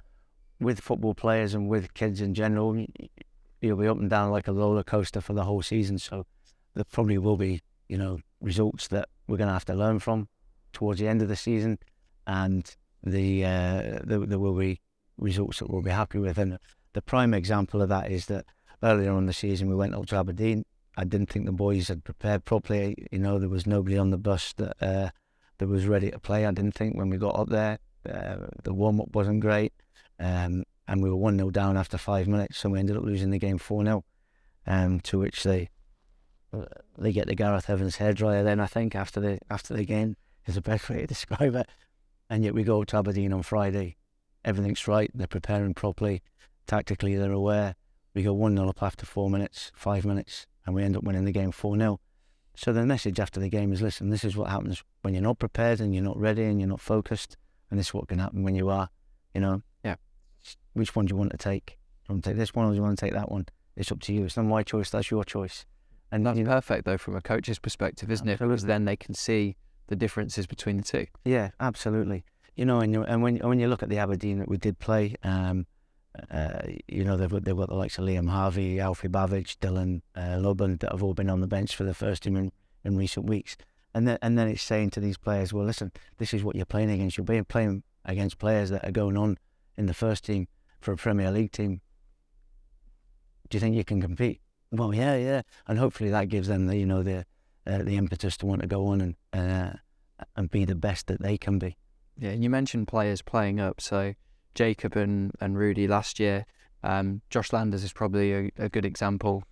with 0.61 0.83
football 0.83 1.15
players 1.15 1.55
and 1.55 1.71
with 1.71 1.95
kids 1.95 2.21
in 2.21 2.35
general, 2.35 2.85
you'll 3.63 3.79
be 3.79 3.89
up 3.89 3.97
and 3.97 4.11
down 4.11 4.31
like 4.31 4.47
a 4.47 4.53
roller 4.53 4.83
coaster 4.83 5.23
for 5.23 5.33
the 5.33 5.45
whole 5.45 5.63
season. 5.63 5.99
So 5.99 6.27
there 6.75 6.85
probably 6.85 7.17
will 7.17 7.39
be, 7.39 7.63
you 7.89 7.97
know, 7.97 8.19
results 8.43 8.89
that 8.89 9.09
we're 9.27 9.39
going 9.39 9.49
to 9.49 9.55
have 9.55 9.65
to 9.65 9.75
learn 9.75 10.01
from 10.01 10.29
towards 10.75 11.01
the 11.01 11.09
end 11.09 11.23
of 11.23 11.29
the 11.29 11.37
season, 11.37 11.79
and 12.27 12.77
the, 13.03 13.43
uh, 13.47 14.01
the 14.05 14.27
there 14.29 14.39
will 14.39 14.53
be 14.53 14.83
results 15.17 15.61
that 15.61 15.71
we'll 15.71 15.81
be 15.81 15.93
happy 15.93 16.19
with. 16.19 16.37
And 16.37 16.59
the 16.93 17.01
prime 17.01 17.33
example 17.33 17.81
of 17.81 17.89
that 17.89 18.13
is 18.13 18.27
that 18.27 18.45
earlier 18.83 19.13
on 19.13 19.21
in 19.21 19.27
the 19.27 19.33
season 19.33 19.71
we 19.71 19.75
went 19.75 19.95
up 19.95 20.05
to 20.09 20.17
Aberdeen. 20.17 20.67
I 20.97 21.05
didn't 21.05 21.31
think 21.31 21.47
the 21.47 21.53
boys 21.53 21.89
had 21.89 22.05
prepared 22.05 22.45
properly. 22.45 23.07
You 23.11 23.19
know, 23.19 23.39
there 23.39 23.49
was 23.49 23.67
nobody 23.67 23.97
on 23.97 24.11
the 24.11 24.19
bus 24.19 24.53
that 24.55 24.77
uh, 24.81 25.11
that 25.59 25.69
was 25.69 25.87
ready 25.87 26.11
to 26.11 26.19
play. 26.19 26.45
I 26.45 26.53
didn't 26.53 26.75
think 26.75 26.97
when 26.97 27.11
we 27.11 27.17
got 27.17 27.39
up 27.39 27.49
there, 27.49 27.79
uh, 28.09 28.37
the 28.63 28.75
warm 28.75 29.01
up 29.01 29.15
wasn't 29.15 29.41
great, 29.41 29.73
um, 30.19 30.65
and 30.87 31.03
we 31.03 31.11
were 31.11 31.17
one 31.17 31.39
0 31.39 31.51
down 31.51 31.77
after 31.77 31.99
five 31.99 32.29
minutes, 32.29 32.59
so 32.59 32.69
we 32.69 32.79
ended 32.79 32.97
up 32.97 33.05
losing 33.05 33.31
the 33.31 33.39
game 33.39 33.59
four 33.59 33.85
0 33.85 34.05
um, 34.67 35.01
to 35.01 35.19
which 35.19 35.43
they 35.43 35.71
they 36.99 37.13
get 37.13 37.27
the 37.27 37.35
Gareth 37.35 37.71
Evans 37.71 37.97
hairdryer 37.97 38.45
then 38.45 38.61
I 38.61 38.67
think 38.67 38.95
after 38.95 39.21
the 39.21 39.39
after 39.49 39.75
the 39.75 39.85
game 39.85 40.17
is 40.47 40.57
the 40.57 40.61
best 40.61 40.89
way 40.89 41.01
to 41.01 41.07
describe 41.07 41.55
it. 41.55 41.69
And 42.29 42.45
yet 42.45 42.55
we 42.55 42.63
go 42.63 42.85
to 42.85 42.97
Aberdeen 42.97 43.33
on 43.33 43.43
Friday. 43.43 43.97
Everything's 44.45 44.89
right. 44.89 45.11
They're 45.15 45.27
preparing 45.27 45.75
properly. 45.75 46.23
Tactically, 46.67 47.15
they're 47.17 47.33
aware. 47.33 47.75
We 48.15 48.23
go 48.23 48.33
1 48.33 48.57
0 48.57 48.69
up 48.69 48.83
after 48.83 49.07
four 49.07 49.31
minutes, 49.31 49.71
five 49.75 50.05
minutes, 50.05 50.47
and 50.67 50.75
we 50.75 50.83
end 50.83 50.97
up 50.97 51.05
winning 51.05 51.25
the 51.25 51.33
game 51.33 51.53
4 51.53 51.77
0. 51.77 52.01
So 52.55 52.73
the 52.73 52.85
message 52.85 53.19
after 53.19 53.41
the 53.41 53.49
game 53.49 53.73
is 53.73 53.81
listen, 53.81 54.11
this 54.11 54.25
is 54.25 54.37
what 54.37 54.51
happens 54.51 54.83
when 55.03 55.15
you're 55.15 55.23
not 55.23 55.39
prepared 55.39 55.81
and 55.81 55.95
you're 55.95 56.05
not 56.05 56.19
ready 56.19 56.45
and 56.45 56.61
you're 56.61 56.69
not 56.69 56.81
focused. 56.81 57.37
And 57.71 57.79
this 57.79 57.89
is 57.89 57.95
what 57.95 58.09
can 58.09 58.19
happen 58.19 58.43
when 58.43 58.55
you 58.55 58.69
are, 58.69 58.91
you 59.35 59.41
know. 59.41 59.63
Yeah. 59.83 59.97
Which 60.75 60.95
one 60.95 61.07
do 61.07 61.13
you 61.13 61.17
want 61.17 61.31
to 61.31 61.39
take? 61.39 61.67
Do 61.67 61.73
you 62.09 62.15
want 62.15 62.25
to 62.25 62.31
take 62.31 62.37
this 62.37 62.55
one 62.55 62.67
or 62.67 62.71
do 62.71 62.77
you 62.77 62.83
want 62.83 62.99
to 62.99 63.05
take 63.05 63.15
that 63.15 63.31
one? 63.31 63.47
It's 63.77 63.91
up 63.91 64.01
to 64.01 64.13
you. 64.13 64.25
It's 64.25 64.37
not 64.37 64.45
my 64.45 64.63
choice, 64.63 64.91
that's 64.91 65.11
your 65.11 65.25
choice. 65.25 65.65
And 66.11 66.27
that's 66.27 66.39
perfect 66.41 66.85
though 66.85 66.99
from 66.99 67.17
a 67.17 67.23
coach's 67.23 67.59
perspective, 67.59 68.11
isn't 68.11 68.29
absolutely. 68.29 68.45
it? 68.45 68.49
Because 68.49 68.65
then 68.67 68.85
they 68.85 68.97
can 68.97 69.15
see 69.15 69.57
the 69.87 69.97
differences 69.97 70.47
between 70.47 70.77
the 70.77 70.83
two. 70.83 71.07
Yeah, 71.25 71.51
absolutely. 71.59 72.25
You 72.55 72.67
know, 72.67 72.81
and, 72.81 72.93
you, 72.93 73.03
and 73.03 73.23
when 73.23 73.37
when 73.39 73.59
you 73.59 73.69
look 73.69 73.83
at 73.83 73.89
the 73.89 73.97
Aberdeen 73.97 74.39
that 74.39 74.49
we 74.49 74.59
did 74.59 74.79
play, 74.79 75.17
um, 75.23 75.67
uh, 76.31 76.63
you 76.89 77.05
know, 77.05 77.17
they've, 77.17 77.31
they've 77.31 77.57
got 77.57 77.69
the 77.69 77.75
likes 77.75 77.99
of 77.99 78.05
Liam 78.05 78.29
Harvey, 78.29 78.81
Alfie 78.81 79.09
Bavidge, 79.09 79.57
Dylan 79.59 80.03
uh, 80.15 80.39
that 80.77 80.89
have 80.91 81.03
all 81.03 81.15
been 81.15 81.31
on 81.31 81.41
the 81.41 81.47
bench 81.47 81.75
for 81.75 81.85
the 81.85 81.95
first 81.95 82.25
team 82.25 82.37
in, 82.37 82.53
in 82.85 82.97
recent 82.97 83.27
weeks. 83.27 83.57
And 83.95 84.07
then, 84.09 84.19
and 84.23 84.39
then 84.39 84.49
it's 84.49 84.63
saying 84.63 84.91
to 84.91 85.01
these 85.01 85.19
players, 85.19 85.53
well, 85.53 85.65
listen, 85.65 85.93
this 86.19 86.33
is 86.33 86.43
what 86.43 86.57
you're 86.57 86.65
playing 86.65 86.91
against. 86.91 87.17
You're 87.17 87.45
playing 87.45 87.83
against 88.05 88.39
players 88.39 88.71
that 88.71 88.87
are 88.87 88.93
going 88.93 89.17
on 89.17 89.39
in 89.77 89.87
the 89.87 89.95
first 89.95 90.25
team 90.25 90.49
for 90.81 90.93
a 90.93 90.97
Premier 90.97 91.31
League 91.31 91.53
team. 91.53 91.81
Do 93.49 93.57
you 93.57 93.61
think 93.61 93.77
you 93.77 93.85
can 93.85 94.01
compete? 94.01 94.41
Well, 94.71 94.95
yeah, 94.95 95.17
yeah, 95.17 95.43
and 95.67 95.79
hopefully 95.79 96.09
that 96.11 96.31
gives 96.31 96.49
them 96.49 96.67
the 96.67 96.77
you 96.77 96.87
know 96.87 97.03
the 97.03 97.27
uh, 97.67 97.83
the 97.83 97.99
impetus 97.99 98.39
to 98.39 98.47
want 98.47 98.63
to 98.63 98.67
go 98.67 98.87
on 98.87 99.03
and 99.03 99.17
uh, 99.35 99.77
and 100.35 100.51
be 100.51 100.65
the 100.65 100.75
best 100.75 101.07
that 101.09 101.21
they 101.21 101.37
can 101.37 101.59
be. 101.59 101.77
Yeah, 102.19 102.31
and 102.31 102.43
you 102.43 102.49
mentioned 102.49 102.89
players 102.89 103.21
playing 103.21 103.61
up, 103.61 103.83
so 103.83 104.15
Jacob 104.55 104.97
and, 104.97 105.33
and 105.41 105.57
Rudi 105.57 105.87
last 105.87 106.21
year. 106.21 106.47
Um, 106.83 107.23
Josh 107.31 107.53
Landers 107.53 107.85
is 107.85 107.93
probably 107.93 108.33
a, 108.33 108.51
a 108.59 108.69
good 108.69 108.85
example 108.85 109.45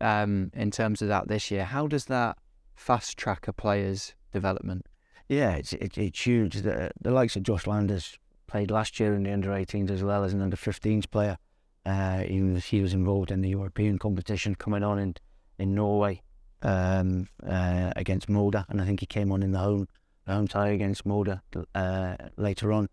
um, 0.00 0.50
in 0.54 0.70
terms 0.70 1.02
of 1.02 1.08
that 1.08 1.28
this 1.28 1.50
year. 1.50 1.64
How 1.64 1.86
does 1.86 2.06
that 2.06 2.38
fast 2.74 3.16
track 3.18 3.48
a 3.48 3.52
player's 3.52 4.14
development? 4.32 4.86
Yeah, 5.28 5.52
it's 5.52 5.72
it, 5.74 5.98
it's 5.98 6.26
huge. 6.26 6.56
The, 6.62 6.90
the 7.00 7.10
likes 7.10 7.36
of 7.36 7.42
Josh 7.42 7.66
Landers 7.66 8.18
played 8.46 8.70
last 8.70 8.98
year 8.98 9.14
in 9.14 9.24
the 9.24 9.32
under 9.32 9.50
18s 9.50 9.90
as 9.90 10.02
well 10.02 10.24
as 10.24 10.32
an 10.32 10.40
under 10.40 10.56
15s 10.56 11.10
player. 11.10 11.36
Uh, 11.84 12.20
he 12.20 12.42
was 12.42 12.64
he 12.66 12.80
was 12.80 12.94
involved 12.94 13.30
in 13.30 13.42
the 13.42 13.50
European 13.50 13.98
competition 13.98 14.54
coming 14.54 14.82
on 14.82 14.98
in 14.98 15.14
in 15.58 15.74
Norway 15.74 16.22
um, 16.62 17.28
uh, 17.46 17.92
against 17.96 18.28
Molde, 18.28 18.64
and 18.68 18.80
I 18.80 18.84
think 18.84 19.00
he 19.00 19.06
came 19.06 19.32
on 19.32 19.42
in 19.42 19.52
the 19.52 19.58
home 19.58 19.86
the 20.26 20.32
home 20.32 20.48
tie 20.48 20.68
against 20.68 21.06
Molde 21.06 21.40
uh, 21.74 22.16
later 22.36 22.72
on. 22.72 22.88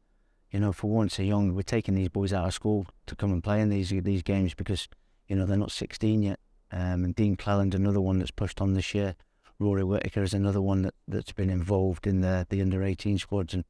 You 0.56 0.62
know, 0.62 0.72
for 0.72 0.90
once, 0.90 1.20
a 1.20 1.26
young 1.26 1.54
we're 1.54 1.64
taking 1.64 1.96
these 1.96 2.08
boys 2.08 2.32
out 2.32 2.48
of 2.48 2.54
school 2.54 2.88
to 3.08 3.16
come 3.18 3.34
and 3.34 3.44
play 3.44 3.60
in 3.60 3.68
these 3.68 3.90
these 3.90 4.24
games 4.24 4.54
because 4.54 4.88
you 5.28 5.36
know 5.36 5.46
they're 5.46 5.58
not 5.58 5.70
16 5.70 6.24
yet. 6.24 6.40
Um, 6.72 7.04
and 7.04 7.14
Dean 7.14 7.36
Cleland, 7.36 7.76
another 7.76 8.00
one 8.00 8.20
that's 8.20 8.32
pushed 8.32 8.62
on 8.62 8.72
this 8.72 8.94
year. 8.94 9.18
Rory 9.60 9.84
Whittaker 9.84 10.24
is 10.24 10.34
another 10.34 10.62
one 10.62 10.84
that, 10.84 10.94
that's 11.10 11.34
been 11.34 11.50
involved 11.50 12.08
in 12.08 12.22
the 12.22 12.48
the 12.50 12.62
under 12.62 12.84
18 12.84 13.18
squads 13.18 13.54
and, 13.54 13.66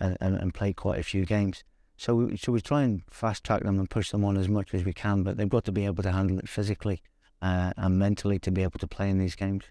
and, 0.00 0.16
and 0.18 0.54
played 0.54 0.76
quite 0.76 0.98
a 0.98 1.02
few 1.02 1.26
games. 1.26 1.62
So 1.98 2.14
we, 2.14 2.38
so 2.38 2.52
we 2.52 2.62
try 2.62 2.84
and 2.84 3.02
fast 3.10 3.44
track 3.44 3.62
them 3.62 3.78
and 3.78 3.90
push 3.90 4.08
them 4.08 4.24
on 4.24 4.38
as 4.38 4.48
much 4.48 4.72
as 4.72 4.82
we 4.82 4.94
can, 4.94 5.22
but 5.22 5.36
they've 5.36 5.46
got 5.46 5.66
to 5.66 5.72
be 5.72 5.84
able 5.84 6.02
to 6.04 6.12
handle 6.12 6.38
it 6.38 6.48
physically 6.48 7.02
uh, 7.42 7.74
and 7.76 7.98
mentally 7.98 8.38
to 8.38 8.50
be 8.50 8.62
able 8.62 8.78
to 8.78 8.86
play 8.86 9.10
in 9.10 9.18
these 9.18 9.34
games. 9.34 9.64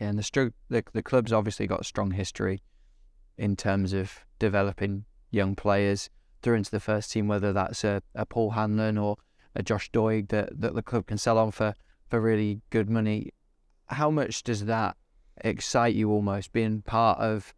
Yeah, 0.00 0.08
and 0.08 0.18
the, 0.18 0.52
the 0.70 0.82
the 0.92 1.04
club's 1.04 1.32
obviously 1.32 1.68
got 1.68 1.82
a 1.82 1.84
strong 1.84 2.10
history 2.10 2.64
in 3.38 3.54
terms 3.54 3.92
of 3.92 4.24
developing 4.40 5.04
young 5.30 5.54
players 5.54 6.10
through 6.42 6.56
into 6.56 6.70
the 6.70 6.80
first 6.80 7.12
team, 7.12 7.28
whether 7.28 7.52
that's 7.52 7.84
a, 7.84 8.02
a 8.14 8.24
Paul 8.26 8.50
Hanlon 8.50 8.98
or 8.98 9.16
a 9.54 9.62
Josh 9.62 9.90
Doig 9.90 10.28
that, 10.28 10.60
that 10.60 10.74
the 10.74 10.82
club 10.82 11.06
can 11.06 11.18
sell 11.18 11.38
on 11.38 11.50
for, 11.50 11.74
for 12.08 12.20
really 12.20 12.62
good 12.70 12.88
money. 12.88 13.30
How 13.86 14.10
much 14.10 14.42
does 14.42 14.64
that 14.66 14.96
excite 15.42 15.94
you 15.94 16.10
almost 16.10 16.52
being 16.52 16.82
part 16.82 17.18
of 17.18 17.54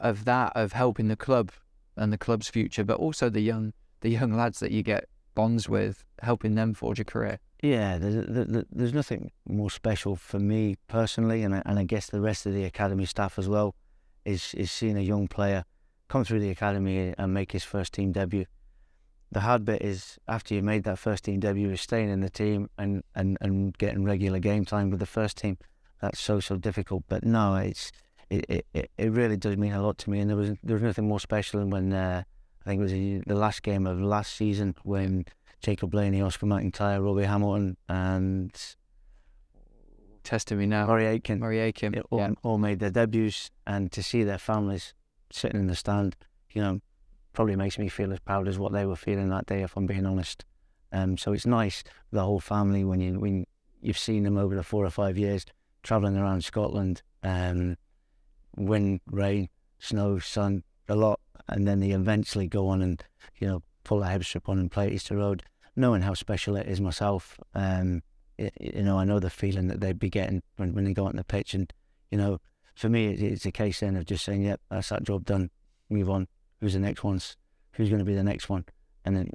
of 0.00 0.24
that, 0.24 0.52
of 0.56 0.72
helping 0.72 1.06
the 1.06 1.16
club 1.16 1.52
and 1.96 2.12
the 2.12 2.18
club's 2.18 2.48
future, 2.48 2.84
but 2.84 2.98
also 2.98 3.30
the 3.30 3.40
young 3.40 3.72
the 4.00 4.10
young 4.10 4.34
lads 4.36 4.58
that 4.58 4.72
you 4.72 4.82
get 4.82 5.08
bonds 5.34 5.68
with, 5.68 6.04
helping 6.20 6.56
them 6.56 6.74
forge 6.74 6.98
a 6.98 7.04
career. 7.04 7.38
Yeah, 7.62 7.98
there's, 7.98 8.64
there's 8.72 8.92
nothing 8.92 9.30
more 9.46 9.70
special 9.70 10.16
for 10.16 10.40
me 10.40 10.76
personally, 10.88 11.44
and 11.44 11.54
I, 11.54 11.62
and 11.64 11.78
I 11.78 11.84
guess 11.84 12.08
the 12.08 12.20
rest 12.20 12.44
of 12.44 12.52
the 12.52 12.64
academy 12.64 13.06
staff 13.06 13.38
as 13.38 13.48
well, 13.48 13.76
is 14.24 14.52
is 14.54 14.70
seeing 14.70 14.98
a 14.98 15.02
young 15.02 15.28
player 15.28 15.64
come 16.12 16.24
through 16.24 16.40
the 16.40 16.50
academy 16.50 17.14
and 17.16 17.32
make 17.32 17.52
his 17.52 17.64
first 17.64 17.94
team 17.94 18.12
debut. 18.12 18.44
the 19.30 19.40
hard 19.40 19.64
bit 19.64 19.80
is 19.80 20.18
after 20.28 20.54
you 20.54 20.62
made 20.62 20.84
that 20.84 20.98
first 20.98 21.24
team 21.24 21.40
debut, 21.40 21.70
is 21.70 21.80
staying 21.80 22.10
in 22.10 22.20
the 22.20 22.28
team 22.28 22.68
and, 22.76 23.02
and, 23.14 23.38
and 23.40 23.78
getting 23.78 24.04
regular 24.04 24.38
game 24.38 24.66
time 24.66 24.90
with 24.90 25.00
the 25.00 25.06
first 25.06 25.38
team. 25.38 25.56
That's 26.02 26.20
so 26.20 26.38
so 26.38 26.56
difficult. 26.56 27.04
But 27.08 27.24
no, 27.24 27.56
it's 27.56 27.92
it, 28.28 28.66
it, 28.74 28.90
it 28.98 29.10
really 29.10 29.38
does 29.38 29.56
mean 29.56 29.72
a 29.72 29.82
lot 29.82 29.96
to 29.98 30.10
me. 30.10 30.20
And 30.20 30.28
there 30.28 30.36
was 30.36 30.50
there 30.62 30.74
was 30.74 30.82
nothing 30.82 31.08
more 31.08 31.18
special 31.18 31.60
than 31.60 31.70
when 31.70 31.94
uh, 31.94 32.24
I 32.60 32.64
think 32.68 32.80
it 32.80 32.82
was 32.82 32.92
the 32.92 33.40
last 33.44 33.62
game 33.62 33.86
of 33.86 33.98
last 33.98 34.34
season 34.34 34.74
when 34.82 35.24
Jacob 35.62 35.92
Blaney, 35.92 36.20
Oscar 36.20 36.44
McIntyre, 36.44 37.02
Robbie 37.02 37.24
Hamilton, 37.24 37.78
and 37.88 38.52
testing 40.24 40.58
me 40.58 40.66
now. 40.66 40.86
Murray 40.86 41.06
Aitken, 41.06 41.38
Murray 41.38 41.60
Aitken, 41.60 42.02
all, 42.10 42.18
yeah. 42.18 42.32
all 42.42 42.58
made 42.58 42.80
their 42.80 42.90
debuts, 42.90 43.50
and 43.66 43.90
to 43.92 44.02
see 44.02 44.24
their 44.24 44.38
families 44.38 44.92
sitting 45.34 45.60
in 45.60 45.66
the 45.66 45.76
stand, 45.76 46.16
you 46.52 46.62
know, 46.62 46.80
probably 47.32 47.56
makes 47.56 47.78
me 47.78 47.88
feel 47.88 48.12
as 48.12 48.20
proud 48.20 48.48
as 48.48 48.58
what 48.58 48.72
they 48.72 48.86
were 48.86 48.96
feeling 48.96 49.28
that 49.30 49.46
day, 49.46 49.62
if 49.62 49.76
I'm 49.76 49.86
being 49.86 50.06
honest. 50.06 50.44
Um, 50.92 51.16
so 51.16 51.32
it's 51.32 51.46
nice 51.46 51.82
the 52.10 52.22
whole 52.22 52.40
family 52.40 52.84
when 52.84 53.00
you 53.00 53.18
when 53.18 53.46
you've 53.80 53.98
seen 53.98 54.24
them 54.24 54.36
over 54.36 54.54
the 54.54 54.62
four 54.62 54.84
or 54.84 54.90
five 54.90 55.16
years 55.16 55.46
traveling 55.82 56.16
around 56.16 56.44
Scotland, 56.44 57.02
um, 57.22 57.76
wind, 58.56 59.00
rain, 59.06 59.48
snow, 59.78 60.18
sun, 60.18 60.62
a 60.88 60.94
lot, 60.94 61.20
and 61.48 61.66
then 61.66 61.80
they 61.80 61.90
eventually 61.90 62.46
go 62.46 62.68
on 62.68 62.82
and 62.82 63.02
you 63.38 63.46
know 63.46 63.62
pull 63.84 64.02
a 64.02 64.06
head 64.06 64.24
strip 64.24 64.48
on 64.48 64.58
and 64.58 64.70
play 64.70 64.90
Easter 64.90 65.16
Road, 65.16 65.42
knowing 65.74 66.02
how 66.02 66.14
special 66.14 66.56
it 66.56 66.68
is 66.68 66.80
myself. 66.80 67.38
Um, 67.54 68.02
it, 68.38 68.52
you 68.60 68.82
know, 68.82 68.98
I 68.98 69.04
know 69.04 69.18
the 69.18 69.30
feeling 69.30 69.68
that 69.68 69.80
they'd 69.80 69.98
be 69.98 70.10
getting 70.10 70.42
when, 70.56 70.74
when 70.74 70.84
they 70.84 70.92
go 70.92 71.06
on 71.06 71.16
the 71.16 71.24
pitch, 71.24 71.54
and 71.54 71.72
you 72.10 72.18
know, 72.18 72.38
for 72.74 72.88
me, 72.88 73.08
it's 73.08 73.46
a 73.46 73.52
case 73.52 73.80
then 73.80 73.96
of 73.96 74.06
just 74.06 74.24
saying, 74.24 74.42
"Yep, 74.42 74.60
that's 74.70 74.88
that 74.88 75.04
job 75.04 75.24
done. 75.24 75.50
Move 75.90 76.10
on. 76.10 76.28
Who's 76.60 76.74
the 76.74 76.80
next 76.80 77.04
one's? 77.04 77.36
Who's 77.72 77.88
going 77.88 77.98
to 77.98 78.04
be 78.04 78.14
the 78.14 78.22
next 78.22 78.48
one?" 78.48 78.64
And 79.04 79.16
then, 79.16 79.30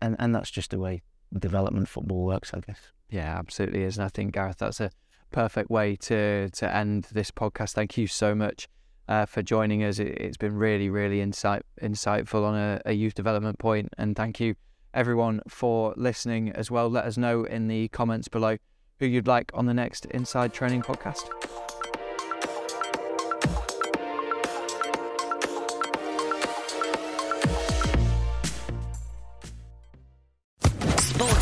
and 0.00 0.16
and 0.18 0.34
that's 0.34 0.50
just 0.50 0.70
the 0.70 0.78
way 0.78 1.02
development 1.38 1.88
football 1.88 2.24
works, 2.24 2.52
I 2.52 2.60
guess. 2.60 2.78
Yeah, 3.10 3.38
absolutely 3.38 3.82
is. 3.82 3.96
And 3.98 4.04
I 4.04 4.08
think 4.08 4.34
Gareth, 4.34 4.58
that's 4.58 4.80
a 4.80 4.90
perfect 5.30 5.70
way 5.70 5.96
to 5.96 6.50
to 6.50 6.74
end 6.74 7.08
this 7.12 7.30
podcast. 7.30 7.72
Thank 7.72 7.96
you 7.96 8.06
so 8.06 8.34
much 8.34 8.68
uh, 9.08 9.26
for 9.26 9.42
joining 9.42 9.82
us. 9.84 9.98
It, 9.98 10.20
has 10.20 10.36
been 10.36 10.56
really, 10.56 10.90
really 10.90 11.20
insight 11.20 11.62
insightful 11.80 12.44
on 12.44 12.54
a, 12.54 12.80
a 12.86 12.92
youth 12.92 13.14
development 13.14 13.58
point, 13.58 13.88
and 13.98 14.16
thank 14.16 14.40
you 14.40 14.54
everyone 14.94 15.40
for 15.48 15.94
listening 15.96 16.50
as 16.50 16.70
well. 16.70 16.88
Let 16.88 17.04
us 17.04 17.16
know 17.16 17.44
in 17.44 17.68
the 17.68 17.88
comments 17.88 18.28
below 18.28 18.56
who 18.98 19.06
you'd 19.06 19.26
like 19.26 19.50
on 19.54 19.66
the 19.66 19.74
next 19.74 20.06
Inside 20.06 20.52
Training 20.52 20.82
podcast. 20.82 21.81